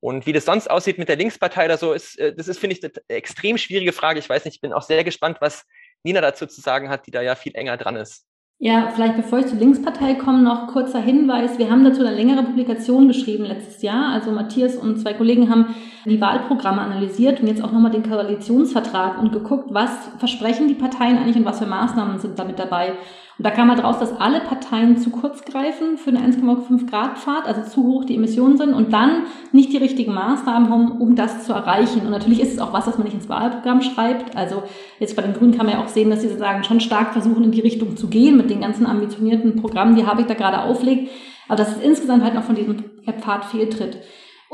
Und 0.00 0.26
wie 0.26 0.32
das 0.32 0.44
sonst 0.44 0.70
aussieht 0.70 0.98
mit 0.98 1.08
der 1.08 1.16
Linkspartei 1.16 1.64
oder 1.64 1.76
so, 1.76 1.92
ist, 1.92 2.18
äh, 2.18 2.34
das 2.34 2.48
ist, 2.48 2.58
finde 2.58 2.76
ich, 2.76 2.84
eine 2.84 2.92
extrem 3.08 3.58
schwierige 3.58 3.92
Frage. 3.92 4.18
Ich 4.18 4.28
weiß 4.28 4.44
nicht, 4.44 4.54
ich 4.54 4.60
bin 4.60 4.72
auch 4.72 4.82
sehr 4.82 5.02
gespannt, 5.04 5.38
was 5.40 5.64
Nina 6.04 6.20
dazu 6.20 6.46
zu 6.46 6.60
sagen 6.60 6.88
hat, 6.88 7.06
die 7.06 7.10
da 7.10 7.20
ja 7.20 7.34
viel 7.34 7.54
enger 7.54 7.76
dran 7.76 7.96
ist. 7.96 8.24
Ja, 8.60 8.90
vielleicht 8.92 9.16
bevor 9.16 9.38
ich 9.38 9.46
zur 9.46 9.58
Linkspartei 9.58 10.14
komme, 10.14 10.42
noch 10.42 10.66
kurzer 10.66 10.98
Hinweis. 10.98 11.58
Wir 11.58 11.70
haben 11.70 11.84
dazu 11.84 12.04
eine 12.04 12.16
längere 12.16 12.42
Publikation 12.42 13.06
geschrieben 13.06 13.44
letztes 13.44 13.82
Jahr. 13.82 14.12
Also 14.12 14.32
Matthias 14.32 14.74
und 14.74 14.98
zwei 14.98 15.14
Kollegen 15.14 15.48
haben 15.48 15.76
die 16.04 16.20
Wahlprogramme 16.20 16.80
analysiert 16.80 17.40
und 17.40 17.46
jetzt 17.46 17.62
auch 17.62 17.70
nochmal 17.70 17.92
den 17.92 18.02
Koalitionsvertrag 18.02 19.22
und 19.22 19.30
geguckt, 19.30 19.68
was 19.70 20.10
versprechen 20.18 20.66
die 20.66 20.74
Parteien 20.74 21.18
eigentlich 21.18 21.36
und 21.36 21.44
was 21.44 21.60
für 21.60 21.66
Maßnahmen 21.66 22.18
sind 22.18 22.36
damit 22.40 22.58
dabei. 22.58 22.94
Und 23.38 23.46
da 23.46 23.50
kam 23.50 23.70
halt 23.70 23.84
raus, 23.84 24.00
dass 24.00 24.18
alle 24.18 24.40
Parteien 24.40 24.98
zu 24.98 25.10
kurz 25.10 25.44
greifen 25.44 25.96
für 25.96 26.10
eine 26.10 26.18
1,5 26.18 26.90
Grad 26.90 27.18
Fahrt, 27.18 27.46
also 27.46 27.62
zu 27.62 27.84
hoch 27.84 28.04
die 28.04 28.16
Emissionen 28.16 28.56
sind 28.56 28.74
und 28.74 28.92
dann 28.92 29.26
nicht 29.52 29.72
die 29.72 29.76
richtigen 29.76 30.12
Maßnahmen 30.12 30.68
haben, 30.68 31.00
um 31.00 31.14
das 31.14 31.44
zu 31.46 31.52
erreichen. 31.52 32.00
Und 32.00 32.10
natürlich 32.10 32.40
ist 32.40 32.52
es 32.52 32.58
auch 32.58 32.72
was, 32.72 32.88
was 32.88 32.98
man 32.98 33.04
nicht 33.04 33.14
ins 33.14 33.28
Wahlprogramm 33.28 33.80
schreibt. 33.80 34.36
Also 34.36 34.64
jetzt 34.98 35.14
bei 35.14 35.22
den 35.22 35.34
Grünen 35.34 35.56
kann 35.56 35.66
man 35.66 35.76
ja 35.76 35.84
auch 35.84 35.88
sehen, 35.88 36.10
dass 36.10 36.22
sie 36.22 36.26
sozusagen 36.26 36.64
schon 36.64 36.80
stark 36.80 37.12
versuchen, 37.12 37.44
in 37.44 37.52
die 37.52 37.60
Richtung 37.60 37.96
zu 37.96 38.08
gehen 38.08 38.36
mit 38.36 38.50
den 38.50 38.60
ganzen 38.60 38.86
ambitionierten 38.86 39.54
Programmen, 39.54 39.94
die 39.94 40.04
Habeck 40.04 40.26
da 40.26 40.34
gerade 40.34 40.62
auflegt. 40.62 41.08
Aber 41.46 41.56
dass 41.56 41.76
es 41.76 41.82
insgesamt 41.82 42.24
halt 42.24 42.34
noch 42.34 42.42
von 42.42 42.56
diesem 42.56 42.82
Pfad 43.20 43.44
fehltritt. 43.44 43.98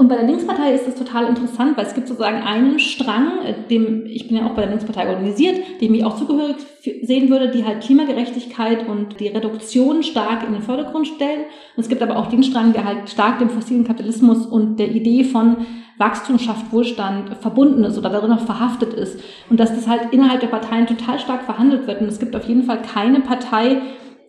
Und 0.05 0.11
bei 0.11 0.17
der 0.17 0.27
Linkspartei 0.27 0.75
ist 0.75 0.87
das 0.87 0.97
total 0.97 1.29
interessant, 1.29 1.79
weil 1.79 1.87
es 1.87 1.95
gibt 1.95 2.09
sozusagen 2.09 2.43
einen 2.43 2.79
Strang, 2.79 3.39
äh, 3.43 3.55
dem 3.71 4.05
ich 4.05 4.29
bin 4.29 4.37
ja 4.37 4.45
auch 4.45 4.51
bei 4.51 4.61
der 4.61 4.69
Linkspartei 4.69 5.09
organisiert, 5.09 5.59
dem 5.81 5.95
ich 5.95 6.05
auch 6.05 6.19
zugehörig 6.19 6.57
sehen 6.83 7.31
würde, 7.31 7.49
die 7.51 7.65
halt 7.65 7.83
Klimagerechtigkeit 7.83 8.87
und 8.87 9.19
die 9.19 9.29
Reduktion 9.29 10.03
stark 10.03 10.47
in 10.47 10.53
den 10.53 10.61
Vordergrund 10.61 11.09
stellen. 11.09 11.45
Und 11.75 11.85
es 11.85 11.89
gibt 11.89 12.03
aber 12.03 12.19
auch 12.19 12.27
den 12.27 12.43
Strang, 12.43 12.75
der 12.75 12.85
halt 12.85 13.09
stark 13.09 13.39
dem 13.39 13.49
fossilen 13.49 13.85
Kapitalismus 13.85 14.45
und 14.45 14.77
der 14.77 14.91
Idee 14.91 15.25
von 15.25 15.65
Wachstum 15.97 16.39
schafft 16.39 16.71
Wohlstand 16.71 17.39
verbunden 17.41 17.83
ist 17.85 17.97
oder 17.97 18.11
darin 18.11 18.29
noch 18.29 18.45
verhaftet 18.45 18.93
ist. 18.93 19.19
Und 19.49 19.59
dass 19.59 19.75
das 19.75 19.89
halt 19.89 20.13
innerhalb 20.13 20.41
der 20.41 20.49
Parteien 20.49 20.87
total 20.87 21.19
stark 21.19 21.45
verhandelt 21.45 21.87
wird. 21.87 22.03
Und 22.03 22.09
es 22.09 22.19
gibt 22.19 22.37
auf 22.37 22.45
jeden 22.45 22.65
Fall 22.65 22.83
keine 22.83 23.21
Partei, 23.21 23.81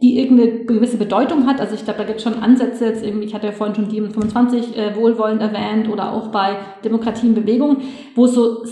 die 0.02 0.20
irgendeine 0.20 0.66
gewisse 0.66 0.98
Bedeutung 0.98 1.48
hat. 1.48 1.62
Also 1.62 1.76
ich 1.76 1.84
glaube, 1.84 2.00
da 2.00 2.06
gibt 2.06 2.18
es 2.18 2.24
schon 2.24 2.42
Ansätze, 2.42 2.86
jetzt 2.86 3.04
irgendwie, 3.04 3.26
ich 3.26 3.34
hatte 3.34 3.48
ja 3.48 3.54
vorhin 3.54 3.76
schon 3.76 3.90
die 3.90 4.02
25 4.02 4.78
äh, 4.78 4.96
wohlwollend 4.96 5.42
erwähnt 5.42 5.90
oder 5.90 6.12
auch 6.14 6.28
bei 6.28 6.58
Demokratie 6.84 7.28
in 7.28 7.34
Bewegung, 7.34 7.78
wo 8.16 8.26
es 8.26 8.34
so 8.34 8.64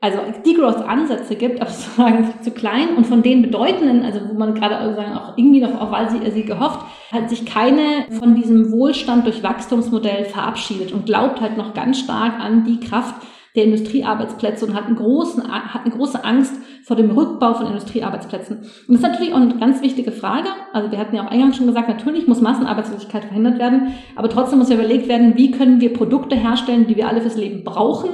also 0.00 0.18
Degrowth-Ansätze 0.46 1.34
gibt, 1.34 1.60
aber 1.60 1.70
sozusagen 1.70 2.32
zu 2.42 2.52
klein 2.52 2.96
und 2.96 3.06
von 3.06 3.22
den 3.22 3.42
bedeutenden, 3.42 4.04
also 4.04 4.20
wo 4.28 4.34
man 4.34 4.54
gerade 4.54 4.84
sozusagen 4.84 5.16
auch 5.16 5.36
irgendwie 5.36 5.60
noch, 5.60 5.80
auch 5.80 5.90
weil 5.90 6.08
sie, 6.10 6.30
sie 6.30 6.44
gehofft, 6.44 6.80
hat 7.12 7.28
sich 7.28 7.44
keine 7.44 8.06
von 8.18 8.34
diesem 8.34 8.70
Wohlstand 8.70 9.26
durch 9.26 9.42
Wachstumsmodell 9.42 10.26
verabschiedet 10.26 10.92
und 10.92 11.06
glaubt 11.06 11.40
halt 11.40 11.56
noch 11.56 11.74
ganz 11.74 11.98
stark 11.98 12.38
an 12.38 12.64
die 12.64 12.78
Kraft 12.78 13.14
der 13.58 13.64
Industriearbeitsplätze 13.64 14.64
und 14.64 14.74
hat, 14.74 14.84
großen, 14.94 15.42
hat 15.52 15.84
eine 15.84 15.92
große 15.92 16.24
Angst 16.24 16.54
vor 16.84 16.96
dem 16.96 17.10
Rückbau 17.10 17.54
von 17.54 17.66
Industriearbeitsplätzen. 17.66 18.58
Und 18.58 18.66
das 18.88 18.96
ist 18.96 19.02
natürlich 19.02 19.34
auch 19.34 19.40
eine 19.40 19.58
ganz 19.58 19.82
wichtige 19.82 20.12
Frage. 20.12 20.46
Also 20.72 20.92
wir 20.92 20.98
hatten 20.98 21.16
ja 21.16 21.26
auch 21.26 21.30
eingangs 21.30 21.56
schon 21.56 21.66
gesagt, 21.66 21.88
natürlich 21.88 22.28
muss 22.28 22.40
Massenarbeitslosigkeit 22.40 23.24
verhindert 23.24 23.58
werden, 23.58 23.94
aber 24.14 24.28
trotzdem 24.28 24.60
muss 24.60 24.70
ja 24.70 24.76
überlegt 24.76 25.08
werden, 25.08 25.36
wie 25.36 25.50
können 25.50 25.80
wir 25.80 25.92
Produkte 25.92 26.36
herstellen, 26.36 26.86
die 26.86 26.96
wir 26.96 27.08
alle 27.08 27.20
fürs 27.20 27.36
Leben 27.36 27.64
brauchen 27.64 28.10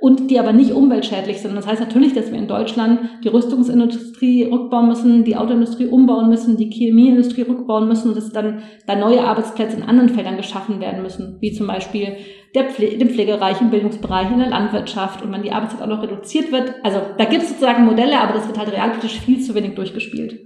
und 0.00 0.30
die 0.30 0.38
aber 0.38 0.52
nicht 0.52 0.72
umweltschädlich 0.72 1.40
sind. 1.40 1.56
Das 1.56 1.66
heißt 1.66 1.80
natürlich, 1.80 2.12
dass 2.12 2.30
wir 2.30 2.38
in 2.38 2.48
Deutschland 2.48 3.00
die 3.24 3.28
Rüstungsindustrie 3.28 4.44
rückbauen 4.44 4.88
müssen, 4.88 5.24
die 5.24 5.36
Autoindustrie 5.36 5.86
umbauen 5.86 6.28
müssen, 6.28 6.56
die 6.56 6.70
Chemieindustrie 6.70 7.42
rückbauen 7.42 7.86
müssen 7.86 8.08
und 8.08 8.16
dass 8.16 8.30
dann 8.30 8.62
da 8.86 8.96
neue 8.96 9.22
Arbeitsplätze 9.22 9.76
in 9.76 9.84
anderen 9.84 10.10
Feldern 10.10 10.36
geschaffen 10.36 10.80
werden 10.80 11.02
müssen, 11.02 11.38
wie 11.40 11.52
zum 11.52 11.68
Beispiel 11.68 12.16
Pfle 12.54 12.98
dem 12.98 13.10
Pflegebereich, 13.10 13.60
im 13.60 13.70
Bildungsbereich, 13.70 14.30
in 14.30 14.38
der 14.38 14.48
Landwirtschaft 14.48 15.22
und 15.22 15.32
wenn 15.32 15.42
die 15.42 15.52
Arbeitszeit 15.52 15.82
auch 15.82 15.86
noch 15.86 16.02
reduziert 16.02 16.50
wird. 16.50 16.74
Also 16.82 17.00
da 17.16 17.24
gibt 17.24 17.42
es 17.42 17.50
sozusagen 17.50 17.84
Modelle, 17.84 18.20
aber 18.20 18.34
das 18.34 18.46
wird 18.46 18.58
halt 18.58 18.72
realpolitisch 18.72 19.20
viel 19.20 19.40
zu 19.40 19.54
wenig 19.54 19.74
durchgespielt. 19.74 20.40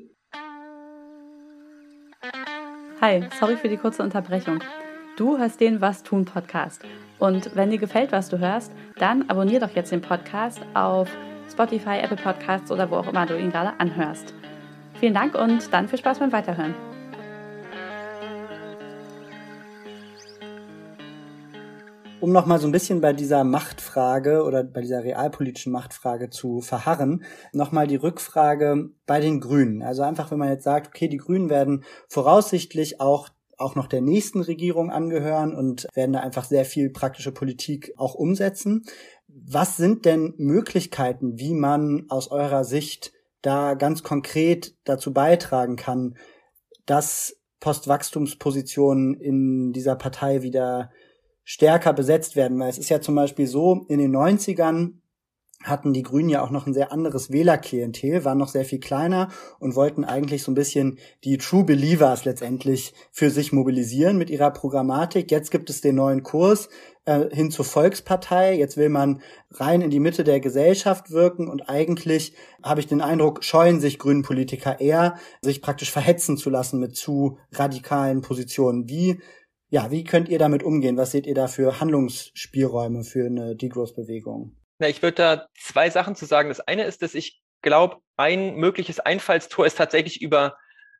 Hi, 3.00 3.24
sorry 3.38 3.56
für 3.56 3.68
die 3.68 3.76
kurze 3.76 4.02
Unterbrechung. 4.02 4.60
Du 5.16 5.38
hörst 5.38 5.60
den 5.60 5.80
Was 5.80 6.02
tun 6.02 6.24
Podcast. 6.24 6.82
Und 7.18 7.54
wenn 7.54 7.70
dir 7.70 7.78
gefällt, 7.78 8.12
was 8.12 8.28
du 8.28 8.38
hörst, 8.38 8.72
dann 8.96 9.28
abonnier 9.28 9.60
doch 9.60 9.74
jetzt 9.74 9.92
den 9.92 10.00
Podcast 10.00 10.60
auf 10.74 11.08
Spotify, 11.50 11.98
Apple 12.00 12.16
Podcasts 12.16 12.70
oder 12.70 12.90
wo 12.90 12.96
auch 12.96 13.08
immer 13.08 13.26
du 13.26 13.38
ihn 13.38 13.50
gerade 13.50 13.78
anhörst. 13.78 14.34
Vielen 14.98 15.14
Dank 15.14 15.34
und 15.34 15.72
dann 15.72 15.88
viel 15.88 15.98
Spaß 15.98 16.20
beim 16.20 16.32
Weiterhören. 16.32 16.74
Um 22.22 22.30
nochmal 22.30 22.60
so 22.60 22.68
ein 22.68 22.72
bisschen 22.72 23.00
bei 23.00 23.12
dieser 23.12 23.42
Machtfrage 23.42 24.44
oder 24.44 24.62
bei 24.62 24.80
dieser 24.80 25.02
realpolitischen 25.02 25.72
Machtfrage 25.72 26.30
zu 26.30 26.60
verharren, 26.60 27.24
nochmal 27.52 27.88
die 27.88 27.96
Rückfrage 27.96 28.90
bei 29.06 29.18
den 29.18 29.40
Grünen. 29.40 29.82
Also 29.82 30.02
einfach, 30.02 30.30
wenn 30.30 30.38
man 30.38 30.48
jetzt 30.48 30.62
sagt, 30.62 30.86
okay, 30.86 31.08
die 31.08 31.16
Grünen 31.16 31.50
werden 31.50 31.84
voraussichtlich 32.08 33.00
auch 33.00 33.30
auch 33.58 33.74
noch 33.76 33.86
der 33.86 34.00
nächsten 34.00 34.40
Regierung 34.40 34.90
angehören 34.90 35.54
und 35.54 35.86
werden 35.94 36.12
da 36.12 36.20
einfach 36.20 36.44
sehr 36.44 36.64
viel 36.64 36.90
praktische 36.90 37.30
Politik 37.30 37.92
auch 37.96 38.14
umsetzen. 38.14 38.82
Was 39.28 39.76
sind 39.76 40.04
denn 40.04 40.34
Möglichkeiten, 40.36 41.38
wie 41.38 41.54
man 41.54 42.06
aus 42.08 42.30
eurer 42.30 42.64
Sicht 42.64 43.12
da 43.40 43.74
ganz 43.74 44.02
konkret 44.02 44.74
dazu 44.84 45.12
beitragen 45.12 45.76
kann, 45.76 46.16
dass 46.86 47.36
Postwachstumspositionen 47.60 49.14
in 49.14 49.72
dieser 49.72 49.94
Partei 49.94 50.42
wieder 50.42 50.90
stärker 51.44 51.92
besetzt 51.92 52.36
werden? 52.36 52.58
Weil 52.58 52.70
es 52.70 52.78
ist 52.78 52.88
ja 52.88 53.00
zum 53.00 53.14
Beispiel 53.14 53.46
so, 53.46 53.84
in 53.88 53.98
den 53.98 54.14
90ern 54.14 54.94
hatten 55.64 55.92
die 55.92 56.02
Grünen 56.02 56.28
ja 56.28 56.42
auch 56.42 56.50
noch 56.50 56.66
ein 56.66 56.74
sehr 56.74 56.92
anderes 56.92 57.30
Wählerklientel, 57.30 58.24
waren 58.24 58.38
noch 58.38 58.48
sehr 58.48 58.64
viel 58.64 58.80
kleiner 58.80 59.28
und 59.58 59.76
wollten 59.76 60.04
eigentlich 60.04 60.42
so 60.42 60.50
ein 60.50 60.56
bisschen 60.56 60.98
die 61.24 61.38
True 61.38 61.64
Believers 61.64 62.24
letztendlich 62.24 62.94
für 63.10 63.30
sich 63.30 63.52
mobilisieren 63.52 64.18
mit 64.18 64.30
ihrer 64.30 64.50
Programmatik. 64.50 65.30
Jetzt 65.30 65.50
gibt 65.50 65.70
es 65.70 65.80
den 65.80 65.96
neuen 65.96 66.22
Kurs 66.22 66.68
äh, 67.04 67.34
hin 67.34 67.50
zur 67.50 67.64
Volkspartei. 67.64 68.56
Jetzt 68.56 68.76
will 68.76 68.88
man 68.88 69.22
rein 69.50 69.82
in 69.82 69.90
die 69.90 70.00
Mitte 70.00 70.24
der 70.24 70.40
Gesellschaft 70.40 71.10
wirken 71.10 71.48
und 71.48 71.68
eigentlich 71.68 72.34
habe 72.62 72.80
ich 72.80 72.86
den 72.86 73.00
Eindruck, 73.00 73.44
scheuen 73.44 73.80
sich 73.80 73.98
Grünen 73.98 74.22
Politiker 74.22 74.80
eher, 74.80 75.16
sich 75.42 75.62
praktisch 75.62 75.90
verhetzen 75.90 76.36
zu 76.36 76.50
lassen 76.50 76.80
mit 76.80 76.96
zu 76.96 77.38
radikalen 77.52 78.20
Positionen. 78.20 78.88
Wie 78.88 79.20
ja, 79.72 79.90
wie 79.90 80.04
könnt 80.04 80.28
ihr 80.28 80.38
damit 80.38 80.62
umgehen? 80.62 80.98
Was 80.98 81.12
seht 81.12 81.26
ihr 81.26 81.34
da 81.34 81.48
für 81.48 81.80
Handlungsspielräume 81.80 83.04
für 83.04 83.24
eine 83.24 83.56
Degrowth-Bewegung? 83.56 84.54
Na, 84.78 84.88
ich 84.88 85.00
würde 85.00 85.14
da 85.14 85.46
zwei 85.58 85.88
Sachen 85.88 86.14
zu 86.14 86.26
sagen. 86.26 86.50
Das 86.50 86.60
eine 86.60 86.84
ist, 86.84 87.00
dass 87.00 87.14
ich 87.14 87.40
glaube, 87.62 87.96
ein 88.18 88.56
mögliches 88.56 89.00
Einfallstor 89.00 89.64
ist 89.64 89.78
tatsächlich 89.78 90.20
über 90.20 90.58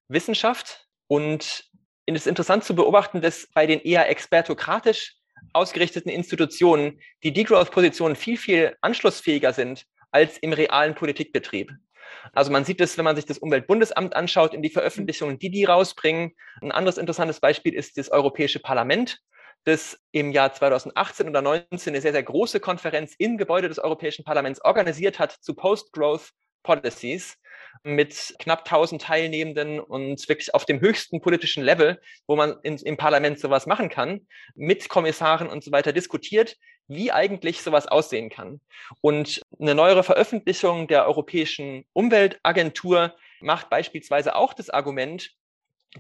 Wissenschaft. 0.09 0.89
Und 1.07 1.71
es 2.07 2.23
ist 2.23 2.27
interessant 2.27 2.65
zu 2.65 2.75
beobachten, 2.75 3.21
dass 3.21 3.47
bei 3.53 3.67
den 3.67 3.79
eher 3.79 4.09
expertokratisch 4.09 5.17
ausgerichteten 5.53 6.11
Institutionen 6.11 6.99
die 7.23 7.35
Degrowth-Positionen 7.35 8.17
viel, 8.17 8.39
viel 8.39 8.75
anschlussfähiger 8.81 9.53
sind 9.53 9.85
als 10.13 10.39
im 10.39 10.55
realen 10.55 10.95
Politikbetrieb. 10.95 11.73
Also 12.33 12.51
man 12.51 12.65
sieht 12.65 12.81
es, 12.81 12.99
wenn 12.99 13.05
man 13.05 13.17
sich 13.17 13.27
das 13.27 13.39
Umweltbundesamt 13.39 14.15
anschaut, 14.17 14.55
in 14.55 14.63
die 14.63 14.71
Veröffentlichungen, 14.71 15.39
die 15.39 15.51
die 15.51 15.65
rausbringen. 15.65 16.33
Ein 16.61 16.73
anderes 16.73 16.99
interessantes 16.99 17.41
Beispiel 17.41 17.75
ist 17.75 17.99
das 17.99 18.11
Europäische 18.11 18.61
Parlament 18.61 19.21
das 19.65 19.99
im 20.11 20.33
Jahr 20.33 20.53
2018 20.53 21.29
oder 21.29 21.43
2019 21.43 21.93
eine 21.93 22.01
sehr, 22.01 22.13
sehr 22.13 22.23
große 22.23 22.61
Konferenz 22.61 23.15
im 23.19 23.39
Gebäude 23.39 23.69
des 23.69 23.79
Europäischen 23.79 24.25
Parlaments 24.25 24.61
organisiert 24.65 25.19
hat 25.19 25.33
zu 25.33 25.55
Post-Growth 25.55 26.31
Policies 26.63 27.39
mit 27.83 28.35
knapp 28.39 28.61
1000 28.61 29.03
Teilnehmenden 29.03 29.81
und 29.81 30.29
wirklich 30.29 30.55
auf 30.55 30.65
dem 30.65 30.81
höchsten 30.81 31.21
politischen 31.21 31.63
Level, 31.63 32.01
wo 32.27 32.37
man 32.37 32.57
in, 32.63 32.77
im 32.77 32.97
Parlament 32.97 33.41
sowas 33.41 33.67
machen 33.67 33.89
kann, 33.89 34.27
mit 34.55 34.89
Kommissaren 34.89 35.49
und 35.49 35.65
so 35.65 35.73
weiter 35.73 35.93
diskutiert, 35.93 36.57
wie 36.89 37.13
eigentlich 37.13 37.63
sowas 37.63 37.87
aussehen 37.87 38.31
kann. 38.31 38.61
Und 39.01 39.41
eine 39.59 39.75
neuere 39.75 40.05
Veröffentlichung 40.05 40.87
der 40.87 41.07
Europäischen 41.07 41.85
Umweltagentur 41.93 43.15
macht 43.41 43.71
beispielsweise 43.71 44.37
auch 44.37 44.55
das 44.55 44.71
Argument, 44.71 45.31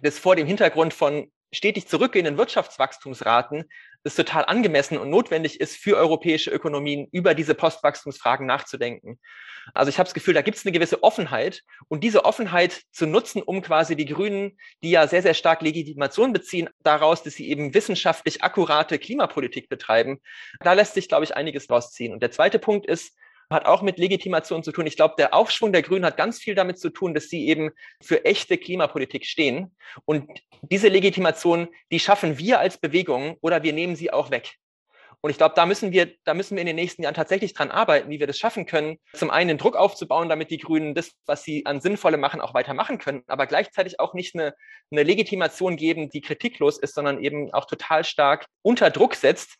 dass 0.02 0.18
vor 0.18 0.36
dem 0.36 0.46
Hintergrund 0.46 0.94
von 0.94 1.30
stetig 1.52 1.86
zurückgehenden 1.86 2.38
Wirtschaftswachstumsraten 2.38 3.68
es 4.04 4.14
total 4.14 4.44
angemessen 4.44 4.98
und 4.98 5.10
notwendig 5.10 5.60
ist, 5.60 5.76
für 5.76 5.96
europäische 5.96 6.50
Ökonomien 6.50 7.08
über 7.12 7.34
diese 7.34 7.54
Postwachstumsfragen 7.54 8.46
nachzudenken. 8.46 9.18
Also 9.74 9.90
ich 9.90 9.98
habe 9.98 10.06
das 10.06 10.14
Gefühl, 10.14 10.34
da 10.34 10.42
gibt 10.42 10.56
es 10.58 10.66
eine 10.66 10.72
gewisse 10.72 11.02
Offenheit 11.02 11.62
und 11.88 12.02
diese 12.02 12.24
Offenheit 12.24 12.82
zu 12.90 13.06
nutzen, 13.06 13.42
um 13.42 13.62
quasi 13.62 13.94
die 13.94 14.06
Grünen, 14.06 14.58
die 14.82 14.90
ja 14.90 15.06
sehr, 15.06 15.22
sehr 15.22 15.34
stark 15.34 15.62
Legitimation 15.62 16.32
beziehen, 16.32 16.68
daraus, 16.82 17.22
dass 17.22 17.34
sie 17.34 17.48
eben 17.48 17.72
wissenschaftlich 17.74 18.42
akkurate 18.42 18.98
Klimapolitik 18.98 19.68
betreiben, 19.68 20.20
da 20.60 20.72
lässt 20.72 20.94
sich, 20.94 21.08
glaube 21.08 21.24
ich, 21.24 21.36
einiges 21.36 21.70
rausziehen. 21.70 22.12
Und 22.12 22.22
der 22.22 22.32
zweite 22.32 22.58
Punkt 22.58 22.86
ist, 22.86 23.16
hat 23.52 23.66
auch 23.66 23.82
mit 23.82 23.98
Legitimation 23.98 24.62
zu 24.62 24.72
tun. 24.72 24.86
Ich 24.86 24.96
glaube, 24.96 25.14
der 25.18 25.34
Aufschwung 25.34 25.72
der 25.72 25.82
Grünen 25.82 26.04
hat 26.04 26.16
ganz 26.16 26.38
viel 26.38 26.54
damit 26.54 26.78
zu 26.78 26.90
tun, 26.90 27.14
dass 27.14 27.28
sie 27.28 27.46
eben 27.48 27.70
für 28.00 28.24
echte 28.24 28.58
Klimapolitik 28.58 29.26
stehen. 29.26 29.74
Und 30.04 30.28
diese 30.62 30.88
Legitimation, 30.88 31.68
die 31.90 32.00
schaffen 32.00 32.38
wir 32.38 32.60
als 32.60 32.78
Bewegung 32.78 33.36
oder 33.40 33.62
wir 33.62 33.72
nehmen 33.72 33.96
sie 33.96 34.12
auch 34.12 34.30
weg. 34.30 34.56
Und 35.24 35.30
ich 35.30 35.38
glaube, 35.38 35.54
da 35.54 35.66
müssen 35.66 35.92
wir, 35.92 36.12
da 36.24 36.34
müssen 36.34 36.56
wir 36.56 36.62
in 36.62 36.66
den 36.66 36.74
nächsten 36.74 37.04
Jahren 37.04 37.14
tatsächlich 37.14 37.54
dran 37.54 37.70
arbeiten, 37.70 38.10
wie 38.10 38.18
wir 38.18 38.26
das 38.26 38.38
schaffen 38.38 38.66
können. 38.66 38.98
Zum 39.12 39.30
einen 39.30 39.48
den 39.48 39.58
Druck 39.58 39.76
aufzubauen, 39.76 40.28
damit 40.28 40.50
die 40.50 40.58
Grünen 40.58 40.94
das, 40.94 41.12
was 41.26 41.44
sie 41.44 41.64
an 41.64 41.80
Sinnvolle 41.80 42.16
machen, 42.16 42.40
auch 42.40 42.54
weitermachen 42.54 42.98
können, 42.98 43.22
aber 43.28 43.46
gleichzeitig 43.46 44.00
auch 44.00 44.14
nicht 44.14 44.34
eine, 44.34 44.52
eine 44.90 45.04
Legitimation 45.04 45.76
geben, 45.76 46.10
die 46.10 46.22
kritiklos 46.22 46.76
ist, 46.76 46.96
sondern 46.96 47.22
eben 47.22 47.54
auch 47.54 47.66
total 47.66 48.02
stark 48.02 48.46
unter 48.62 48.90
Druck 48.90 49.14
setzt, 49.14 49.58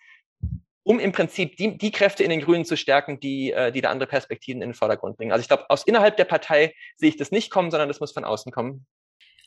um 0.85 0.99
im 0.99 1.13
Prinzip 1.13 1.57
die, 1.57 1.79
die 1.79 1.91
Kräfte 1.91 2.25
in 2.25 2.31
den 2.31 2.41
Grünen 2.41 2.65
zu 2.65 2.77
stärken, 2.77 3.21
die, 3.21 3.53
äh, 3.53 3.73
die 3.73 3.81
da 3.81 3.91
andere 3.91 4.09
Perspektiven 4.09 4.63
in 4.63 4.71
den 4.71 4.75
Vordergrund 4.75 5.17
bringen. 5.17 5.33
Also 5.33 5.43
ich 5.43 5.49
glaube, 5.49 5.69
aus 5.69 5.85
innerhalb 5.85 6.17
der 6.17 6.25
Partei 6.25 6.75
sehe 6.97 7.09
ich 7.09 7.17
das 7.17 7.31
nicht 7.31 7.51
kommen, 7.51 7.71
sondern 7.71 7.89
das 7.89 8.01
muss 8.01 8.13
von 8.13 8.25
außen 8.25 8.53
kommen. 8.53 8.87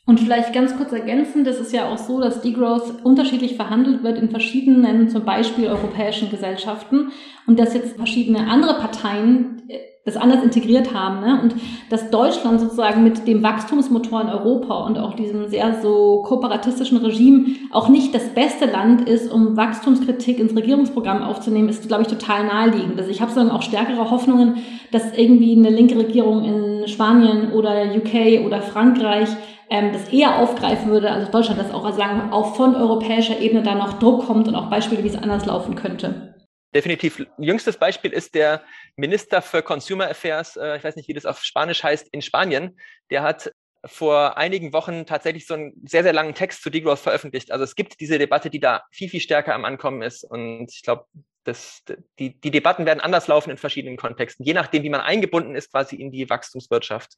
Und 0.07 0.19
vielleicht 0.19 0.53
ganz 0.53 0.77
kurz 0.77 0.91
ergänzen, 0.91 1.43
das 1.43 1.59
ist 1.59 1.73
ja 1.73 1.91
auch 1.91 1.97
so, 1.97 2.21
dass 2.21 2.41
Degrowth 2.41 3.03
unterschiedlich 3.03 3.55
verhandelt 3.55 4.03
wird 4.03 4.19
in 4.19 4.29
verschiedenen, 4.29 5.09
zum 5.09 5.25
Beispiel 5.25 5.67
europäischen 5.67 6.29
Gesellschaften 6.29 7.11
und 7.47 7.59
dass 7.59 7.73
jetzt 7.73 7.95
verschiedene 7.95 8.47
andere 8.47 8.79
Parteien 8.79 9.63
äh, 9.67 9.79
das 10.05 10.17
anders 10.17 10.43
integriert 10.43 10.93
haben. 10.93 11.21
Ne? 11.21 11.39
Und 11.41 11.55
dass 11.89 12.11
Deutschland 12.11 12.61
sozusagen 12.61 13.03
mit 13.03 13.27
dem 13.27 13.41
Wachstumsmotor 13.41 14.21
in 14.21 14.29
Europa 14.29 14.85
und 14.85 14.99
auch 14.99 15.15
diesem 15.15 15.47
sehr 15.47 15.81
so 15.81 16.21
kooperatistischen 16.23 16.99
Regime 16.99 17.47
auch 17.71 17.89
nicht 17.89 18.13
das 18.13 18.29
beste 18.29 18.65
Land 18.65 19.09
ist, 19.09 19.31
um 19.31 19.57
Wachstumskritik 19.57 20.39
ins 20.39 20.55
Regierungsprogramm 20.55 21.23
aufzunehmen, 21.23 21.69
ist, 21.69 21.87
glaube 21.87 22.03
ich, 22.03 22.07
total 22.07 22.45
naheliegend. 22.45 22.99
Also 22.99 23.09
ich 23.09 23.19
habe 23.19 23.31
sozusagen 23.31 23.55
auch 23.55 23.63
stärkere 23.63 24.11
Hoffnungen, 24.11 24.57
dass 24.91 25.17
irgendwie 25.17 25.57
eine 25.57 25.71
linke 25.71 25.97
Regierung 25.97 26.43
in 26.43 26.87
Spanien 26.87 27.51
oder 27.51 27.85
UK 27.95 28.45
oder 28.45 28.61
Frankreich 28.61 29.29
ähm, 29.71 29.89
das 29.91 30.13
eher 30.13 30.37
aufgreifen 30.37 30.91
würde, 30.91 31.09
also 31.09 31.31
Deutschland 31.31 31.59
das 31.59 31.73
auch 31.73 31.83
also 31.83 31.97
sagen, 31.97 32.31
auch 32.31 32.55
von 32.55 32.75
europäischer 32.75 33.39
Ebene 33.39 33.63
da 33.63 33.73
noch 33.73 33.93
Druck 33.93 34.27
kommt 34.27 34.47
und 34.47 34.53
auch 34.53 34.69
Beispiele, 34.69 35.03
wie 35.03 35.07
es 35.07 35.17
anders 35.17 35.47
laufen 35.47 35.73
könnte 35.73 36.34
definitiv 36.75 37.25
jüngstes 37.37 37.77
Beispiel 37.77 38.11
ist 38.11 38.35
der 38.35 38.61
Minister 38.97 39.41
für 39.41 39.63
Consumer 39.63 40.09
Affairs, 40.09 40.57
äh, 40.57 40.77
ich 40.77 40.83
weiß 40.83 40.95
nicht, 40.95 41.07
wie 41.07 41.13
das 41.13 41.25
auf 41.25 41.43
Spanisch 41.43 41.83
heißt, 41.83 42.09
in 42.11 42.21
Spanien. 42.21 42.77
Der 43.09 43.23
hat 43.23 43.51
vor 43.85 44.37
einigen 44.37 44.73
Wochen 44.73 45.05
tatsächlich 45.05 45.47
so 45.47 45.53
einen 45.53 45.73
sehr, 45.85 46.03
sehr 46.03 46.13
langen 46.13 46.33
Text 46.33 46.61
zu 46.63 46.69
Degrowth 46.69 46.99
veröffentlicht. 46.99 47.51
Also 47.51 47.63
es 47.63 47.75
gibt 47.75 47.99
diese 47.99 48.17
Debatte, 48.17 48.49
die 48.49 48.59
da 48.59 48.83
viel, 48.91 49.09
viel 49.09 49.19
stärker 49.19 49.53
am 49.53 49.63
Ankommen 49.63 50.01
ist. 50.01 50.23
Und 50.23 50.71
ich 50.71 50.81
glaube, 50.81 51.05
das, 51.43 51.83
die, 52.19 52.39
die 52.39 52.51
Debatten 52.51 52.85
werden 52.85 52.99
anders 52.99 53.27
laufen 53.27 53.51
in 53.51 53.57
verschiedenen 53.57 53.97
Kontexten, 53.97 54.45
je 54.45 54.53
nachdem, 54.53 54.83
wie 54.83 54.89
man 54.89 55.01
eingebunden 55.01 55.55
ist 55.55 55.71
quasi 55.71 55.95
in 55.95 56.11
die 56.11 56.29
Wachstumswirtschaft. 56.29 57.17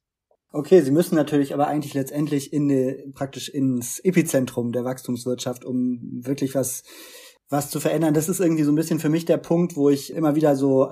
Okay, 0.50 0.80
Sie 0.80 0.90
müssen 0.90 1.14
natürlich 1.14 1.52
aber 1.52 1.66
eigentlich 1.66 1.94
letztendlich 1.94 2.52
in 2.52 2.68
die, 2.68 3.12
praktisch 3.14 3.48
ins 3.48 3.98
Epizentrum 3.98 4.72
der 4.72 4.84
Wachstumswirtschaft, 4.84 5.64
um 5.64 6.00
wirklich 6.24 6.54
was 6.54 6.84
was 7.48 7.70
zu 7.70 7.80
verändern. 7.80 8.14
Das 8.14 8.28
ist 8.28 8.40
irgendwie 8.40 8.64
so 8.64 8.72
ein 8.72 8.76
bisschen 8.76 9.00
für 9.00 9.08
mich 9.08 9.24
der 9.24 9.38
Punkt, 9.38 9.76
wo 9.76 9.90
ich 9.90 10.12
immer 10.12 10.34
wieder 10.34 10.56
so 10.56 10.90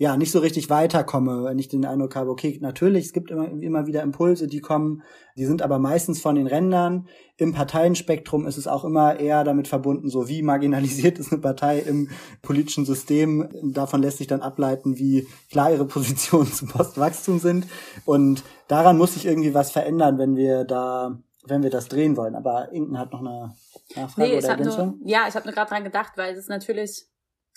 ja, 0.00 0.16
nicht 0.16 0.30
so 0.30 0.38
richtig 0.38 0.70
weiterkomme, 0.70 1.42
wenn 1.42 1.58
ich 1.58 1.66
den 1.66 1.84
Eindruck 1.84 2.14
habe, 2.14 2.30
okay, 2.30 2.56
natürlich, 2.62 3.06
es 3.06 3.12
gibt 3.12 3.32
immer, 3.32 3.50
immer 3.50 3.88
wieder 3.88 4.04
Impulse, 4.04 4.46
die 4.46 4.60
kommen, 4.60 5.02
die 5.36 5.44
sind 5.44 5.60
aber 5.60 5.80
meistens 5.80 6.20
von 6.20 6.36
den 6.36 6.46
Rändern. 6.46 7.08
Im 7.36 7.52
Parteienspektrum 7.52 8.46
ist 8.46 8.58
es 8.58 8.68
auch 8.68 8.84
immer 8.84 9.18
eher 9.18 9.42
damit 9.42 9.66
verbunden, 9.66 10.08
so 10.08 10.28
wie 10.28 10.42
marginalisiert 10.42 11.18
ist 11.18 11.32
eine 11.32 11.40
Partei 11.40 11.80
im 11.80 12.10
politischen 12.42 12.84
System. 12.84 13.48
Davon 13.72 14.00
lässt 14.00 14.18
sich 14.18 14.28
dann 14.28 14.40
ableiten, 14.40 14.98
wie 14.98 15.26
klar 15.50 15.72
ihre 15.72 15.84
Positionen 15.88 16.52
zum 16.52 16.68
Postwachstum 16.68 17.40
sind. 17.40 17.66
Und 18.04 18.44
daran 18.68 18.98
muss 18.98 19.14
sich 19.14 19.26
irgendwie 19.26 19.52
was 19.52 19.72
verändern, 19.72 20.16
wenn 20.18 20.36
wir 20.36 20.62
da 20.62 21.18
wenn 21.46 21.62
wir 21.62 21.70
das 21.70 21.88
drehen 21.88 22.16
wollen. 22.16 22.34
Aber 22.34 22.72
Inken 22.72 22.98
hat 22.98 23.12
noch 23.12 23.20
eine 23.20 23.54
Nachfrage 23.96 24.28
nee, 24.28 24.38
oder 24.38 24.48
Ergänzung? 24.48 24.98
Nur, 24.98 25.08
ja, 25.08 25.26
ich 25.28 25.34
habe 25.34 25.46
nur 25.46 25.54
gerade 25.54 25.70
dran 25.70 25.84
gedacht, 25.84 26.12
weil 26.16 26.32
es 26.32 26.38
ist 26.38 26.48
natürlich, 26.48 27.06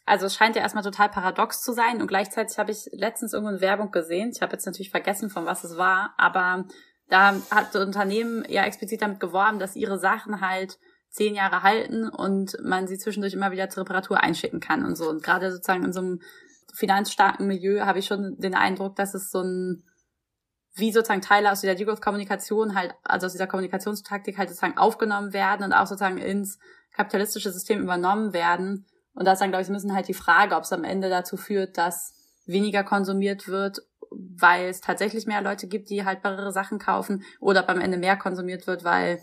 also 0.06 0.26
es 0.26 0.36
scheint 0.36 0.56
ja 0.56 0.62
erstmal 0.62 0.84
total 0.84 1.10
paradox 1.10 1.62
zu 1.62 1.74
sein 1.74 2.02
und 2.02 2.08
gleichzeitig 2.08 2.58
habe 2.58 2.72
ich 2.72 2.90
letztens 2.92 3.34
irgendwo 3.34 3.50
eine 3.50 3.62
Werbung 3.62 3.92
gesehen. 3.92 4.32
Ich 4.34 4.42
habe 4.42 4.54
jetzt 4.54 4.66
natürlich 4.66 4.92
vergessen, 4.92 5.30
von 5.30 5.46
was 5.46 5.64
es 5.64 5.78
war, 5.78 6.14
aber 6.18 6.66
da 7.10 7.36
hat 7.52 7.76
das 7.76 7.86
Unternehmen 7.86 8.46
ja 8.48 8.64
explizit 8.64 9.02
damit 9.02 9.20
geworben, 9.20 9.60
dass 9.60 9.76
ihre 9.76 10.00
Sachen 10.00 10.42
halt 10.42 10.80
zehn 11.10 11.36
Jahre 11.36 11.62
halten 11.62 12.08
und 12.08 12.58
man 12.64 12.88
sie 12.88 12.98
zwischendurch 12.98 13.34
immer 13.34 13.52
wieder 13.52 13.70
zur 13.70 13.84
Reparatur 13.84 14.24
einschicken 14.24 14.62
kann 14.62 14.86
und 14.86 14.96
so. 14.96 15.10
Und 15.10 15.22
gerade 15.22 15.52
sozusagen 15.52 15.84
in 15.84 15.92
so 15.92 16.00
einem 16.00 16.22
finanzstarken 16.74 17.48
Milieu 17.48 17.82
habe 17.82 18.00
ich 18.00 18.06
schon 18.06 18.38
den 18.40 18.56
Eindruck, 18.56 18.96
dass 18.96 19.14
es 19.14 19.30
so 19.30 19.42
ein 19.42 19.84
wie 20.74 20.92
sozusagen 20.92 21.22
Teile 21.22 21.52
aus 21.52 21.62
dieser 21.62 21.76
Degrowth-Kommunikation 21.76 22.76
halt, 22.76 22.94
also 23.04 23.26
aus 23.26 23.34
dieser 23.34 23.48
Kommunikationstaktik 23.48 24.38
halt 24.38 24.50
sozusagen 24.50 24.78
aufgenommen 24.78 25.34
werden 25.34 25.64
und 25.66 25.74
auch 25.74 25.88
sozusagen 25.88 26.18
ins 26.18 26.60
kapitalistische 26.94 27.52
System 27.52 27.82
übernommen 27.82 28.34
werden 28.34 28.86
Und 29.14 29.26
da 29.26 29.34
ist 29.34 29.40
dann, 29.40 29.50
glaube 29.50 29.62
ich, 29.62 29.68
so 29.68 29.74
ein 29.74 29.76
bisschen 29.76 29.96
halt 29.96 30.08
die 30.08 30.14
Frage, 30.14 30.56
ob 30.56 30.64
es 30.64 30.74
am 30.74 30.84
Ende 30.84 31.10
dazu 31.10 31.38
führt, 31.38 31.78
dass 31.78 32.14
weniger 32.46 32.84
konsumiert 32.84 33.48
wird, 33.48 33.82
weil 34.10 34.70
es 34.70 34.82
tatsächlich 34.82 35.26
mehr 35.26 35.42
Leute 35.42 35.68
gibt, 35.68 35.90
die 35.90 36.06
haltbarere 36.06 36.52
Sachen 36.52 36.80
kaufen, 36.80 37.24
oder 37.40 37.64
ob 37.64 37.70
am 37.70 37.82
Ende 37.82 37.98
mehr 37.98 38.18
konsumiert 38.18 38.68
wird, 38.68 38.84
weil 38.84 39.22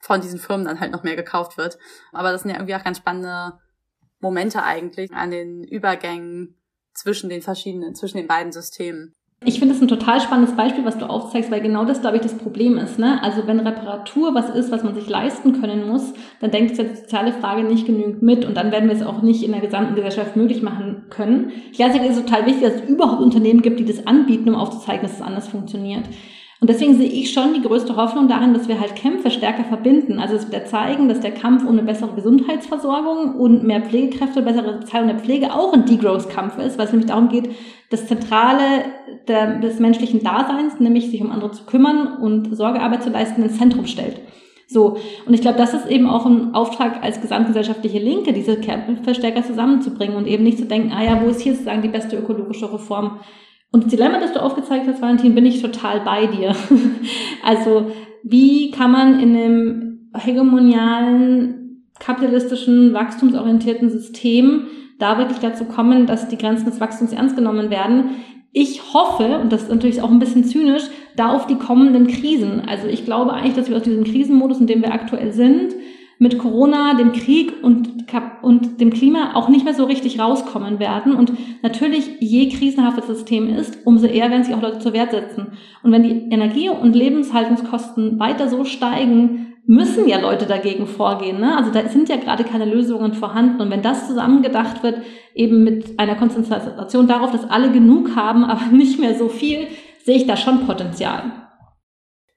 von 0.00 0.20
diesen 0.20 0.38
Firmen 0.38 0.66
dann 0.66 0.80
halt 0.80 0.92
noch 0.92 1.04
mehr 1.04 1.16
gekauft 1.16 1.56
wird. 1.56 1.78
Aber 2.12 2.32
das 2.32 2.42
sind 2.42 2.50
ja 2.50 2.56
irgendwie 2.56 2.74
auch 2.74 2.84
ganz 2.84 2.98
spannende 2.98 3.58
Momente 4.18 4.62
eigentlich 4.62 5.12
an 5.12 5.30
den 5.30 5.64
Übergängen 5.64 6.60
zwischen 6.94 7.30
den 7.30 7.42
verschiedenen, 7.42 7.94
zwischen 7.94 8.18
den 8.18 8.26
beiden 8.26 8.52
Systemen. 8.52 9.14
Ich 9.44 9.58
finde 9.58 9.74
es 9.74 9.80
ein 9.80 9.88
total 9.88 10.20
spannendes 10.20 10.54
Beispiel, 10.54 10.84
was 10.84 10.98
du 10.98 11.06
aufzeigst, 11.06 11.50
weil 11.50 11.60
genau 11.60 11.84
das, 11.84 12.00
glaube 12.00 12.16
ich, 12.16 12.22
das 12.22 12.38
Problem 12.38 12.78
ist. 12.78 12.98
Ne? 12.98 13.20
Also 13.22 13.46
wenn 13.46 13.58
Reparatur 13.60 14.34
was 14.34 14.50
ist, 14.50 14.70
was 14.70 14.84
man 14.84 14.94
sich 14.94 15.08
leisten 15.08 15.60
können 15.60 15.88
muss, 15.88 16.12
dann 16.40 16.52
denkt 16.52 16.78
die 16.78 16.84
soziale 16.96 17.32
Frage 17.32 17.64
nicht 17.64 17.86
genügend 17.86 18.22
mit 18.22 18.44
und 18.44 18.56
dann 18.56 18.70
werden 18.70 18.88
wir 18.88 18.94
es 18.94 19.02
auch 19.02 19.22
nicht 19.22 19.42
in 19.42 19.52
der 19.52 19.60
gesamten 19.60 19.96
Gesellschaft 19.96 20.36
möglich 20.36 20.62
machen 20.62 21.06
können. 21.10 21.50
Ich 21.72 21.78
glaube, 21.78 21.98
es 21.98 22.16
ist 22.16 22.26
total 22.26 22.46
wichtig, 22.46 22.62
dass 22.62 22.82
es 22.82 22.88
überhaupt 22.88 23.20
Unternehmen 23.20 23.62
gibt, 23.62 23.80
die 23.80 23.84
das 23.84 24.06
anbieten, 24.06 24.48
um 24.48 24.54
aufzuzeigen, 24.54 25.02
dass 25.02 25.16
es 25.16 25.22
anders 25.22 25.48
funktioniert. 25.48 26.04
Und 26.62 26.70
deswegen 26.70 26.96
sehe 26.96 27.08
ich 27.08 27.32
schon 27.32 27.54
die 27.54 27.60
größte 27.60 27.96
Hoffnung 27.96 28.28
darin, 28.28 28.54
dass 28.54 28.68
wir 28.68 28.78
halt 28.78 28.94
Kämpfe 28.94 29.32
stärker 29.32 29.64
verbinden. 29.64 30.20
Also 30.20 30.36
dass 30.36 30.52
wir 30.52 30.64
zeigen, 30.64 31.08
dass 31.08 31.18
der 31.18 31.32
Kampf 31.32 31.64
um 31.64 31.70
eine 31.70 31.82
bessere 31.82 32.14
Gesundheitsversorgung 32.14 33.34
und 33.34 33.64
mehr 33.64 33.82
Pflegekräfte, 33.82 34.42
bessere 34.42 34.78
Bezahlung 34.78 35.08
der 35.08 35.18
Pflege 35.18 35.52
auch 35.52 35.72
ein 35.72 35.86
Degrowth-Kampf 35.86 36.58
ist, 36.58 36.78
weil 36.78 36.86
es 36.86 36.92
nämlich 36.92 37.10
darum 37.10 37.30
geht, 37.30 37.50
das 37.90 38.06
Zentrale 38.06 38.84
der, 39.26 39.58
des 39.58 39.80
menschlichen 39.80 40.22
Daseins, 40.22 40.78
nämlich 40.78 41.10
sich 41.10 41.20
um 41.20 41.32
andere 41.32 41.50
zu 41.50 41.64
kümmern 41.64 42.18
und 42.22 42.56
Sorgearbeit 42.56 43.02
zu 43.02 43.10
leisten, 43.10 43.42
ins 43.42 43.58
Zentrum 43.58 43.86
stellt. 43.86 44.20
So, 44.68 44.98
und 45.26 45.34
ich 45.34 45.40
glaube, 45.40 45.58
das 45.58 45.74
ist 45.74 45.88
eben 45.88 46.06
auch 46.06 46.26
ein 46.26 46.54
Auftrag 46.54 47.02
als 47.02 47.20
gesamtgesellschaftliche 47.20 47.98
Linke, 47.98 48.32
diese 48.32 48.60
Kämpfe 48.60 49.16
stärker 49.16 49.42
zusammenzubringen 49.42 50.16
und 50.16 50.28
eben 50.28 50.44
nicht 50.44 50.58
zu 50.58 50.66
denken, 50.66 50.92
ah 50.92 51.02
ja, 51.02 51.20
wo 51.20 51.28
ist 51.28 51.40
hier 51.40 51.54
sozusagen 51.54 51.82
die 51.82 51.88
beste 51.88 52.16
ökologische 52.16 52.72
Reform? 52.72 53.18
Und 53.72 53.84
das 53.84 53.90
Dilemma, 53.90 54.20
das 54.20 54.32
du 54.32 54.42
aufgezeigt 54.42 54.86
hast, 54.86 55.00
Valentin, 55.00 55.34
bin 55.34 55.46
ich 55.46 55.62
total 55.62 56.00
bei 56.00 56.26
dir. 56.26 56.54
also, 57.42 57.90
wie 58.22 58.70
kann 58.70 58.92
man 58.92 59.18
in 59.18 59.34
einem 59.34 60.10
hegemonialen, 60.14 61.82
kapitalistischen, 61.98 62.92
wachstumsorientierten 62.92 63.88
System 63.88 64.66
da 64.98 65.18
wirklich 65.18 65.38
dazu 65.38 65.64
kommen, 65.64 66.06
dass 66.06 66.28
die 66.28 66.36
Grenzen 66.36 66.66
des 66.66 66.80
Wachstums 66.80 67.12
ernst 67.12 67.34
genommen 67.34 67.70
werden? 67.70 68.10
Ich 68.52 68.92
hoffe, 68.92 69.38
und 69.38 69.50
das 69.50 69.62
ist 69.62 69.70
natürlich 69.70 70.02
auch 70.02 70.10
ein 70.10 70.18
bisschen 70.18 70.44
zynisch, 70.44 70.82
da 71.16 71.32
auf 71.32 71.46
die 71.46 71.56
kommenden 71.56 72.06
Krisen. 72.06 72.60
Also 72.68 72.86
ich 72.86 73.06
glaube 73.06 73.32
eigentlich, 73.32 73.54
dass 73.54 73.70
wir 73.70 73.76
aus 73.78 73.82
diesem 73.82 74.04
Krisenmodus, 74.04 74.60
in 74.60 74.66
dem 74.66 74.82
wir 74.82 74.92
aktuell 74.92 75.32
sind, 75.32 75.74
mit 76.22 76.38
Corona, 76.38 76.94
dem 76.94 77.10
Krieg 77.10 77.52
und, 77.64 78.06
und 78.42 78.80
dem 78.80 78.92
Klima 78.92 79.34
auch 79.34 79.48
nicht 79.48 79.64
mehr 79.64 79.74
so 79.74 79.86
richtig 79.86 80.20
rauskommen 80.20 80.78
werden. 80.78 81.16
Und 81.16 81.32
natürlich, 81.64 82.08
je 82.20 82.48
krisenhafter 82.48 83.00
das 83.00 83.08
System 83.08 83.48
ist, 83.48 83.84
umso 83.84 84.06
eher 84.06 84.30
werden 84.30 84.44
sich 84.44 84.54
auch 84.54 84.62
Leute 84.62 84.78
zur 84.78 84.92
Wehr 84.92 85.08
setzen. 85.10 85.48
Und 85.82 85.90
wenn 85.90 86.04
die 86.04 86.32
Energie- 86.32 86.68
und 86.68 86.94
Lebenshaltungskosten 86.94 88.20
weiter 88.20 88.48
so 88.48 88.64
steigen, 88.64 89.54
müssen 89.66 90.06
ja 90.06 90.20
Leute 90.20 90.46
dagegen 90.46 90.86
vorgehen. 90.86 91.40
Ne? 91.40 91.56
Also 91.56 91.72
da 91.72 91.88
sind 91.88 92.08
ja 92.08 92.18
gerade 92.18 92.44
keine 92.44 92.66
Lösungen 92.66 93.14
vorhanden. 93.14 93.60
Und 93.60 93.70
wenn 93.70 93.82
das 93.82 94.06
zusammengedacht 94.06 94.84
wird, 94.84 95.02
eben 95.34 95.64
mit 95.64 95.98
einer 95.98 96.14
Konzentration 96.14 97.08
darauf, 97.08 97.32
dass 97.32 97.50
alle 97.50 97.72
genug 97.72 98.14
haben, 98.14 98.44
aber 98.44 98.66
nicht 98.66 99.00
mehr 99.00 99.16
so 99.16 99.26
viel, 99.26 99.66
sehe 100.04 100.18
ich 100.18 100.28
da 100.28 100.36
schon 100.36 100.66
Potenzial. 100.66 101.41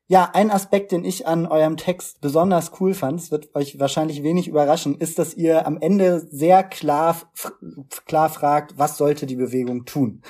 Ja, 0.07 0.29
ein 0.33 0.51
Aspekt, 0.51 0.91
den 0.91 1.03
ich 1.03 1.25
an 1.25 1.47
eurem 1.47 1.77
Text 1.77 2.21
besonders 2.21 2.79
cool 2.79 2.93
fand, 2.93 3.19
es 3.19 3.31
wird 3.31 3.55
euch 3.55 3.79
wahrscheinlich 3.79 4.21
wenig 4.21 4.47
überraschen, 4.47 4.99
ist, 4.99 5.17
dass 5.17 5.33
ihr 5.33 5.65
am 5.65 5.79
Ende 5.81 6.19
sehr 6.29 6.63
klar, 6.63 7.19
klar 8.05 8.29
fragt, 8.29 8.77
was 8.77 8.97
sollte 8.97 9.25
die 9.25 9.35
Bewegung 9.35 9.85
tun? 9.85 10.21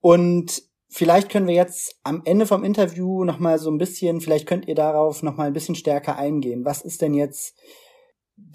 Und 0.00 0.64
vielleicht 0.88 1.28
können 1.30 1.46
wir 1.46 1.54
jetzt 1.54 2.00
am 2.02 2.22
Ende 2.24 2.46
vom 2.46 2.64
Interview 2.64 3.22
nochmal 3.22 3.60
so 3.60 3.70
ein 3.70 3.78
bisschen, 3.78 4.20
vielleicht 4.20 4.48
könnt 4.48 4.66
ihr 4.66 4.74
darauf 4.74 5.22
nochmal 5.22 5.46
ein 5.46 5.52
bisschen 5.52 5.76
stärker 5.76 6.16
eingehen. 6.16 6.64
Was 6.64 6.82
ist 6.82 7.00
denn 7.00 7.14
jetzt, 7.14 7.56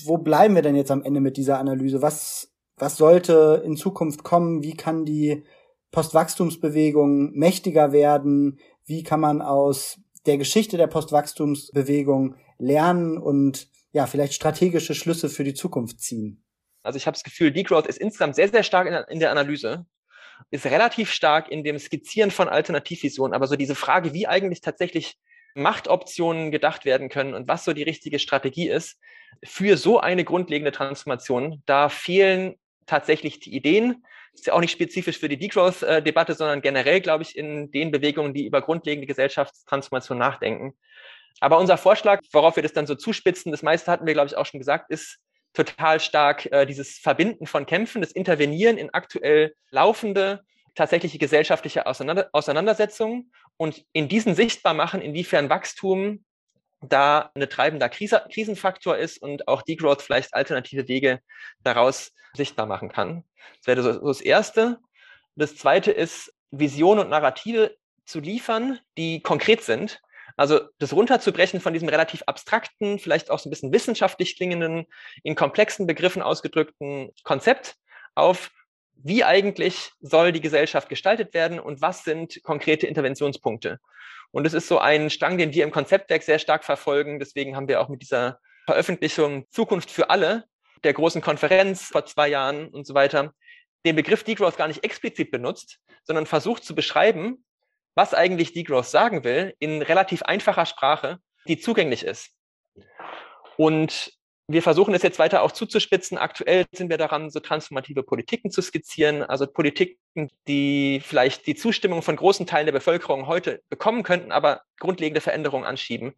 wo 0.04 0.18
bleiben 0.18 0.56
wir 0.56 0.64
denn 0.64 0.76
jetzt 0.76 0.92
am 0.92 1.04
Ende 1.04 1.22
mit 1.22 1.38
dieser 1.38 1.60
Analyse? 1.60 2.02
Was, 2.02 2.52
was 2.76 2.98
sollte 2.98 3.64
in 3.66 3.78
Zukunft 3.78 4.26
kommen? 4.26 4.64
Wie 4.64 4.76
kann 4.76 5.06
die 5.06 5.46
Postwachstumsbewegung 5.92 7.32
mächtiger 7.32 7.94
werden? 7.94 8.60
Wie 8.84 9.04
kann 9.04 9.22
man 9.22 9.42
aus 9.42 10.02
der 10.28 10.38
Geschichte 10.38 10.78
der 10.78 10.88
Postwachstumsbewegung 10.88 12.36
lernen 12.60 13.18
und 13.18 13.68
ja, 13.92 14.06
vielleicht 14.06 14.34
strategische 14.34 14.94
Schlüsse 14.94 15.30
für 15.30 15.44
die 15.44 15.54
Zukunft 15.54 16.02
ziehen? 16.02 16.44
Also 16.84 16.98
ich 16.98 17.08
habe 17.08 17.16
das 17.16 17.24
Gefühl, 17.24 17.52
Degrowth 17.52 17.88
ist 17.88 17.98
insgesamt 17.98 18.36
sehr, 18.36 18.50
sehr 18.50 18.64
stark 18.64 18.88
in 18.88 18.94
in 19.14 19.20
der 19.20 19.32
Analyse, 19.32 19.86
ist 20.52 20.66
relativ 20.66 21.12
stark 21.12 21.50
in 21.50 21.64
dem 21.64 21.80
Skizzieren 21.80 22.32
von 22.32 22.48
Alternativvisionen, 22.48 23.34
aber 23.34 23.48
so 23.48 23.56
diese 23.56 23.76
Frage, 23.76 24.14
wie 24.14 24.28
eigentlich 24.28 24.62
tatsächlich 24.62 25.18
Machtoptionen 25.56 26.52
gedacht 26.52 26.86
werden 26.86 27.10
können 27.10 27.34
und 27.34 27.48
was 27.48 27.66
so 27.66 27.74
die 27.74 27.84
richtige 27.84 28.20
Strategie 28.20 28.70
ist 28.70 29.00
für 29.44 29.76
so 29.78 30.00
eine 30.00 30.24
grundlegende 30.24 30.72
Transformation, 30.72 31.64
da 31.66 31.90
fehlen 31.90 32.56
tatsächlich 32.86 33.40
die 33.40 33.56
Ideen, 33.56 34.04
ist 34.40 34.48
ja 34.48 34.54
auch 34.54 34.60
nicht 34.60 34.72
spezifisch 34.72 35.18
für 35.18 35.30
die 35.30 35.38
Degrowth-Debatte, 35.38 36.34
sondern 36.34 36.62
generell, 36.62 37.02
glaube 37.02 37.24
ich, 37.24 37.38
in 37.38 37.72
den 37.72 37.92
Bewegungen, 37.92 38.34
die 38.34 38.46
über 38.46 38.62
grundlegende 38.62 39.08
Gesellschaftstransformation 39.08 40.18
nachdenken. 40.18 40.76
Aber 41.40 41.60
unser 41.60 41.78
Vorschlag, 41.78 42.22
worauf 42.32 42.56
wir 42.56 42.64
das 42.64 42.74
dann 42.74 42.88
so 42.88 42.96
zuspitzen, 42.96 43.52
das 43.52 43.64
meiste 43.64 43.92
hatten 43.92 44.06
wir, 44.06 44.14
glaube 44.14 44.28
ich, 44.28 44.38
auch 44.38 44.46
schon 44.46 44.60
gesagt, 44.60 44.90
ist 44.90 45.20
total 45.54 46.00
stark 46.00 46.46
äh, 46.52 46.66
dieses 46.66 47.00
Verbinden 47.00 47.48
von 47.48 47.66
Kämpfen, 47.66 48.02
das 48.02 48.12
Intervenieren 48.12 48.78
in 48.78 48.94
aktuell 48.94 49.56
laufende 49.72 50.44
tatsächliche 50.76 51.18
gesellschaftliche 51.18 51.88
Auseinander 51.88 52.30
Auseinandersetzungen 52.32 53.32
und 53.58 53.84
in 53.92 54.08
diesen 54.08 54.36
sichtbar 54.36 54.76
machen, 54.76 55.02
inwiefern 55.02 55.50
Wachstum 55.50 56.24
da 56.82 57.32
eine 57.34 57.50
treibender 57.50 57.90
Krise, 57.90 58.24
Krisenfaktor 58.32 58.98
ist 58.98 59.22
und 59.22 59.48
auch 59.48 59.62
Degrowth 59.62 60.02
vielleicht 60.02 60.34
alternative 60.34 60.88
Wege 60.88 61.20
daraus 61.64 62.14
sichtbar 62.34 62.66
machen 62.66 62.90
kann. 62.90 63.24
Das 63.58 63.68
wäre 63.68 63.84
so, 63.84 63.94
so 63.94 64.08
das 64.08 64.22
Erste. 64.22 64.80
Das 65.36 65.56
Zweite 65.56 65.92
ist, 65.92 66.34
Visionen 66.52 67.06
und 67.06 67.10
Narrative 67.10 67.76
zu 68.06 68.20
liefern, 68.20 68.80
die 68.98 69.22
konkret 69.22 69.64
sind. 69.64 70.02
Also 70.36 70.62
das 70.78 70.94
runterzubrechen 70.94 71.60
von 71.60 71.74
diesem 71.74 71.90
relativ 71.90 72.24
abstrakten, 72.28 73.00
vielleicht 73.00 73.32
auch 73.32 73.40
so 73.40 73.50
ein 73.50 73.52
bisschen 73.52 73.74
wissenschaftlich 73.74 74.36
klingenden, 74.38 74.86
in 75.24 75.36
komplexen 75.36 75.88
Begriffen 75.88 76.22
ausgedrückten 76.22 77.10
Konzept 77.24 77.76
auf, 78.14 78.52
wie 79.04 79.24
eigentlich 79.24 79.92
soll 80.00 80.32
die 80.32 80.42
Gesellschaft 80.42 80.90
gestaltet 80.90 81.34
werden 81.34 81.60
und 81.60 81.82
was 81.82 82.04
sind 82.04 82.42
konkrete 82.44 82.88
Interventionspunkte. 82.88 83.80
Und 84.32 84.46
es 84.46 84.54
ist 84.54 84.68
so 84.68 84.80
ein 84.80 85.10
Strang, 85.10 85.38
den 85.38 85.54
wir 85.54 85.64
im 85.64 85.72
Konzeptwerk 85.72 86.24
sehr 86.24 86.40
stark 86.40 86.66
verfolgen. 86.66 87.20
Deswegen 87.20 87.56
haben 87.56 87.68
wir 87.68 87.82
auch 87.82 87.90
mit 87.90 88.02
dieser 88.02 88.40
Veröffentlichung 88.66 89.46
Zukunft 89.50 89.90
für 89.90 90.10
alle 90.10 90.46
der 90.84 90.94
großen 90.94 91.22
Konferenz 91.22 91.84
vor 91.84 92.06
zwei 92.06 92.28
Jahren 92.28 92.68
und 92.68 92.86
so 92.86 92.94
weiter 92.94 93.34
den 93.86 93.96
Begriff 93.96 94.24
Degrowth 94.24 94.58
gar 94.58 94.68
nicht 94.68 94.84
explizit 94.84 95.32
benutzt, 95.32 95.80
sondern 96.04 96.26
versucht 96.26 96.64
zu 96.64 96.76
beschreiben, 96.76 97.46
was 97.96 98.14
eigentlich 98.14 98.54
Degrowth 98.54 98.88
sagen 98.88 99.24
will, 99.24 99.56
in 99.60 99.82
relativ 99.82 100.24
einfacher 100.24 100.66
Sprache, 100.66 101.20
die 101.48 101.58
zugänglich 101.58 102.04
ist. 102.04 102.32
Und 103.56 104.17
wir 104.50 104.62
versuchen 104.62 104.94
es 104.94 105.04
jetzt 105.04 105.20
weiter 105.20 105.42
auch 105.42 105.52
zuzuspitzen. 105.52 106.18
Aktuell 106.18 106.66
sind 106.72 106.90
wir 106.90 106.98
daran, 106.98 107.30
so 107.30 107.42
transformative 107.42 108.02
Politiken 108.04 108.50
zu 108.50 108.62
skizzieren, 108.62 109.22
also 109.24 109.46
Politiken, 109.46 110.30
die 110.48 111.02
vielleicht 111.04 111.48
die 111.48 111.56
Zustimmung 111.56 112.02
von 112.02 112.16
großen 112.16 112.46
Teilen 112.48 112.66
der 112.66 112.74
Bevölkerung 112.74 113.28
heute 113.28 113.62
bekommen 113.70 114.04
könnten, 114.04 114.32
aber 114.32 114.62
grundlegende 114.80 115.20
Veränderungen 115.20 115.66
anschieben. 115.66 116.14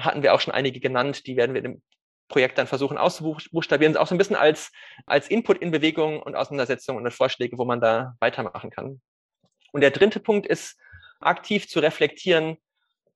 Hatten 0.00 0.24
wir 0.24 0.34
auch 0.34 0.40
schon 0.40 0.54
einige 0.54 0.80
genannt, 0.80 1.26
die 1.26 1.36
werden 1.36 1.54
wir 1.54 1.64
im 1.64 1.80
Projekt 2.26 2.58
dann 2.58 2.66
versuchen 2.66 2.98
auszubuchstabieren, 2.98 3.96
auch 3.96 4.08
so 4.08 4.14
ein 4.14 4.18
bisschen 4.18 4.36
als, 4.36 4.72
als 5.06 5.28
Input 5.28 5.58
in 5.58 5.70
Bewegung 5.70 6.20
und 6.20 6.34
Auseinandersetzungen 6.34 7.04
und 7.04 7.10
Vorschläge, 7.12 7.58
wo 7.58 7.64
man 7.64 7.80
da 7.80 8.16
weitermachen 8.18 8.70
kann. 8.70 9.00
Und 9.72 9.82
der 9.82 9.92
dritte 9.92 10.18
Punkt 10.18 10.46
ist, 10.46 10.76
aktiv 11.20 11.68
zu 11.68 11.78
reflektieren, 11.78 12.58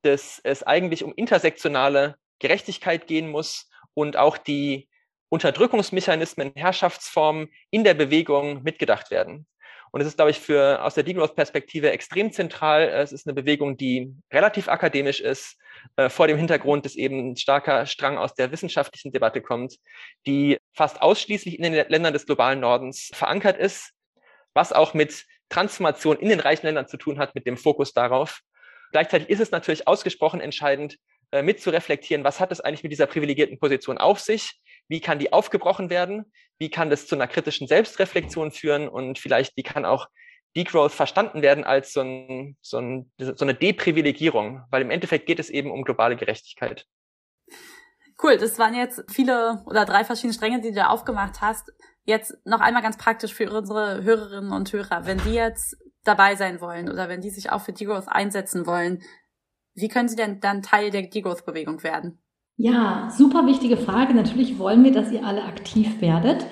dass 0.02 0.40
es 0.44 0.62
eigentlich 0.62 1.02
um 1.02 1.12
intersektionale 1.14 2.16
Gerechtigkeit 2.38 3.06
gehen 3.06 3.28
muss 3.28 3.68
und 3.94 4.16
auch 4.16 4.38
die 4.38 4.88
Unterdrückungsmechanismen, 5.28 6.52
Herrschaftsformen 6.54 7.48
in 7.70 7.84
der 7.84 7.94
Bewegung 7.94 8.62
mitgedacht 8.62 9.10
werden. 9.10 9.46
Und 9.92 10.00
es 10.00 10.06
ist, 10.06 10.16
glaube 10.16 10.30
ich, 10.30 10.40
für 10.40 10.82
aus 10.82 10.94
der 10.94 11.04
Degrowth-Perspektive 11.04 11.90
extrem 11.90 12.32
zentral. 12.32 12.88
Es 12.88 13.12
ist 13.12 13.26
eine 13.26 13.34
Bewegung, 13.34 13.76
die 13.76 14.10
relativ 14.32 14.68
akademisch 14.68 15.20
ist, 15.20 15.58
äh, 15.96 16.08
vor 16.08 16.26
dem 16.26 16.38
Hintergrund, 16.38 16.86
dass 16.86 16.96
eben 16.96 17.32
ein 17.32 17.36
starker 17.36 17.84
Strang 17.84 18.16
aus 18.16 18.34
der 18.34 18.50
wissenschaftlichen 18.52 19.12
Debatte 19.12 19.42
kommt, 19.42 19.76
die 20.26 20.58
fast 20.72 21.02
ausschließlich 21.02 21.58
in 21.58 21.62
den 21.62 21.74
Ländern 21.88 22.14
des 22.14 22.24
globalen 22.24 22.60
Nordens 22.60 23.10
verankert 23.12 23.58
ist, 23.58 23.92
was 24.54 24.72
auch 24.72 24.94
mit 24.94 25.26
Transformation 25.50 26.18
in 26.18 26.30
den 26.30 26.40
reichen 26.40 26.66
Ländern 26.66 26.88
zu 26.88 26.96
tun 26.96 27.18
hat, 27.18 27.34
mit 27.34 27.46
dem 27.46 27.58
Fokus 27.58 27.92
darauf. 27.92 28.40
Gleichzeitig 28.92 29.28
ist 29.28 29.40
es 29.40 29.50
natürlich 29.50 29.86
ausgesprochen 29.86 30.40
entscheidend, 30.40 30.96
äh, 31.32 31.42
mit 31.42 31.60
zu 31.60 31.70
reflektieren, 31.70 32.24
was 32.24 32.40
hat 32.40 32.52
es 32.52 32.60
eigentlich 32.60 32.82
mit 32.84 32.92
dieser 32.92 33.06
privilegierten 33.06 33.58
Position 33.58 33.98
auf 33.98 34.20
sich? 34.20 34.60
wie 34.88 35.00
kann 35.00 35.18
die 35.18 35.32
aufgebrochen 35.32 35.90
werden, 35.90 36.30
wie 36.58 36.70
kann 36.70 36.90
das 36.90 37.06
zu 37.06 37.14
einer 37.14 37.26
kritischen 37.26 37.66
Selbstreflexion 37.66 38.50
führen 38.52 38.88
und 38.88 39.18
vielleicht 39.18 39.56
wie 39.56 39.62
kann 39.62 39.84
auch 39.84 40.08
Degrowth 40.54 40.92
verstanden 40.92 41.40
werden 41.40 41.64
als 41.64 41.94
so, 41.94 42.02
ein, 42.02 42.58
so, 42.60 42.78
ein, 42.78 43.10
so 43.18 43.44
eine 43.44 43.54
Deprivilegierung, 43.54 44.62
weil 44.70 44.82
im 44.82 44.90
Endeffekt 44.90 45.24
geht 45.26 45.40
es 45.40 45.48
eben 45.48 45.70
um 45.70 45.82
globale 45.82 46.14
Gerechtigkeit. 46.14 46.84
Cool, 48.22 48.36
das 48.36 48.58
waren 48.58 48.74
jetzt 48.74 49.02
viele 49.10 49.62
oder 49.64 49.86
drei 49.86 50.04
verschiedene 50.04 50.34
Stränge, 50.34 50.60
die 50.60 50.68
du 50.68 50.74
da 50.74 50.88
aufgemacht 50.88 51.40
hast. 51.40 51.72
Jetzt 52.04 52.34
noch 52.44 52.60
einmal 52.60 52.82
ganz 52.82 52.98
praktisch 52.98 53.32
für 53.32 53.50
unsere 53.50 54.02
Hörerinnen 54.02 54.52
und 54.52 54.70
Hörer. 54.70 55.06
Wenn 55.06 55.18
die 55.18 55.32
jetzt 55.32 55.76
dabei 56.04 56.36
sein 56.36 56.60
wollen 56.60 56.90
oder 56.90 57.08
wenn 57.08 57.22
die 57.22 57.30
sich 57.30 57.50
auch 57.50 57.62
für 57.62 57.72
Degrowth 57.72 58.08
einsetzen 58.08 58.66
wollen, 58.66 59.02
wie 59.74 59.88
können 59.88 60.08
sie 60.08 60.16
denn 60.16 60.40
dann 60.40 60.62
Teil 60.62 60.90
der 60.90 61.02
Degrowth-Bewegung 61.02 61.82
werden? 61.82 62.18
Ja, 62.56 63.08
super 63.10 63.46
wichtige 63.46 63.76
Frage. 63.76 64.14
Natürlich 64.14 64.58
wollen 64.58 64.84
wir, 64.84 64.92
dass 64.92 65.10
ihr 65.10 65.24
alle 65.24 65.44
aktiv 65.44 66.00
werdet. 66.00 66.46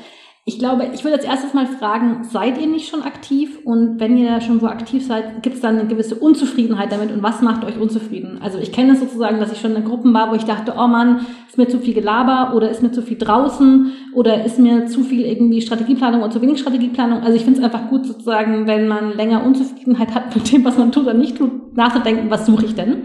Ich 0.47 0.59
glaube, 0.59 0.89
ich 0.95 1.05
würde 1.05 1.17
als 1.17 1.27
erstes 1.27 1.53
mal 1.53 1.67
fragen, 1.67 2.25
seid 2.25 2.59
ihr 2.59 2.67
nicht 2.67 2.89
schon 2.89 3.03
aktiv? 3.03 3.59
Und 3.63 4.01
wenn 4.01 4.17
ihr 4.17 4.41
schon 4.41 4.59
so 4.59 4.69
aktiv 4.69 5.07
seid, 5.07 5.43
gibt 5.43 5.57
es 5.57 5.61
dann 5.61 5.79
eine 5.79 5.87
gewisse 5.87 6.15
Unzufriedenheit 6.15 6.91
damit? 6.91 7.13
Und 7.13 7.23
was 7.23 7.43
macht 7.43 7.63
euch 7.63 7.79
unzufrieden? 7.79 8.39
Also 8.43 8.59
ich 8.59 8.73
kenne 8.73 8.95
es 8.95 9.01
sozusagen, 9.01 9.39
dass 9.39 9.53
ich 9.53 9.61
schon 9.61 9.77
in 9.77 9.85
Gruppen 9.85 10.15
war, 10.15 10.31
wo 10.31 10.35
ich 10.35 10.45
dachte, 10.45 10.75
oh 10.79 10.87
Mann, 10.87 11.27
ist 11.47 11.59
mir 11.59 11.69
zu 11.69 11.79
viel 11.79 11.93
Gelaber 11.93 12.55
oder 12.57 12.71
ist 12.71 12.83
mir 12.83 12.91
zu 12.91 13.03
viel 13.03 13.19
draußen 13.19 13.93
oder 14.15 14.45
ist 14.45 14.59
mir 14.59 14.87
zu 14.87 15.05
viel 15.05 15.27
irgendwie 15.27 15.61
Strategieplanung 15.61 16.23
und 16.23 16.33
zu 16.33 16.41
wenig 16.41 16.59
Strategieplanung. 16.59 17.21
Also 17.21 17.35
ich 17.35 17.45
finde 17.45 17.61
es 17.61 17.65
einfach 17.65 17.91
gut 17.91 18.07
sozusagen, 18.07 18.67
wenn 18.67 18.89
man 18.89 19.15
länger 19.15 19.45
Unzufriedenheit 19.45 20.15
hat 20.15 20.35
mit 20.35 20.51
dem, 20.51 20.65
was 20.65 20.79
man 20.79 20.91
tut 20.91 21.05
oder 21.05 21.15
nicht 21.15 21.37
tut, 21.37 21.77
nachzudenken, 21.77 22.31
was 22.31 22.47
suche 22.47 22.65
ich 22.65 22.75
denn? 22.75 23.03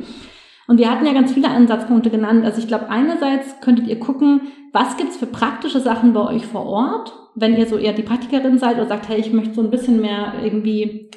Und 0.68 0.80
wir 0.80 0.90
hatten 0.90 1.06
ja 1.06 1.14
ganz 1.14 1.32
viele 1.32 1.50
Ansatzpunkte 1.50 2.10
genannt. 2.10 2.44
Also 2.44 2.60
ich 2.60 2.68
glaube, 2.68 2.90
einerseits 2.90 3.62
könntet 3.62 3.88
ihr 3.88 4.00
gucken, 4.00 4.42
was 4.74 4.98
gibt's 4.98 5.18
für 5.18 5.28
praktische 5.28 5.80
Sachen 5.80 6.14
bei 6.14 6.22
euch 6.22 6.46
vor 6.46 6.66
Ort, 6.66 7.14
wenn 7.36 7.56
ihr 7.56 7.68
so 7.68 7.78
eher 7.78 7.94
die 7.94 8.02
Praktikerin 8.02 8.58
seid 8.58 8.76
oder 8.76 8.88
sagt, 8.88 9.10
hey, 9.10 9.20
ich 9.20 9.32
möchte 9.32 9.54
so 9.54 9.62
ein 9.62 9.70
bisschen 9.70 10.02
mehr 10.02 10.34
irgendwie 10.44 11.10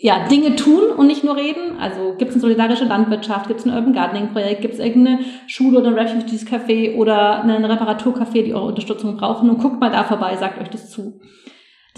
ja, 0.00 0.26
Dinge 0.28 0.54
tun 0.54 0.90
und 0.96 1.06
nicht 1.06 1.24
nur 1.24 1.36
reden. 1.36 1.78
Also 1.80 2.14
gibt 2.16 2.30
es 2.30 2.36
eine 2.36 2.42
solidarische 2.42 2.84
Landwirtschaft, 2.84 3.48
gibt 3.48 3.60
es 3.60 3.66
ein 3.66 3.74
Urban 3.74 3.92
Gardening 3.92 4.28
Projekt, 4.28 4.62
gibt 4.62 4.74
es 4.74 4.80
irgendeine 4.80 5.20
Schule 5.46 5.78
oder 5.78 5.88
ein 5.88 5.98
Refugees 5.98 6.46
Café 6.46 6.96
oder 6.96 7.42
ein 7.42 7.64
Reparaturcafé, 7.64 8.44
die 8.44 8.54
eure 8.54 8.66
Unterstützung 8.66 9.16
brauchen 9.16 9.50
und 9.50 9.58
guckt 9.58 9.80
mal 9.80 9.90
da 9.90 10.04
vorbei, 10.04 10.36
sagt 10.36 10.60
euch 10.60 10.68
das 10.68 10.90
zu. 10.90 11.20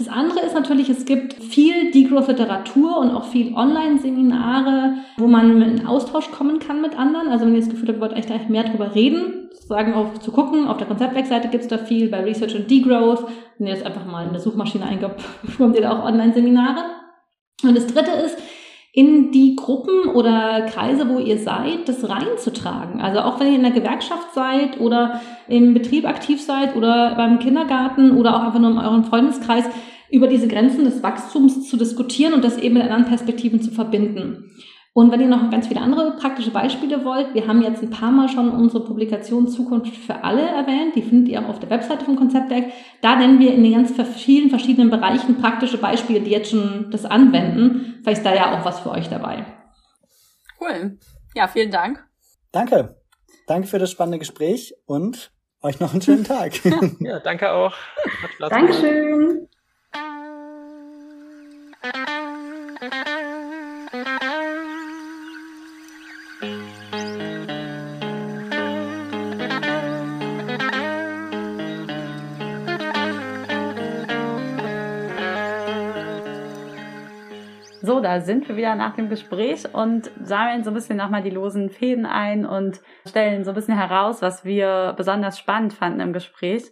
Das 0.01 0.09
andere 0.09 0.39
ist 0.39 0.55
natürlich, 0.55 0.89
es 0.89 1.05
gibt 1.05 1.35
viel 1.43 1.91
Degrowth-Literatur 1.91 2.97
und 2.97 3.11
auch 3.11 3.25
viel 3.25 3.53
Online-Seminare, 3.53 4.95
wo 5.17 5.27
man 5.27 5.61
in 5.61 5.85
Austausch 5.85 6.31
kommen 6.31 6.57
kann 6.57 6.81
mit 6.81 6.97
anderen. 6.97 7.27
Also 7.27 7.45
wenn 7.45 7.53
ihr 7.53 7.59
das 7.59 7.69
Gefühl 7.69 7.89
habt, 7.89 7.99
wollt 7.99 8.13
echt 8.13 8.49
mehr 8.49 8.63
drüber 8.63 8.95
reden, 8.95 9.49
sozusagen 9.51 9.93
auch 9.93 10.17
zu 10.17 10.31
gucken, 10.31 10.67
auf 10.67 10.77
der 10.77 10.87
Konzeptwebseite 10.87 11.49
gibt 11.49 11.61
es 11.65 11.69
da 11.69 11.77
viel, 11.77 12.09
bei 12.09 12.21
Research 12.21 12.55
und 12.55 12.71
Degrowth. 12.71 13.27
Wenn 13.59 13.67
ihr 13.67 13.75
das 13.75 13.85
einfach 13.85 14.07
mal 14.07 14.25
in 14.25 14.31
der 14.31 14.41
Suchmaschine 14.41 14.87
eingibt, 14.87 15.21
bekommt 15.43 15.75
ihr 15.75 15.83
da 15.83 15.91
auch 15.91 16.03
Online-Seminare. 16.03 16.83
Und 17.61 17.77
das 17.77 17.85
dritte 17.85 18.09
ist, 18.09 18.39
in 18.93 19.31
die 19.31 19.55
Gruppen 19.55 20.09
oder 20.09 20.63
Kreise, 20.63 21.07
wo 21.07 21.17
ihr 21.17 21.37
seid, 21.37 21.87
das 21.87 22.09
reinzutragen. 22.09 22.99
Also 22.99 23.21
auch 23.21 23.39
wenn 23.39 23.47
ihr 23.47 23.55
in 23.55 23.61
der 23.61 23.71
Gewerkschaft 23.71 24.33
seid 24.33 24.81
oder 24.81 25.21
im 25.47 25.73
Betrieb 25.73 26.05
aktiv 26.05 26.41
seid 26.41 26.75
oder 26.75 27.15
beim 27.15 27.39
Kindergarten 27.39 28.17
oder 28.17 28.35
auch 28.35 28.43
einfach 28.43 28.59
nur 28.59 28.71
in 28.71 28.77
eurem 28.77 29.05
Freundeskreis, 29.05 29.65
über 30.09 30.27
diese 30.27 30.49
Grenzen 30.49 30.83
des 30.83 31.01
Wachstums 31.03 31.69
zu 31.69 31.77
diskutieren 31.77 32.33
und 32.33 32.43
das 32.43 32.57
eben 32.57 32.73
mit 32.73 32.83
anderen 32.83 33.05
Perspektiven 33.05 33.61
zu 33.61 33.71
verbinden. 33.71 34.51
Und 34.93 35.09
wenn 35.11 35.21
ihr 35.21 35.27
noch 35.27 35.49
ganz 35.49 35.67
viele 35.67 35.79
andere 35.79 36.17
praktische 36.17 36.51
Beispiele 36.51 37.05
wollt, 37.05 37.33
wir 37.33 37.47
haben 37.47 37.61
jetzt 37.61 37.81
ein 37.81 37.89
paar 37.89 38.11
Mal 38.11 38.27
schon 38.27 38.49
unsere 38.49 38.83
Publikation 38.83 39.47
Zukunft 39.47 39.95
für 39.95 40.23
alle 40.23 40.41
erwähnt, 40.41 40.95
die 40.95 41.01
findet 41.01 41.29
ihr 41.29 41.41
auch 41.41 41.47
auf 41.47 41.59
der 41.59 41.69
Webseite 41.69 42.03
vom 42.03 42.17
Konzeptwerk. 42.17 42.65
Da 43.01 43.15
nennen 43.15 43.39
wir 43.39 43.53
in 43.53 43.63
den 43.63 43.73
ganz 43.73 43.93
vielen 44.17 44.49
verschiedenen 44.49 44.89
Bereichen 44.89 45.37
praktische 45.37 45.77
Beispiele, 45.77 46.19
die 46.19 46.31
jetzt 46.31 46.51
schon 46.51 46.89
das 46.91 47.05
anwenden. 47.05 47.99
Vielleicht 48.03 48.19
ist 48.19 48.25
da 48.25 48.35
ja 48.35 48.59
auch 48.59 48.65
was 48.65 48.81
für 48.81 48.91
euch 48.91 49.07
dabei. 49.07 49.45
Cool. 50.59 50.99
Ja, 51.35 51.47
vielen 51.47 51.71
Dank. 51.71 52.05
Danke. 52.51 52.97
Danke 53.47 53.67
für 53.67 53.79
das 53.79 53.91
spannende 53.91 54.19
Gespräch 54.19 54.73
und 54.85 55.31
euch 55.61 55.79
noch 55.79 55.93
einen 55.93 56.01
schönen 56.01 56.25
Tag. 56.25 56.53
ja, 56.99 57.19
danke 57.19 57.51
auch. 57.51 57.73
Dankeschön. 58.39 59.47
Da 78.01 78.21
sind 78.21 78.47
wir 78.47 78.57
wieder 78.57 78.75
nach 78.75 78.95
dem 78.95 79.09
Gespräch 79.09 79.73
und 79.73 80.11
sammeln 80.23 80.63
so 80.63 80.71
ein 80.71 80.73
bisschen 80.73 80.97
nochmal 80.97 81.23
die 81.23 81.29
losen 81.29 81.69
Fäden 81.69 82.05
ein 82.05 82.45
und 82.45 82.81
stellen 83.07 83.43
so 83.43 83.51
ein 83.51 83.55
bisschen 83.55 83.77
heraus, 83.77 84.21
was 84.21 84.45
wir 84.45 84.93
besonders 84.97 85.37
spannend 85.37 85.73
fanden 85.73 85.99
im 85.99 86.13
Gespräch. 86.13 86.71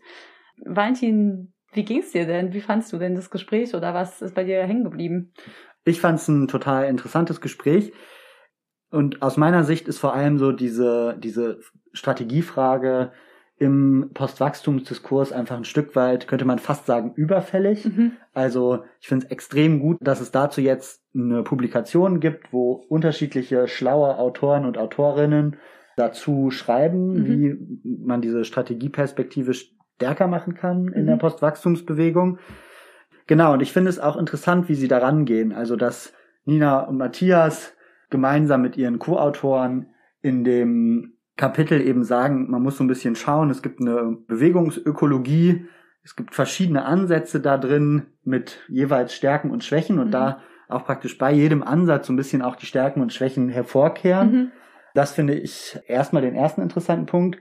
Valentin, 0.66 1.54
wie 1.72 1.86
ging's 1.86 2.12
dir 2.12 2.26
denn? 2.26 2.54
Wie 2.54 2.62
fandst 2.62 2.92
du 2.92 2.98
denn 2.98 3.16
das 3.16 3.30
Gespräch 3.30 3.76
oder 3.76 3.94
was 3.94 4.22
ist 4.22 4.36
bei 4.36 4.44
dir 4.44 4.64
hängen 4.64 4.84
geblieben? 4.84 5.34
Ich 5.86 6.02
fand 6.02 6.20
es 6.20 6.28
ein 6.28 6.48
total 6.48 6.86
interessantes 6.86 7.42
Gespräch. 7.42 7.94
Und 8.92 9.22
aus 9.22 9.38
meiner 9.38 9.64
Sicht 9.64 9.88
ist 9.88 10.00
vor 10.00 10.14
allem 10.14 10.38
so 10.38 10.52
diese, 10.52 11.16
diese 11.20 11.60
Strategiefrage, 11.94 13.12
im 13.60 14.12
Postwachstumsdiskurs 14.14 15.34
einfach 15.34 15.58
ein 15.58 15.66
Stück 15.66 15.96
weit, 15.96 16.28
könnte 16.28 16.46
man 16.46 16.60
fast 16.60 16.86
sagen, 16.86 17.12
überfällig. 17.16 17.86
Mhm. 17.86 18.14
Also 18.34 18.84
ich 19.02 19.08
finde 19.08 19.26
es 19.26 19.32
extrem 19.32 19.82
gut, 19.82 19.98
dass 20.00 20.22
es 20.22 20.32
dazu 20.32 20.62
jetzt 20.62 21.04
eine 21.14 21.44
Publikation 21.44 22.22
gibt, 22.22 22.54
wo 22.54 22.72
unterschiedliche 22.88 23.68
schlaue 23.68 24.18
Autoren 24.18 24.66
und 24.66 24.78
Autorinnen 24.78 25.58
dazu 25.98 26.52
schreiben, 26.52 27.14
mhm. 27.14 27.26
wie 27.26 28.06
man 28.06 28.22
diese 28.22 28.46
Strategieperspektive 28.46 29.54
stärker 29.54 30.28
machen 30.28 30.54
kann 30.54 30.88
in 30.88 31.04
mhm. 31.04 31.08
der 31.08 31.18
Postwachstumsbewegung. 31.18 32.40
Genau, 33.28 33.54
und 33.54 33.62
ich 33.62 33.74
finde 33.74 33.90
es 33.90 34.00
auch 34.00 34.16
interessant, 34.16 34.70
wie 34.70 34.76
sie 34.76 34.88
daran 34.88 35.26
gehen. 35.26 35.52
Also, 35.52 35.76
dass 35.76 36.14
Nina 36.46 36.80
und 36.80 36.98
Matthias 36.98 37.76
gemeinsam 38.10 38.62
mit 38.62 38.78
ihren 38.78 39.00
Co-Autoren 39.00 39.88
in 40.22 40.44
dem 40.44 41.19
Kapitel 41.40 41.80
eben 41.80 42.04
sagen, 42.04 42.52
man 42.52 42.62
muss 42.62 42.78
so 42.78 42.84
ein 42.84 42.88
bisschen 42.88 43.16
schauen, 43.16 43.50
es 43.50 43.62
gibt 43.62 43.80
eine 43.80 44.18
Bewegungsökologie, 44.28 45.66
es 46.04 46.18
gibt 46.18 46.36
verschiedene 46.36 46.84
Ansätze 46.84 47.40
da 47.40 47.58
drin 47.58 48.08
mit 48.26 48.60
jeweils 48.68 49.14
Stärken 49.14 49.50
und 49.50 49.64
Schwächen 49.64 50.00
und 50.00 50.08
mhm. 50.08 50.12
da 50.12 50.42
auch 50.68 50.84
praktisch 50.84 51.18
bei 51.18 51.32
jedem 51.32 51.64
Ansatz 51.64 52.08
so 52.08 52.14
ein 52.14 52.18
bisschen 52.18 52.42
auch 52.42 52.58
die 52.58 52.66
Stärken 52.66 53.02
und 53.02 53.14
Schwächen 53.14 53.48
hervorkehren. 53.48 54.32
Mhm. 54.32 54.52
Das 54.94 55.14
finde 55.14 55.34
ich 55.34 55.80
erstmal 55.88 56.22
den 56.22 56.36
ersten 56.36 56.62
interessanten 56.62 57.06
Punkt. 57.06 57.40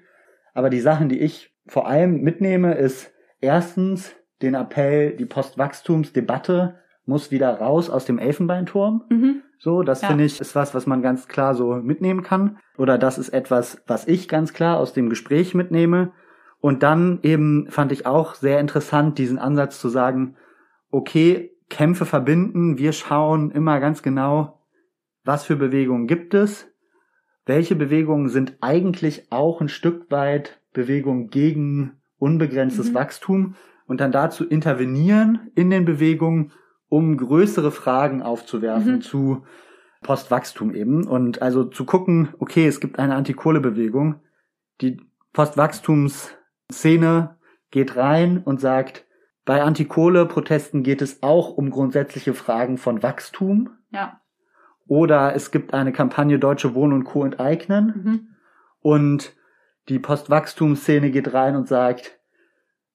Aber 0.55 0.71
die 0.71 0.81
Sachen, 0.81 1.09
die 1.09 1.19
ich 1.19 1.53
vor 1.67 1.89
allem 1.89 2.21
mitnehme, 2.21 2.75
ist 2.75 3.13
erstens 3.41 4.15
den 4.43 4.55
Appell, 4.55 5.17
die 5.17 5.27
Postwachstumsdebatte 5.27 6.79
muss 7.09 7.31
wieder 7.31 7.59
raus 7.59 7.91
aus 7.91 8.05
dem 8.05 8.19
Elfenbeinturm. 8.19 9.03
Mhm. 9.09 9.43
So, 9.59 9.83
das 9.83 10.03
ja. 10.03 10.09
finde 10.09 10.25
ich 10.25 10.41
ist 10.41 10.55
was, 10.55 10.75
was 10.75 10.87
man 10.87 11.03
ganz 11.03 11.27
klar 11.27 11.55
so 11.55 11.77
mitnehmen 11.77 12.23
kann. 12.23 12.59
Oder 12.77 12.99
das 12.99 13.19
ist 13.19 13.31
etwas, 13.31 13.83
was 13.87 14.07
ich 14.07 14.29
ganz 14.29 14.53
klar 14.53 14.79
aus 14.79 14.93
dem 14.93 15.09
Gespräch 15.09 15.55
mitnehme. 15.55 16.13
Und 16.61 16.83
dann 16.83 17.21
eben 17.23 17.67
fand 17.71 17.91
ich 17.93 18.07
auch 18.07 18.35
sehr 18.35 18.61
interessant, 18.61 19.19
diesen 19.19 19.39
Ansatz 19.39 19.81
zu 19.81 19.89
sagen, 19.89 20.37
okay, 20.91 21.53
Kämpfe 21.71 22.05
verbinden, 22.05 22.79
wir 22.79 22.93
schauen 22.93 23.51
immer 23.51 23.81
ganz 23.81 24.03
genau, 24.03 24.61
was 25.25 25.45
für 25.45 25.57
Bewegungen 25.57 26.07
gibt 26.07 26.35
es, 26.35 26.67
welche 27.47 27.77
Bewegungen 27.77 28.29
sind 28.29 28.57
eigentlich 28.61 29.31
auch 29.31 29.61
ein 29.61 29.69
Stück 29.69 30.11
weit 30.11 30.61
Bewegungen 30.73 31.31
gegen 31.31 31.99
unbegrenztes 32.19 32.91
mhm. 32.91 32.95
Wachstum 32.95 33.55
und 33.87 34.01
dann 34.01 34.13
dazu 34.13 34.47
intervenieren 34.47 35.51
in 35.55 35.71
den 35.71 35.85
Bewegungen 35.85 36.53
um 36.89 37.17
größere 37.17 37.71
Fragen 37.71 38.23
aufzuwerfen 38.23 38.97
mhm. 38.97 39.03
zu 39.03 39.45
Postwachstum 40.03 40.75
eben. 40.75 41.07
Und 41.07 41.43
also 41.43 41.65
zu 41.65 41.85
gucken, 41.85 42.35
okay, 42.39 42.67
es 42.67 42.81
gibt 42.81 42.99
eine 42.99 43.15
Antikohlebewegung. 43.15 44.21
Die 44.81 45.01
Postwachstumsszene 45.33 47.37
geht 47.71 47.97
rein 47.97 48.43
und 48.43 48.61
sagt, 48.61 49.05
bei 49.45 49.63
Antikohle-Protesten 49.63 50.83
geht 50.83 51.03
es 51.03 51.23
auch 51.23 51.51
um 51.51 51.71
grundsätzliche 51.71 52.35
Fragen 52.35 52.77
von 52.77 53.03
Wachstum. 53.03 53.71
Ja. 53.91 54.21
Oder 54.87 55.35
es 55.35 55.51
gibt 55.51 55.75
eine 55.75 55.93
Kampagne 55.93 56.39
Deutsche 56.39 56.75
Wohnen 56.75 56.93
und 56.93 57.05
Co. 57.05 57.25
enteignen. 57.25 58.03
Mhm. 58.05 58.29
Und 58.81 59.35
die 59.89 59.99
Postwachstumsszene 59.99 61.11
geht 61.11 61.33
rein 61.33 61.57
und 61.57 61.67
sagt, 61.67 62.18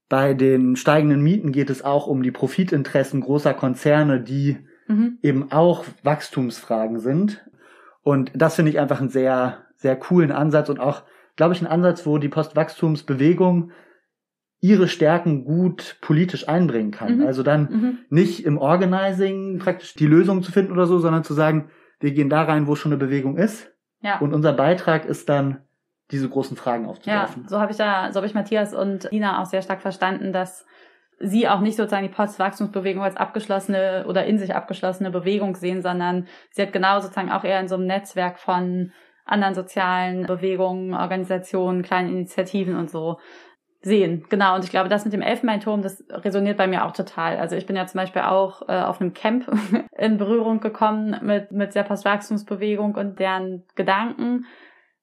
bei 0.09 0.33
den 0.33 0.75
steigenden 0.75 1.21
Mieten 1.21 1.51
geht 1.51 1.69
es 1.69 1.83
auch 1.83 2.07
um 2.07 2.23
die 2.23 2.31
Profitinteressen 2.31 3.21
großer 3.21 3.53
Konzerne, 3.53 4.21
die 4.21 4.57
mhm. 4.87 5.17
eben 5.21 5.51
auch 5.51 5.85
Wachstumsfragen 6.03 6.99
sind. 6.99 7.43
Und 8.01 8.31
das 8.35 8.55
finde 8.55 8.71
ich 8.71 8.79
einfach 8.79 8.99
einen 8.99 9.09
sehr, 9.09 9.59
sehr 9.75 9.95
coolen 9.95 10.31
Ansatz 10.31 10.69
und 10.69 10.79
auch, 10.79 11.03
glaube 11.35 11.53
ich, 11.53 11.61
einen 11.61 11.71
Ansatz, 11.71 12.05
wo 12.05 12.17
die 12.17 12.29
Postwachstumsbewegung 12.29 13.71
ihre 14.59 14.87
Stärken 14.87 15.43
gut 15.43 15.97
politisch 15.99 16.47
einbringen 16.47 16.91
kann. 16.91 17.17
Mhm. 17.17 17.25
Also 17.25 17.43
dann 17.43 17.69
Mhm. 17.69 17.97
nicht 18.09 18.45
im 18.45 18.57
Organizing 18.57 19.59
praktisch 19.59 19.93
die 19.93 20.07
Lösung 20.07 20.41
zu 20.41 20.51
finden 20.51 20.71
oder 20.71 20.85
so, 20.85 20.99
sondern 20.99 21.23
zu 21.23 21.33
sagen, 21.33 21.69
wir 21.99 22.11
gehen 22.11 22.29
da 22.29 22.43
rein, 22.43 22.67
wo 22.67 22.75
schon 22.75 22.91
eine 22.91 22.99
Bewegung 22.99 23.37
ist. 23.37 23.71
Ja. 24.01 24.19
Und 24.19 24.33
unser 24.33 24.53
Beitrag 24.53 25.05
ist 25.05 25.27
dann, 25.29 25.59
diese 26.13 26.29
großen 26.29 26.55
Fragen 26.55 26.85
Ja, 26.85 26.89
aufzuwerfen. 26.91 27.47
so 27.47 27.59
habe 27.59 27.71
ich 27.71 27.77
da, 27.77 28.11
so 28.11 28.17
habe 28.17 28.27
ich 28.27 28.33
Matthias 28.33 28.73
und 28.73 29.11
Nina 29.11 29.41
auch 29.41 29.45
sehr 29.45 29.61
stark 29.61 29.81
verstanden, 29.81 30.31
dass 30.31 30.65
sie 31.19 31.47
auch 31.47 31.59
nicht 31.59 31.75
sozusagen 31.75 32.07
die 32.07 32.13
Postwachstumsbewegung 32.13 33.03
als 33.03 33.17
abgeschlossene 33.17 34.05
oder 34.07 34.25
in 34.25 34.37
sich 34.37 34.55
abgeschlossene 34.55 35.11
Bewegung 35.11 35.55
sehen, 35.55 35.81
sondern 35.81 36.27
sie 36.51 36.61
hat 36.61 36.73
genau 36.73 36.99
sozusagen 36.99 37.31
auch 37.31 37.43
eher 37.43 37.59
in 37.59 37.67
so 37.67 37.75
einem 37.75 37.85
Netzwerk 37.87 38.39
von 38.39 38.91
anderen 39.25 39.55
sozialen 39.55 40.25
Bewegungen, 40.25 40.93
Organisationen, 40.93 41.81
kleinen 41.81 42.09
Initiativen 42.09 42.75
und 42.75 42.89
so 42.89 43.19
sehen. 43.81 44.25
Genau. 44.29 44.55
Und 44.55 44.63
ich 44.63 44.69
glaube, 44.69 44.89
das 44.89 45.05
mit 45.05 45.13
dem 45.13 45.21
Elfenbeinturm, 45.21 45.81
das 45.81 46.03
resoniert 46.09 46.57
bei 46.57 46.67
mir 46.67 46.85
auch 46.85 46.91
total. 46.91 47.37
Also 47.37 47.55
ich 47.55 47.65
bin 47.65 47.75
ja 47.75 47.85
zum 47.85 47.99
Beispiel 47.99 48.21
auch 48.23 48.67
äh, 48.67 48.81
auf 48.81 48.99
einem 48.99 49.13
Camp 49.13 49.45
in 49.97 50.17
Berührung 50.17 50.59
gekommen 50.59 51.17
mit, 51.21 51.51
mit 51.51 51.75
der 51.75 51.83
Postwachstumsbewegung 51.83 52.95
und 52.95 53.19
deren 53.19 53.63
Gedanken 53.75 54.45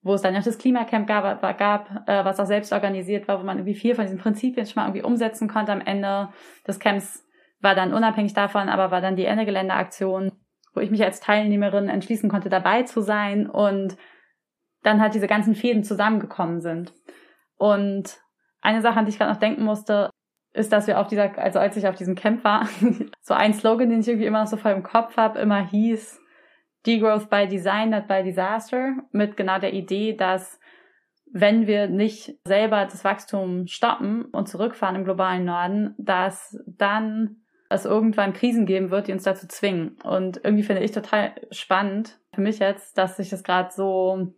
wo 0.02 0.14
es 0.14 0.22
dann 0.22 0.34
noch 0.34 0.42
das 0.42 0.58
Klimacamp 0.58 1.06
gab, 1.06 1.58
gab 1.58 2.08
äh, 2.08 2.24
was 2.24 2.40
auch 2.40 2.46
selbst 2.46 2.72
organisiert 2.72 3.28
war, 3.28 3.40
wo 3.40 3.44
man 3.44 3.58
irgendwie 3.58 3.74
viel 3.74 3.94
von 3.94 4.04
diesen 4.04 4.18
Prinzipien 4.18 4.66
schon 4.66 4.82
mal 4.82 4.88
irgendwie 4.88 5.04
umsetzen 5.04 5.48
konnte. 5.48 5.72
Am 5.72 5.82
Ende 5.82 6.30
des 6.66 6.78
Camps 6.78 7.26
war 7.60 7.74
dann 7.74 7.92
unabhängig 7.92 8.32
davon, 8.32 8.68
aber 8.68 8.90
war 8.90 9.00
dann 9.00 9.16
die 9.16 9.26
Ende 9.26 9.44
Geländeaktion, 9.44 10.32
wo 10.74 10.80
ich 10.80 10.90
mich 10.90 11.04
als 11.04 11.20
Teilnehmerin 11.20 11.88
entschließen 11.88 12.30
konnte, 12.30 12.48
dabei 12.48 12.84
zu 12.84 13.02
sein 13.02 13.48
und 13.48 13.96
dann 14.82 15.00
halt 15.00 15.14
diese 15.14 15.26
ganzen 15.26 15.54
Fäden 15.54 15.84
zusammengekommen 15.84 16.60
sind. 16.60 16.94
Und 17.56 18.18
eine 18.62 18.80
Sache, 18.80 18.98
an 18.98 19.04
die 19.04 19.10
ich 19.10 19.18
gerade 19.18 19.32
noch 19.32 19.40
denken 19.40 19.64
musste, 19.64 20.08
ist, 20.52 20.72
dass 20.72 20.86
wir 20.86 20.98
auf 20.98 21.06
dieser, 21.06 21.38
also 21.38 21.58
als 21.58 21.76
ich 21.76 21.86
auf 21.86 21.94
diesem 21.94 22.14
Camp 22.14 22.42
war, 22.42 22.66
so 23.20 23.34
ein 23.34 23.52
Slogan, 23.52 23.90
den 23.90 24.00
ich 24.00 24.08
irgendwie 24.08 24.26
immer 24.26 24.40
noch 24.40 24.48
so 24.48 24.56
voll 24.56 24.72
im 24.72 24.82
Kopf 24.82 25.18
habe, 25.18 25.38
immer 25.38 25.64
hieß, 25.66 26.20
Degrowth 26.86 27.28
by 27.28 27.46
Design, 27.46 27.90
not 27.90 28.08
by 28.08 28.22
Disaster, 28.22 28.94
mit 29.12 29.36
genau 29.36 29.58
der 29.58 29.72
Idee, 29.72 30.14
dass 30.14 30.58
wenn 31.32 31.66
wir 31.66 31.86
nicht 31.86 32.34
selber 32.44 32.86
das 32.86 33.04
Wachstum 33.04 33.66
stoppen 33.66 34.24
und 34.26 34.48
zurückfahren 34.48 34.96
im 34.96 35.04
globalen 35.04 35.44
Norden, 35.44 35.94
dass 35.98 36.58
dann 36.66 37.36
es 37.68 37.84
irgendwann 37.84 38.32
Krisen 38.32 38.66
geben 38.66 38.90
wird, 38.90 39.06
die 39.06 39.12
uns 39.12 39.22
dazu 39.22 39.46
zwingen. 39.46 39.96
Und 40.02 40.40
irgendwie 40.42 40.64
finde 40.64 40.82
ich 40.82 40.90
total 40.90 41.34
spannend 41.52 42.18
für 42.34 42.40
mich 42.40 42.58
jetzt, 42.58 42.98
dass 42.98 43.16
sich 43.16 43.30
das 43.30 43.44
gerade 43.44 43.70
so 43.70 44.34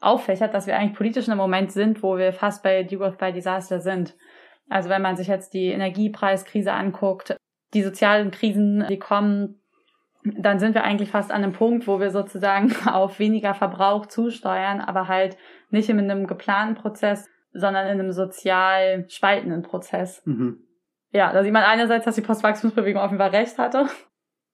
auffächert, 0.00 0.52
dass 0.52 0.66
wir 0.66 0.76
eigentlich 0.76 0.96
politisch 0.96 1.26
in 1.26 1.32
einem 1.32 1.40
Moment 1.40 1.72
sind, 1.72 2.02
wo 2.02 2.18
wir 2.18 2.32
fast 2.32 2.62
bei 2.62 2.82
Degrowth 2.82 3.16
by 3.16 3.32
Disaster 3.32 3.80
sind. 3.80 4.16
Also 4.68 4.90
wenn 4.90 5.00
man 5.00 5.16
sich 5.16 5.28
jetzt 5.28 5.54
die 5.54 5.68
Energiepreiskrise 5.68 6.72
anguckt, 6.72 7.36
die 7.72 7.82
sozialen 7.82 8.30
Krisen, 8.30 8.84
die 8.88 8.98
kommen, 8.98 9.61
dann 10.24 10.58
sind 10.58 10.74
wir 10.74 10.84
eigentlich 10.84 11.10
fast 11.10 11.30
an 11.30 11.42
einem 11.42 11.52
Punkt, 11.52 11.86
wo 11.86 12.00
wir 12.00 12.10
sozusagen 12.10 12.74
auf 12.86 13.18
weniger 13.18 13.54
Verbrauch 13.54 14.06
zusteuern, 14.06 14.80
aber 14.80 15.08
halt 15.08 15.36
nicht 15.70 15.88
in 15.88 15.98
einem 15.98 16.26
geplanten 16.26 16.74
Prozess, 16.74 17.28
sondern 17.52 17.86
in 17.86 18.00
einem 18.00 18.12
sozial 18.12 19.04
spaltenden 19.08 19.62
Prozess. 19.62 20.22
Mhm. 20.24 20.64
Ja, 21.10 21.32
da 21.32 21.42
sieht 21.42 21.52
man 21.52 21.64
einerseits, 21.64 22.06
dass 22.06 22.14
die 22.14 22.22
Postwachstumsbewegung 22.22 23.16
Fall 23.18 23.30
recht 23.30 23.58
hatte. 23.58 23.86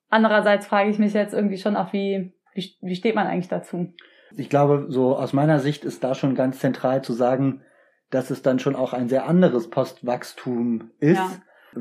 Andererseits 0.09 0.67
frage 0.67 0.91
ich 0.91 0.99
mich 0.99 1.13
jetzt 1.13 1.35
irgendwie 1.35 1.59
schon 1.59 1.77
auch, 1.77 1.93
wie, 1.93 2.33
wie, 2.55 2.73
wie 2.81 2.97
steht 2.97 3.15
man 3.15 3.27
eigentlich 3.27 3.49
dazu? 3.49 3.93
Ich 4.37 4.51
glaube, 4.51 4.87
so 4.89 5.17
aus 5.17 5.33
meiner 5.33 5.61
Sicht 5.61 5.85
ist 5.85 6.03
da 6.03 6.15
schon 6.15 6.35
ganz 6.35 6.59
zentral 6.59 7.03
zu 7.03 7.13
sagen, 7.13 7.63
dass 8.11 8.31
es 8.31 8.43
dann 8.43 8.59
schon 8.59 8.75
auch 8.75 8.93
ein 8.93 9.09
sehr 9.09 9.27
anderes 9.27 9.71
Postwachstum 9.71 10.91
ist, 10.99 11.19
Ja. 11.19 11.31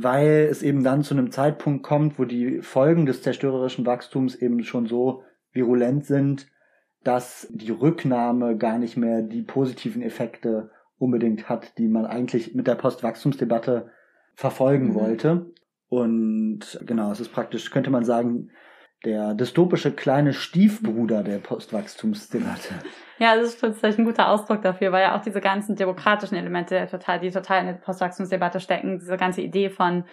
Weil 0.04 0.48
es 0.50 0.64
eben 0.64 0.84
dann 0.84 1.04
zu 1.04 1.14
einem 1.14 1.32
Zeitpunkt 1.32 1.84
kommt, 1.84 2.20
wo 2.20 2.26
die 2.26 2.62
Folgen 2.62 3.06
des 3.06 3.22
zerstörerischen 3.22 3.86
Wachstums 3.86 4.36
eben 4.36 4.64
schon 4.64 4.86
so 4.88 5.24
virulent 5.52 6.06
sind, 6.06 6.48
dass 7.04 7.48
die 7.52 7.72
Rücknahme 7.72 8.58
gar 8.58 8.78
nicht 8.78 8.98
mehr 8.98 9.22
die 9.22 9.42
positiven 9.42 10.02
Effekte 10.02 10.72
unbedingt 10.98 11.48
hat, 11.48 11.78
die 11.78 11.88
man 11.88 12.06
eigentlich 12.06 12.56
mit 12.56 12.68
der 12.68 12.76
Postwachstumsdebatte 12.76 13.92
verfolgen 14.36 14.90
Mhm. 14.90 14.94
wollte. 14.96 15.52
Und 15.90 16.80
genau, 16.86 17.12
es 17.12 17.20
ist 17.20 17.32
praktisch, 17.32 17.72
könnte 17.72 17.90
man 17.90 18.04
sagen, 18.04 18.50
der 19.06 19.36
dystopische 19.36 19.92
kleine 19.92 20.34
Stiefbruder 20.34 21.24
der 21.24 21.38
Postwachstumsdebatte. 21.38 22.74
Ja, 23.20 23.36
das 23.36 23.50
ist 23.50 23.62
tatsächlich 23.62 24.00
ein 24.00 24.06
guter 24.06 24.30
Ausdruck 24.30 24.62
dafür, 24.62 24.92
weil 24.92 25.04
ja 25.04 25.18
auch 25.18 25.22
diese 25.22 25.42
ganzen 25.42 25.76
demokratischen 25.76 26.36
Elemente 26.36 26.88
total, 26.90 27.20
die 27.20 27.32
total 27.32 27.62
in 27.62 27.68
der 27.68 27.74
Postwachstumsdebatte 27.74 28.60
stecken, 28.60 29.00
diese 29.00 29.18
ganze 29.18 29.42
Idee 29.42 29.70
von, 29.70 30.06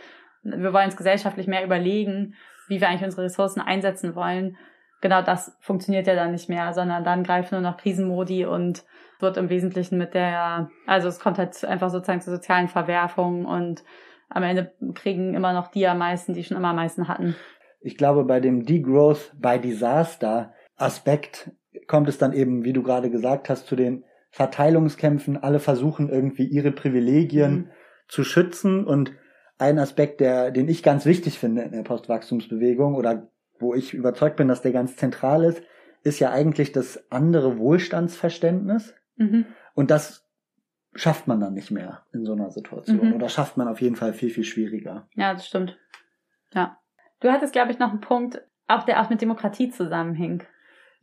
wir 0.43 0.73
wollen 0.73 0.87
uns 0.87 0.97
gesellschaftlich 0.97 1.47
mehr 1.47 1.65
überlegen, 1.65 2.35
wie 2.69 2.81
wir 2.81 2.89
eigentlich 2.89 3.05
unsere 3.05 3.25
Ressourcen 3.25 3.61
einsetzen 3.61 4.15
wollen. 4.15 4.57
Genau 5.03 5.21
das 5.21 5.57
funktioniert 5.61 6.07
ja 6.07 6.15
dann 6.15 6.33
nicht 6.33 6.49
mehr, 6.49 6.73
sondern 6.73 7.05
dann 7.05 7.25
greifen 7.25 7.61
nur 7.61 7.71
noch 7.71 7.77
Krisenmodi 7.77 8.47
und 8.47 8.85
wird 9.21 9.37
im 9.37 9.51
Wesentlichen 9.51 9.99
mit 9.99 10.15
der, 10.15 10.71
also 10.87 11.09
es 11.09 11.21
kommt 11.21 11.39
halt 11.39 11.63
einfach 11.65 11.91
sozusagen 11.91 12.23
zu 12.23 12.31
sozialen 12.31 12.69
Verwerfungen 12.69 13.45
und 13.45 13.85
am 14.31 14.43
Ende 14.43 14.73
kriegen 14.95 15.35
immer 15.35 15.53
noch 15.53 15.69
die 15.69 15.87
am 15.87 15.99
meisten, 15.99 16.33
die 16.33 16.43
schon 16.43 16.57
immer 16.57 16.69
am 16.69 16.77
meisten 16.77 17.07
hatten. 17.07 17.37
Ich 17.81 17.99
glaube, 17.99 18.25
bei 18.25 18.41
dem 18.41 18.65
Degrowth 18.65 19.33
by 19.39 19.59
Disaster 19.59 20.55
Aspekt 20.77 21.53
kommt 21.87 22.09
es 22.09 22.19
dann 22.19 22.33
eben, 22.33 22.65
wie 22.65 22.73
du 22.73 22.83
gerade 22.83 23.11
gesagt 23.11 23.49
hast, 23.49 23.67
zu 23.67 23.77
den 23.77 24.05
Verteilungskämpfen. 24.31 25.37
Alle 25.37 25.61
versuchen 25.61 26.09
irgendwie 26.09 26.45
ihre 26.45 26.73
Privilegien 26.73 27.55
Mhm. 27.55 27.71
zu 28.09 28.25
schützen 28.25 28.85
und 28.85 29.13
ein 29.59 29.79
Aspekt, 29.79 30.21
der, 30.21 30.51
den 30.51 30.69
ich 30.69 30.83
ganz 30.83 31.07
wichtig 31.07 31.39
finde 31.39 31.63
in 31.63 31.73
der 31.73 31.83
Postwachstumsbewegung 31.83 32.95
oder 32.97 33.29
wo 33.61 33.75
ich 33.75 33.95
überzeugt 33.95 34.37
bin, 34.37 34.49
dass 34.49 34.63
der 34.63 34.73
ganz 34.73 34.97
zentral 34.97 35.45
ist, 35.45 35.63
ist 36.03 36.19
ja 36.19 36.31
eigentlich 36.33 36.73
das 36.73 37.11
andere 37.11 37.59
Wohlstandsverständnis. 37.59 38.95
Mhm. 39.17 39.47
Und 39.75 39.91
das 39.91 40.29
schafft 40.95 41.27
man 41.27 41.41
dann 41.41 41.55
nicht 41.55 41.71
mehr 41.71 42.03
in 42.13 42.25
so 42.25 42.33
einer 42.33 42.51
Situation. 42.51 43.09
Mhm. 43.09 43.15
Oder 43.15 43.29
schafft 43.29 43.57
man 43.57 43.69
auf 43.69 43.81
jeden 43.81 43.97
Fall 43.97 44.13
viel, 44.13 44.31
viel 44.31 44.45
schwieriger. 44.45 45.09
Ja, 45.15 45.33
das 45.33 45.47
stimmt. 45.47 45.79
Ja. 46.53 46.79
Du 47.21 47.31
hattest, 47.31 47.53
glaube 47.53 47.71
ich, 47.71 47.79
noch 47.79 47.91
einen 47.91 48.01
Punkt, 48.01 48.43
auch 48.67 48.85
der 48.85 49.01
auch 49.01 49.11
mit 49.11 49.21
Demokratie 49.21 49.71
zusammenhing. 49.71 50.43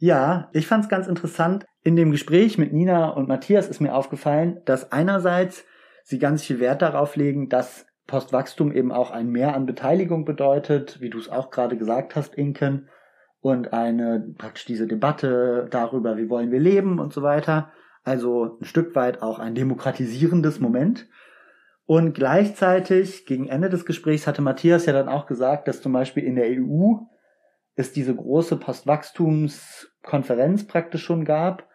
Ja, 0.04 0.50
ich 0.52 0.66
fand 0.66 0.86
es 0.86 0.90
ganz 0.90 1.06
interessant. 1.06 1.64
In 1.84 1.96
dem 1.96 2.10
Gespräch 2.10 2.58
mit 2.58 2.74
Nina 2.74 3.10
und 3.10 3.28
Matthias 3.28 3.68
ist 3.68 3.82
mir 3.82 3.94
aufgefallen, 3.94 4.60
dass 4.66 4.92
einerseits 4.92 5.64
sie 6.04 6.18
ganz 6.18 6.42
viel 6.42 6.60
Wert 6.60 6.82
darauf 6.82 7.16
legen, 7.16 7.50
dass 7.50 7.86
Postwachstum 8.08 8.72
eben 8.72 8.92
auch 8.92 9.12
ein 9.12 9.30
Mehr 9.30 9.54
an 9.54 9.68
Beteiligung 9.68 10.26
bedeutet, 10.26 11.00
wie 11.02 11.12
du 11.12 11.20
es 11.20 11.30
auch 11.30 11.52
gerade 11.52 11.78
gesagt 11.78 12.16
hast, 12.16 12.34
Inken, 12.34 12.90
und 13.42 13.74
eine 13.74 14.34
praktisch 14.40 14.66
diese 14.66 14.88
Debatte 14.88 15.68
darüber, 15.70 16.18
wie 16.18 16.32
wollen 16.32 16.52
wir 16.52 16.60
leben 16.60 16.98
und 16.98 17.14
so 17.14 17.22
weiter. 17.22 17.72
Also 18.04 18.58
ein 18.60 18.66
Stück 18.66 18.96
weit 18.96 19.22
auch 19.22 19.38
ein 19.38 19.54
demokratisierendes 19.54 20.60
Moment. 20.60 21.08
Und 21.86 22.16
gleichzeitig, 22.16 23.28
gegen 23.28 23.48
Ende 23.48 23.70
des 23.70 23.86
Gesprächs, 23.86 24.26
hatte 24.26 24.42
Matthias 24.42 24.88
ja 24.88 24.94
dann 24.94 25.10
auch 25.10 25.28
gesagt, 25.28 25.68
dass 25.68 25.80
zum 25.80 25.94
Beispiel 25.94 26.24
in 26.24 26.38
der 26.38 26.48
EU 26.50 26.96
es 27.76 27.94
diese 27.94 28.16
große 28.16 28.58
Postwachstumskonferenz 30.02 30.68
praktisch 30.68 31.04
schon 31.04 31.26
gab 31.26 31.68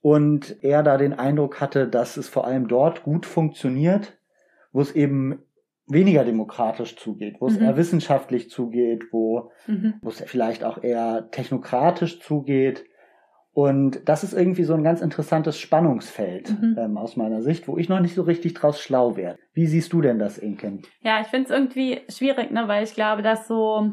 und 0.00 0.62
er 0.62 0.82
da 0.82 0.96
den 0.96 1.12
Eindruck 1.14 1.60
hatte, 1.60 1.88
dass 1.88 2.16
es 2.16 2.28
vor 2.28 2.46
allem 2.46 2.68
dort 2.68 3.02
gut 3.04 3.26
funktioniert, 3.26 4.18
wo 4.72 4.80
es 4.80 4.92
eben 4.92 5.42
weniger 5.86 6.24
demokratisch 6.24 6.96
zugeht, 6.96 7.36
wo 7.40 7.46
es 7.46 7.58
Mhm. 7.58 7.64
eher 7.66 7.76
wissenschaftlich 7.76 8.50
zugeht, 8.50 9.04
wo, 9.12 9.50
Mhm. 9.66 9.94
wo 10.02 10.08
es 10.08 10.20
vielleicht 10.26 10.64
auch 10.64 10.82
eher 10.82 11.28
technokratisch 11.30 12.20
zugeht. 12.20 12.84
Und 13.52 14.08
das 14.08 14.24
ist 14.24 14.32
irgendwie 14.32 14.64
so 14.64 14.74
ein 14.74 14.82
ganz 14.82 15.00
interessantes 15.00 15.58
Spannungsfeld 15.60 16.50
Mhm. 16.50 16.76
ähm, 16.78 16.96
aus 16.98 17.16
meiner 17.16 17.40
Sicht, 17.42 17.68
wo 17.68 17.76
ich 17.78 17.88
noch 17.88 18.00
nicht 18.00 18.14
so 18.14 18.22
richtig 18.22 18.54
draus 18.54 18.80
schlau 18.80 19.16
werde. 19.16 19.38
Wie 19.52 19.66
siehst 19.66 19.92
du 19.92 20.00
denn 20.00 20.18
das, 20.18 20.38
Inken? 20.38 20.82
Ja, 21.02 21.20
ich 21.20 21.28
finde 21.28 21.44
es 21.44 21.50
irgendwie 21.50 22.00
schwierig, 22.08 22.50
ne, 22.50 22.66
weil 22.66 22.82
ich 22.82 22.94
glaube, 22.94 23.22
dass 23.22 23.46
so 23.46 23.92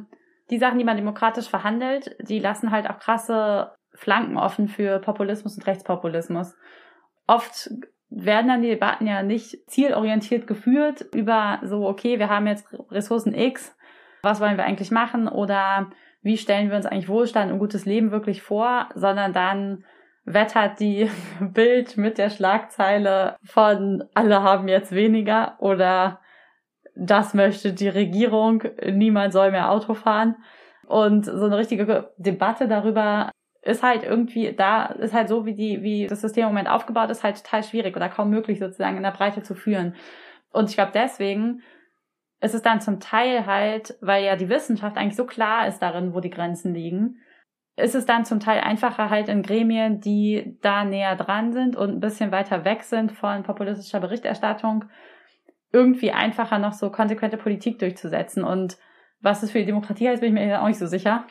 die 0.51 0.59
Sachen, 0.59 0.77
die 0.77 0.83
man 0.83 0.97
demokratisch 0.97 1.47
verhandelt, 1.47 2.15
die 2.19 2.39
lassen 2.39 2.71
halt 2.71 2.89
auch 2.89 2.99
krasse 2.99 3.71
Flanken 3.93 4.37
offen 4.37 4.67
für 4.67 4.99
Populismus 4.99 5.55
und 5.55 5.65
Rechtspopulismus. 5.65 6.55
Oft 7.25 7.69
werden 8.09 8.47
dann 8.49 8.61
die 8.61 8.69
Debatten 8.69 9.07
ja 9.07 9.23
nicht 9.23 9.57
zielorientiert 9.69 10.45
geführt 10.45 11.05
über 11.13 11.59
so, 11.63 11.87
okay, 11.87 12.19
wir 12.19 12.29
haben 12.29 12.47
jetzt 12.47 12.67
Ressourcen 12.91 13.33
X, 13.33 13.75
was 14.21 14.41
wollen 14.41 14.57
wir 14.57 14.65
eigentlich 14.65 14.91
machen 14.91 15.29
oder 15.29 15.89
wie 16.21 16.37
stellen 16.37 16.69
wir 16.69 16.75
uns 16.75 16.85
eigentlich 16.85 17.07
Wohlstand 17.07 17.51
und 17.51 17.59
gutes 17.59 17.85
Leben 17.85 18.11
wirklich 18.11 18.41
vor, 18.41 18.89
sondern 18.93 19.31
dann 19.33 19.85
wettert 20.25 20.79
die 20.81 21.09
Bild 21.39 21.95
mit 21.97 22.17
der 22.17 22.29
Schlagzeile 22.29 23.37
von 23.43 24.03
alle 24.13 24.43
haben 24.43 24.67
jetzt 24.67 24.93
weniger 24.93 25.55
oder 25.59 26.19
das 26.95 27.33
möchte 27.33 27.73
die 27.73 27.89
Regierung, 27.89 28.63
niemand 28.85 29.33
soll 29.33 29.51
mehr 29.51 29.71
Auto 29.71 29.93
fahren. 29.93 30.35
Und 30.87 31.25
so 31.25 31.45
eine 31.45 31.57
richtige 31.57 32.11
Debatte 32.17 32.67
darüber 32.67 33.31
ist 33.61 33.83
halt 33.83 34.03
irgendwie, 34.03 34.53
da 34.53 34.85
ist 34.85 35.13
halt 35.13 35.29
so, 35.29 35.45
wie 35.45 35.53
die, 35.53 35.83
wie 35.83 36.07
das 36.07 36.21
System 36.21 36.43
im 36.43 36.49
Moment 36.49 36.69
aufgebaut 36.69 37.09
ist, 37.11 37.23
halt 37.23 37.43
total 37.43 37.63
schwierig 37.63 37.95
oder 37.95 38.09
kaum 38.09 38.29
möglich 38.29 38.59
sozusagen 38.59 38.97
in 38.97 39.03
der 39.03 39.11
Breite 39.11 39.43
zu 39.43 39.55
führen. 39.55 39.95
Und 40.51 40.69
ich 40.69 40.75
glaube, 40.75 40.91
deswegen 40.93 41.61
ist 42.41 42.55
es 42.55 42.63
dann 42.63 42.81
zum 42.81 42.99
Teil 42.99 43.45
halt, 43.45 43.95
weil 44.01 44.25
ja 44.25 44.35
die 44.35 44.49
Wissenschaft 44.49 44.97
eigentlich 44.97 45.15
so 45.15 45.25
klar 45.25 45.67
ist 45.67 45.79
darin, 45.79 46.13
wo 46.13 46.19
die 46.19 46.31
Grenzen 46.31 46.73
liegen, 46.73 47.19
ist 47.77 47.95
es 47.95 48.05
dann 48.05 48.25
zum 48.25 48.39
Teil 48.39 48.61
einfacher 48.61 49.09
halt 49.09 49.29
in 49.29 49.43
Gremien, 49.43 50.01
die 50.01 50.57
da 50.61 50.83
näher 50.83 51.15
dran 51.15 51.53
sind 51.53 51.75
und 51.75 51.91
ein 51.91 51.99
bisschen 51.99 52.31
weiter 52.31 52.65
weg 52.65 52.83
sind 52.83 53.11
von 53.11 53.43
populistischer 53.43 53.99
Berichterstattung, 53.99 54.85
irgendwie 55.71 56.11
einfacher 56.11 56.59
noch 56.59 56.73
so 56.73 56.89
konsequente 56.89 57.37
Politik 57.37 57.79
durchzusetzen. 57.79 58.43
Und 58.43 58.77
was 59.21 59.43
es 59.43 59.51
für 59.51 59.59
die 59.59 59.65
Demokratie 59.65 60.09
heißt, 60.09 60.21
bin 60.21 60.35
ich 60.35 60.41
mir 60.41 60.61
auch 60.61 60.67
nicht 60.67 60.79
so 60.79 60.87
sicher. 60.87 61.25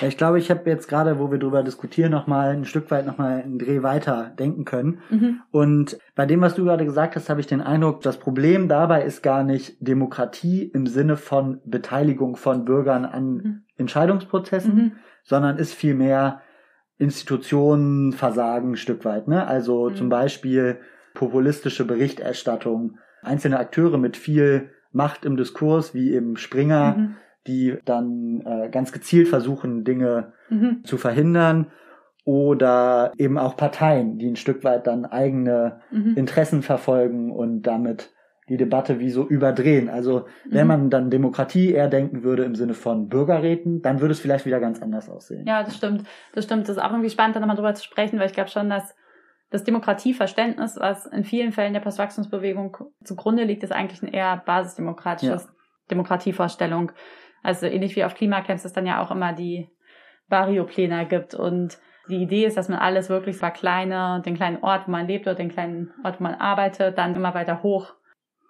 Ja, 0.00 0.08
ich 0.08 0.16
glaube, 0.16 0.38
ich 0.38 0.50
habe 0.50 0.68
jetzt 0.70 0.88
gerade, 0.88 1.18
wo 1.18 1.30
wir 1.30 1.38
darüber 1.38 1.62
diskutieren, 1.62 2.12
noch 2.12 2.26
mal 2.26 2.50
ein 2.50 2.64
Stück 2.64 2.90
weit 2.90 3.06
noch 3.06 3.18
mal 3.18 3.42
einen 3.42 3.58
Dreh 3.58 3.82
weiter 3.82 4.32
denken 4.38 4.64
können. 4.64 5.00
Mhm. 5.10 5.40
Und 5.50 5.98
bei 6.14 6.24
dem, 6.24 6.40
was 6.40 6.54
du 6.54 6.64
gerade 6.64 6.84
gesagt 6.84 7.14
hast, 7.14 7.28
habe 7.28 7.40
ich 7.40 7.46
den 7.46 7.60
Eindruck, 7.60 8.00
das 8.00 8.18
Problem 8.18 8.68
dabei 8.68 9.02
ist 9.02 9.22
gar 9.22 9.44
nicht 9.44 9.76
Demokratie 9.80 10.64
im 10.64 10.86
Sinne 10.86 11.16
von 11.16 11.60
Beteiligung 11.64 12.36
von 12.36 12.64
Bürgern 12.64 13.04
an 13.04 13.32
mhm. 13.34 13.62
Entscheidungsprozessen, 13.76 14.74
mhm. 14.74 14.92
sondern 15.24 15.58
ist 15.58 15.74
vielmehr 15.74 16.40
Institutionenversagen 16.98 18.72
ein 18.72 18.76
Stück 18.76 19.04
weit. 19.04 19.28
Ne? 19.28 19.46
Also 19.46 19.90
mhm. 19.90 19.96
zum 19.96 20.08
Beispiel 20.08 20.80
populistische 21.14 21.84
Berichterstattung, 21.84 22.98
einzelne 23.22 23.58
Akteure 23.58 23.98
mit 23.98 24.16
viel 24.16 24.70
Macht 24.92 25.24
im 25.24 25.36
Diskurs, 25.36 25.94
wie 25.94 26.12
eben 26.12 26.36
Springer, 26.36 26.96
mhm 26.96 27.16
die 27.46 27.78
dann 27.84 28.42
äh, 28.44 28.68
ganz 28.70 28.92
gezielt 28.92 29.28
versuchen, 29.28 29.84
Dinge 29.84 30.32
mhm. 30.48 30.84
zu 30.84 30.96
verhindern. 30.96 31.68
Oder 32.24 33.12
eben 33.18 33.36
auch 33.36 33.56
Parteien, 33.56 34.16
die 34.16 34.28
ein 34.28 34.36
Stück 34.36 34.62
weit 34.62 34.86
dann 34.86 35.04
eigene 35.04 35.80
mhm. 35.90 36.14
Interessen 36.16 36.62
verfolgen 36.62 37.32
und 37.32 37.62
damit 37.62 38.12
die 38.48 38.56
Debatte 38.56 39.00
wie 39.00 39.10
so 39.10 39.26
überdrehen. 39.26 39.88
Also 39.88 40.26
wenn 40.48 40.62
mhm. 40.62 40.68
man 40.68 40.90
dann 40.90 41.10
Demokratie 41.10 41.72
eher 41.72 41.88
denken 41.88 42.22
würde 42.22 42.44
im 42.44 42.54
Sinne 42.54 42.74
von 42.74 43.08
Bürgerräten, 43.08 43.82
dann 43.82 44.00
würde 44.00 44.12
es 44.12 44.20
vielleicht 44.20 44.46
wieder 44.46 44.60
ganz 44.60 44.80
anders 44.80 45.10
aussehen. 45.10 45.44
Ja, 45.48 45.64
das 45.64 45.76
stimmt. 45.76 46.04
Das 46.32 46.44
stimmt. 46.44 46.68
Das 46.68 46.76
ist 46.76 46.82
auch 46.82 46.92
irgendwie 46.92 47.10
spannend, 47.10 47.34
da 47.34 47.40
nochmal 47.40 47.56
drüber 47.56 47.74
zu 47.74 47.82
sprechen, 47.82 48.20
weil 48.20 48.26
ich 48.26 48.34
glaube 48.34 48.50
schon, 48.50 48.70
dass 48.70 48.94
das 49.52 49.64
Demokratieverständnis, 49.64 50.76
was 50.78 51.06
in 51.06 51.24
vielen 51.24 51.52
Fällen 51.52 51.74
der 51.74 51.80
Postwachstumsbewegung 51.80 52.76
zugrunde 53.04 53.44
liegt, 53.44 53.62
ist 53.62 53.72
eigentlich 53.72 54.02
ein 54.02 54.12
eher 54.12 54.38
basisdemokratisches 54.38 55.44
ja. 55.44 55.50
Demokratievorstellung. 55.90 56.92
Also 57.42 57.66
ähnlich 57.66 57.94
wie 57.96 58.04
auf 58.04 58.14
Klimacamps 58.14 58.64
es 58.64 58.72
dann 58.72 58.86
ja 58.86 59.02
auch 59.02 59.10
immer 59.10 59.32
die 59.32 59.68
Barriopläne 60.28 61.06
gibt 61.06 61.34
und 61.34 61.78
die 62.08 62.22
Idee 62.22 62.46
ist, 62.46 62.56
dass 62.56 62.68
man 62.68 62.78
alles 62.78 63.10
wirklich 63.10 63.36
verkleinert, 63.36 64.26
den 64.26 64.34
kleinen 64.34 64.62
Ort, 64.62 64.88
wo 64.88 64.90
man 64.90 65.06
lebt 65.06 65.26
oder 65.26 65.36
den 65.36 65.50
kleinen 65.50 65.92
Ort, 66.02 66.18
wo 66.18 66.24
man 66.24 66.34
arbeitet, 66.34 66.98
dann 66.98 67.14
immer 67.14 67.34
weiter 67.34 67.62
hoch, 67.62 67.94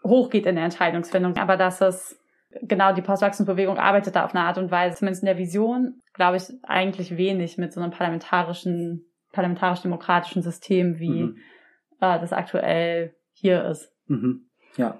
hoch 0.05 0.31
geht 0.31 0.47
in 0.47 0.55
der 0.55 0.65
Entscheidungsfindung. 0.65 1.37
Aber 1.37 1.57
dass 1.57 1.81
es 1.81 2.19
genau 2.63 2.93
die 2.93 3.03
Postwachstumsbewegung 3.03 3.79
arbeitet 3.79 4.17
da 4.17 4.25
auf 4.25 4.35
eine 4.35 4.45
Art 4.45 4.59
und 4.59 4.71
Weise, 4.71 4.97
zumindest 4.97 5.23
in 5.23 5.27
der 5.27 5.39
Vision, 5.39 6.01
glaube 6.15 6.37
ich, 6.37 6.45
eigentlich 6.63 7.17
wenig 7.17 7.59
mit 7.59 7.73
so 7.73 7.81
einem 7.81 7.91
parlamentarischen, 7.91 9.07
parlamentarisch-demokratischen 9.33 10.43
System, 10.43 10.99
wie 10.99 11.25
mhm. 11.25 11.37
äh, 12.01 12.21
das 12.21 12.33
aktuell 12.33 13.15
hier 13.33 13.65
ist. 13.65 13.93
Mhm. 14.07 14.49
Ja, 14.77 14.99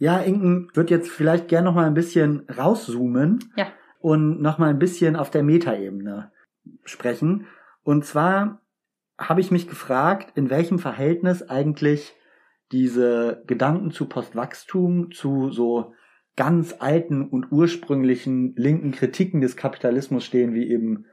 ja, 0.00 0.18
Inken 0.18 0.68
wird 0.72 0.88
jetzt 0.88 1.10
vielleicht 1.10 1.48
gern 1.48 1.64
noch 1.64 1.74
mal 1.74 1.86
ein 1.86 1.92
bisschen 1.92 2.46
rauszoomen 2.48 3.44
ja. 3.54 3.66
und 3.98 4.40
noch 4.40 4.56
mal 4.56 4.70
ein 4.70 4.78
bisschen 4.78 5.14
auf 5.14 5.30
der 5.30 5.42
Metaebene 5.42 6.32
sprechen. 6.84 7.46
Und 7.82 8.06
zwar 8.06 8.62
habe 9.18 9.42
ich 9.42 9.50
mich 9.50 9.68
gefragt, 9.68 10.32
in 10.36 10.48
welchem 10.48 10.78
Verhältnis 10.78 11.42
eigentlich 11.42 12.14
diese 12.72 13.42
Gedanken 13.46 13.90
zu 13.90 14.06
Postwachstum 14.06 15.12
zu 15.12 15.50
so 15.50 15.92
ganz 16.34 16.76
alten 16.78 17.28
und 17.28 17.52
ursprünglichen 17.52 18.54
linken 18.56 18.92
Kritiken 18.92 19.42
des 19.42 19.54
Kapitalismus 19.54 20.24
stehen, 20.24 20.54
wie 20.54 20.70
eben 20.70 21.04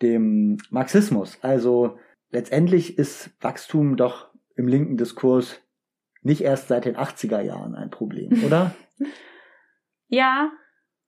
dem 0.00 0.58
Marxismus. 0.70 1.38
Also 1.42 1.98
letztendlich 2.30 2.98
ist 2.98 3.30
Wachstum 3.42 3.96
doch 3.96 4.30
im 4.56 4.66
linken 4.68 4.96
Diskurs 4.96 5.60
nicht 6.22 6.42
erst 6.42 6.68
seit 6.68 6.84
den 6.84 6.96
80er 6.96 7.40
Jahren 7.40 7.74
ein 7.74 7.90
Problem, 7.90 8.42
oder? 8.46 8.74
ja, 10.08 10.50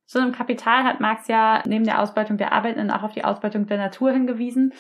so 0.07 0.19
im 0.19 0.33
Kapital 0.33 0.85
hat 0.85 1.01
Marx 1.01 1.29
ja 1.29 1.63
neben 1.67 1.85
der 1.85 2.01
Ausbeutung 2.03 2.37
der 2.37 2.53
Arbeitenden 2.53 2.91
auch 2.91 3.03
auf 3.03 3.13
die 3.13 3.25
Ausbeutung 3.25 3.67
der 3.67 3.79
Natur 3.79 4.13
hingewiesen. 4.13 4.73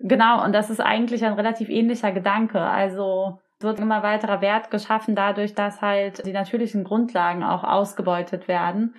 Genau, 0.00 0.44
und 0.44 0.52
das 0.52 0.70
ist 0.70 0.80
eigentlich 0.80 1.24
ein 1.24 1.32
relativ 1.32 1.68
ähnlicher 1.68 2.12
Gedanke. 2.12 2.60
Also 2.60 3.40
wird 3.60 3.80
immer 3.80 4.02
weiterer 4.02 4.40
Wert 4.40 4.70
geschaffen 4.70 5.16
dadurch, 5.16 5.54
dass 5.54 5.82
halt 5.82 6.24
die 6.24 6.32
natürlichen 6.32 6.84
Grundlagen 6.84 7.42
auch 7.42 7.64
ausgebeutet 7.64 8.46
werden. 8.46 8.94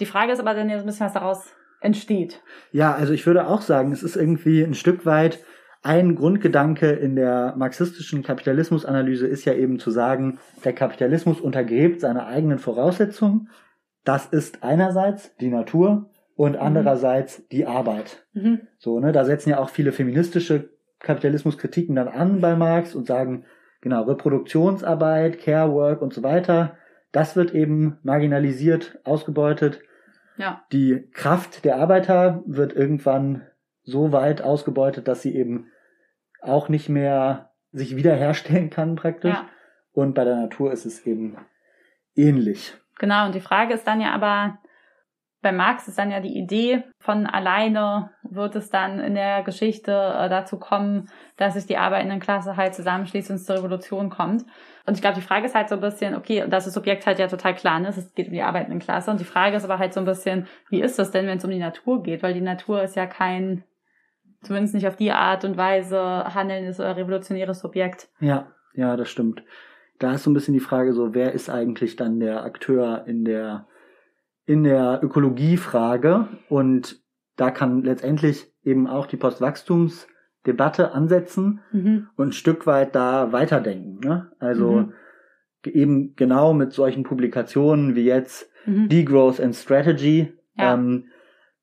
Die 0.00 0.06
Frage 0.06 0.32
ist 0.32 0.40
aber 0.40 0.54
dann 0.54 0.68
so 0.68 0.74
ein 0.74 0.86
bisschen, 0.86 1.06
was 1.06 1.12
daraus 1.12 1.54
entsteht. 1.82 2.42
Ja, 2.70 2.94
also 2.94 3.12
ich 3.12 3.26
würde 3.26 3.46
auch 3.46 3.62
sagen, 3.62 3.92
es 3.92 4.02
ist 4.02 4.16
irgendwie 4.16 4.62
ein 4.62 4.74
Stück 4.74 5.04
weit 5.06 5.40
ein 5.82 6.14
Grundgedanke 6.14 6.90
in 6.90 7.16
der 7.16 7.54
marxistischen 7.56 8.22
Kapitalismusanalyse 8.22 9.26
ist 9.26 9.44
ja 9.44 9.52
eben 9.54 9.80
zu 9.80 9.90
sagen, 9.90 10.38
der 10.64 10.74
Kapitalismus 10.74 11.40
untergräbt 11.40 12.00
seine 12.00 12.26
eigenen 12.26 12.60
Voraussetzungen. 12.60 13.48
Das 14.04 14.26
ist 14.26 14.62
einerseits 14.62 15.36
die 15.38 15.48
Natur 15.48 16.10
und 16.36 16.52
mhm. 16.52 16.62
andererseits 16.62 17.46
die 17.48 17.66
Arbeit. 17.66 18.24
Mhm. 18.32 18.60
So, 18.78 19.00
ne, 19.00 19.10
da 19.10 19.24
setzen 19.24 19.50
ja 19.50 19.58
auch 19.58 19.70
viele 19.70 19.90
feministische 19.90 20.70
Kapitalismuskritiken 21.00 21.96
dann 21.96 22.08
an 22.08 22.40
bei 22.40 22.54
Marx 22.54 22.94
und 22.94 23.08
sagen, 23.08 23.44
genau, 23.80 24.04
Reproduktionsarbeit, 24.04 25.40
Care 25.40 25.72
Work 25.72 26.00
und 26.00 26.14
so 26.14 26.22
weiter, 26.22 26.76
das 27.10 27.34
wird 27.34 27.54
eben 27.54 27.98
marginalisiert, 28.04 29.00
ausgebeutet. 29.02 29.80
Ja. 30.42 30.64
Die 30.72 31.08
Kraft 31.12 31.64
der 31.64 31.76
Arbeiter 31.76 32.42
wird 32.46 32.72
irgendwann 32.72 33.46
so 33.84 34.10
weit 34.10 34.42
ausgebeutet, 34.42 35.06
dass 35.06 35.22
sie 35.22 35.36
eben 35.36 35.68
auch 36.40 36.68
nicht 36.68 36.88
mehr 36.88 37.52
sich 37.70 37.94
wiederherstellen 37.94 38.68
kann 38.68 38.96
praktisch. 38.96 39.34
Ja. 39.34 39.46
Und 39.92 40.14
bei 40.14 40.24
der 40.24 40.34
Natur 40.34 40.72
ist 40.72 40.84
es 40.84 41.06
eben 41.06 41.36
ähnlich. 42.16 42.74
Genau, 42.98 43.26
und 43.26 43.36
die 43.36 43.40
Frage 43.40 43.74
ist 43.74 43.86
dann 43.86 44.00
ja 44.00 44.12
aber, 44.12 44.58
bei 45.42 45.52
Marx 45.52 45.88
ist 45.88 45.98
dann 45.98 46.10
ja 46.10 46.20
die 46.20 46.38
Idee, 46.38 46.84
von 46.98 47.26
alleine 47.26 48.10
wird 48.22 48.54
es 48.54 48.70
dann 48.70 49.00
in 49.00 49.14
der 49.14 49.42
Geschichte 49.42 49.90
äh, 49.90 50.28
dazu 50.28 50.58
kommen, 50.58 51.08
dass 51.36 51.54
sich 51.54 51.66
die 51.66 51.76
arbeitenden 51.76 52.20
Klasse 52.20 52.56
halt 52.56 52.74
zusammenschließt 52.74 53.30
und 53.30 53.36
es 53.36 53.44
zur 53.44 53.56
Revolution 53.56 54.08
kommt. 54.08 54.44
Und 54.86 54.94
ich 54.94 55.00
glaube, 55.00 55.16
die 55.16 55.26
Frage 55.26 55.46
ist 55.46 55.54
halt 55.54 55.68
so 55.68 55.74
ein 55.74 55.80
bisschen, 55.80 56.14
okay, 56.14 56.42
und 56.42 56.50
das 56.50 56.66
ist 56.66 56.74
Subjekt 56.74 57.06
halt 57.06 57.18
ja 57.18 57.26
total 57.26 57.54
klar, 57.54 57.80
ne? 57.80 57.88
Es 57.88 58.14
geht 58.14 58.28
um 58.28 58.32
die 58.32 58.42
arbeitenden 58.42 58.80
Klasse. 58.80 59.10
Und 59.10 59.20
die 59.20 59.24
Frage 59.24 59.56
ist 59.56 59.64
aber 59.64 59.78
halt 59.78 59.92
so 59.92 60.00
ein 60.00 60.06
bisschen, 60.06 60.46
wie 60.70 60.80
ist 60.80 60.98
das 60.98 61.10
denn, 61.10 61.26
wenn 61.26 61.38
es 61.38 61.44
um 61.44 61.50
die 61.50 61.58
Natur 61.58 62.02
geht? 62.02 62.22
Weil 62.22 62.34
die 62.34 62.40
Natur 62.40 62.82
ist 62.82 62.96
ja 62.96 63.06
kein 63.06 63.64
zumindest 64.42 64.74
nicht 64.74 64.86
auf 64.86 64.96
die 64.96 65.12
Art 65.12 65.44
und 65.44 65.56
Weise 65.56 66.00
handelndes 66.34 66.80
oder 66.80 66.96
revolutionäres 66.96 67.60
Subjekt. 67.60 68.08
Ja, 68.20 68.52
ja, 68.74 68.96
das 68.96 69.08
stimmt. 69.08 69.44
Da 69.98 70.14
ist 70.14 70.24
so 70.24 70.30
ein 70.30 70.34
bisschen 70.34 70.54
die 70.54 70.60
Frage 70.60 70.92
so, 70.92 71.14
wer 71.14 71.32
ist 71.32 71.48
eigentlich 71.48 71.96
dann 71.96 72.18
der 72.18 72.42
Akteur 72.42 73.04
in 73.06 73.24
der, 73.24 73.68
in 74.52 74.64
der 74.64 75.00
Ökologiefrage? 75.02 76.28
Und 76.50 77.02
da 77.36 77.50
kann 77.50 77.82
letztendlich 77.82 78.52
eben 78.62 78.86
auch 78.86 79.06
die 79.06 79.16
Postwachstumsdebatte 79.16 80.92
ansetzen 80.92 81.60
mhm. 81.72 82.08
und 82.16 82.28
ein 82.28 82.32
Stück 82.32 82.66
weit 82.66 82.94
da 82.94 83.32
weiterdenken. 83.32 84.06
Ne? 84.06 84.30
Also 84.38 84.72
mhm. 84.72 84.92
eben 85.64 86.14
genau 86.16 86.52
mit 86.52 86.72
solchen 86.72 87.02
Publikationen 87.02 87.96
wie 87.96 88.04
jetzt 88.04 88.50
mhm. 88.66 88.90
Degrowth 88.90 89.40
and 89.40 89.56
Strategy, 89.56 90.34
ja. 90.58 90.74
ähm, 90.74 91.06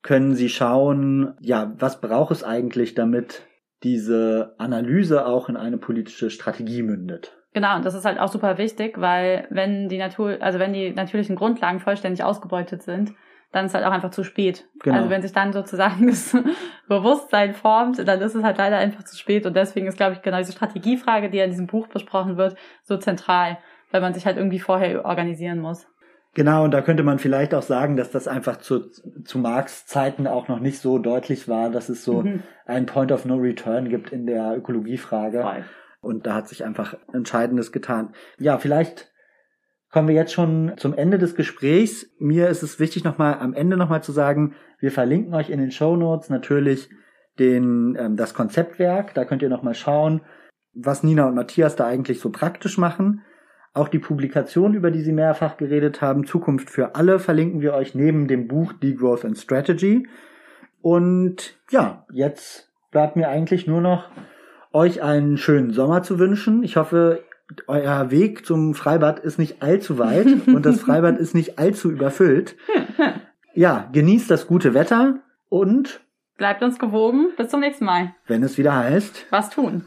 können 0.01 0.33
Sie 0.33 0.49
schauen, 0.49 1.35
ja, 1.41 1.75
was 1.77 2.01
braucht 2.01 2.31
es 2.31 2.43
eigentlich, 2.43 2.95
damit 2.95 3.45
diese 3.83 4.55
Analyse 4.57 5.25
auch 5.25 5.49
in 5.49 5.57
eine 5.57 5.77
politische 5.77 6.29
Strategie 6.29 6.81
mündet. 6.81 7.37
Genau, 7.53 7.75
und 7.75 7.85
das 7.85 7.95
ist 7.95 8.05
halt 8.05 8.19
auch 8.19 8.27
super 8.27 8.57
wichtig, 8.57 8.99
weil 8.99 9.47
wenn 9.49 9.89
die 9.89 9.97
Natur, 9.97 10.37
also 10.39 10.59
wenn 10.59 10.73
die 10.73 10.91
natürlichen 10.91 11.35
Grundlagen 11.35 11.79
vollständig 11.79 12.23
ausgebeutet 12.23 12.83
sind, 12.83 13.13
dann 13.51 13.65
ist 13.65 13.73
halt 13.73 13.85
auch 13.85 13.91
einfach 13.91 14.11
zu 14.11 14.23
spät. 14.23 14.67
Genau. 14.83 14.97
Also 14.97 15.09
wenn 15.09 15.23
sich 15.23 15.33
dann 15.33 15.53
sozusagen 15.53 16.07
das 16.07 16.37
Bewusstsein 16.87 17.53
formt, 17.55 18.07
dann 18.07 18.21
ist 18.21 18.35
es 18.35 18.43
halt 18.43 18.57
leider 18.57 18.77
einfach 18.77 19.03
zu 19.03 19.17
spät. 19.17 19.45
Und 19.45 19.55
deswegen 19.55 19.87
ist, 19.87 19.97
glaube 19.97 20.13
ich, 20.13 20.21
genau 20.21 20.37
diese 20.37 20.51
Strategiefrage, 20.51 21.29
die 21.29 21.39
in 21.39 21.49
diesem 21.49 21.67
Buch 21.67 21.87
besprochen 21.87 22.37
wird, 22.37 22.55
so 22.83 22.97
zentral, 22.97 23.57
weil 23.91 24.01
man 24.01 24.13
sich 24.13 24.27
halt 24.27 24.37
irgendwie 24.37 24.59
vorher 24.59 25.03
organisieren 25.05 25.59
muss. 25.59 25.87
Genau, 26.35 26.63
und 26.63 26.71
da 26.71 26.81
könnte 26.81 27.01
man 27.01 27.17
vielleicht 27.17 27.55
auch 27.55 27.63
sagen, 27.63 27.97
dass 27.97 28.11
das 28.11 28.27
einfach 28.27 28.57
zu, 28.57 28.91
zu 29.23 29.39
Marx 29.39 29.87
Zeiten 29.87 30.27
auch 30.27 30.47
noch 30.47 30.59
nicht 30.59 30.77
so 30.77 30.99
deutlich 30.99 31.47
war, 31.47 31.71
dass 31.71 31.89
es 31.89 32.03
so 32.03 32.21
mhm. 32.21 32.43
ein 32.67 32.85
Point 32.85 33.11
of 33.11 33.25
No 33.25 33.35
Return 33.35 33.89
gibt 33.89 34.11
in 34.11 34.27
der 34.27 34.55
Ökologiefrage. 34.55 35.41
Voll. 35.41 35.65
Und 36.01 36.25
da 36.25 36.35
hat 36.35 36.47
sich 36.47 36.63
einfach 36.63 36.95
Entscheidendes 37.11 37.71
getan. 37.71 38.13
Ja, 38.37 38.57
vielleicht 38.57 39.11
kommen 39.91 40.07
wir 40.07 40.15
jetzt 40.15 40.33
schon 40.33 40.73
zum 40.77 40.93
Ende 40.93 41.17
des 41.17 41.35
Gesprächs. 41.35 42.07
Mir 42.19 42.49
ist 42.49 42.63
es 42.63 42.79
wichtig, 42.79 43.03
nochmal 43.03 43.39
am 43.39 43.53
Ende 43.53 43.75
nochmal 43.75 44.03
zu 44.03 44.11
sagen, 44.11 44.55
wir 44.79 44.91
verlinken 44.91 45.33
euch 45.33 45.49
in 45.49 45.59
den 45.59 45.71
Show 45.71 45.95
Notes 45.95 46.29
natürlich 46.29 46.89
den, 47.37 47.97
ähm, 47.99 48.15
das 48.15 48.33
Konzeptwerk. 48.33 49.13
Da 49.13 49.25
könnt 49.25 49.41
ihr 49.41 49.49
nochmal 49.49 49.73
schauen, 49.73 50.21
was 50.73 51.03
Nina 51.03 51.27
und 51.27 51.35
Matthias 51.35 51.75
da 51.75 51.85
eigentlich 51.85 52.19
so 52.19 52.29
praktisch 52.29 52.77
machen. 52.77 53.23
Auch 53.73 53.87
die 53.87 53.99
Publikation, 53.99 54.73
über 54.73 54.91
die 54.91 55.01
Sie 55.01 55.11
mehrfach 55.11 55.57
geredet 55.57 56.01
haben, 56.01 56.25
Zukunft 56.25 56.69
für 56.69 56.95
alle, 56.95 57.19
verlinken 57.19 57.61
wir 57.61 57.73
euch 57.73 57.93
neben 57.93 58.27
dem 58.27 58.47
Buch 58.47 58.73
Degrowth 58.73 59.25
and 59.25 59.37
Strategy. 59.37 60.07
Und 60.81 61.59
ja, 61.69 62.05
jetzt 62.11 62.71
bleibt 62.91 63.15
mir 63.15 63.29
eigentlich 63.29 63.67
nur 63.67 63.81
noch 63.81 64.09
euch 64.73 65.01
einen 65.01 65.37
schönen 65.37 65.71
Sommer 65.71 66.03
zu 66.03 66.19
wünschen. 66.19 66.63
Ich 66.63 66.77
hoffe, 66.77 67.23
euer 67.67 68.11
Weg 68.11 68.45
zum 68.45 68.75
Freibad 68.75 69.19
ist 69.19 69.39
nicht 69.39 69.61
allzu 69.61 69.97
weit 69.97 70.27
und 70.47 70.65
das 70.65 70.81
Freibad 70.81 71.17
ist 71.17 71.33
nicht 71.35 71.59
allzu 71.59 71.91
überfüllt. 71.91 72.55
Ja, 73.55 73.89
genießt 73.91 74.29
das 74.29 74.45
gute 74.45 74.75
Wetter 74.75 75.15
und 75.49 75.99
Bleibt 76.37 76.61
uns 76.61 76.77
gewogen. 76.77 77.29
Bis 77.35 77.49
zum 77.49 77.59
nächsten 77.59 77.83
Mal. 77.83 78.13
wenn 78.27 78.43
es 78.43 78.57
wieder 78.59 78.73
heißt, 78.75 79.25
Was 79.31 79.49
tun? 79.49 79.85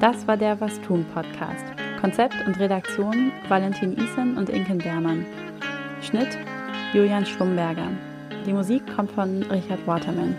Das 0.00 0.26
war 0.26 0.36
der 0.36 0.60
Was 0.60 0.80
tun 0.80 1.04
Podcast. 1.12 1.64
Konzept 2.00 2.34
und 2.46 2.58
Redaktion 2.58 3.32
Valentin 3.48 3.92
Isen 3.96 4.36
und 4.36 4.48
Inken 4.48 4.78
Bermann. 4.78 5.26
Schnitt 6.06 6.38
Julian 6.92 7.26
Schlumberger. 7.26 7.88
Die 8.46 8.52
Musik 8.52 8.82
kommt 8.94 9.10
von 9.10 9.42
Richard 9.50 9.84
Waterman. 9.88 10.36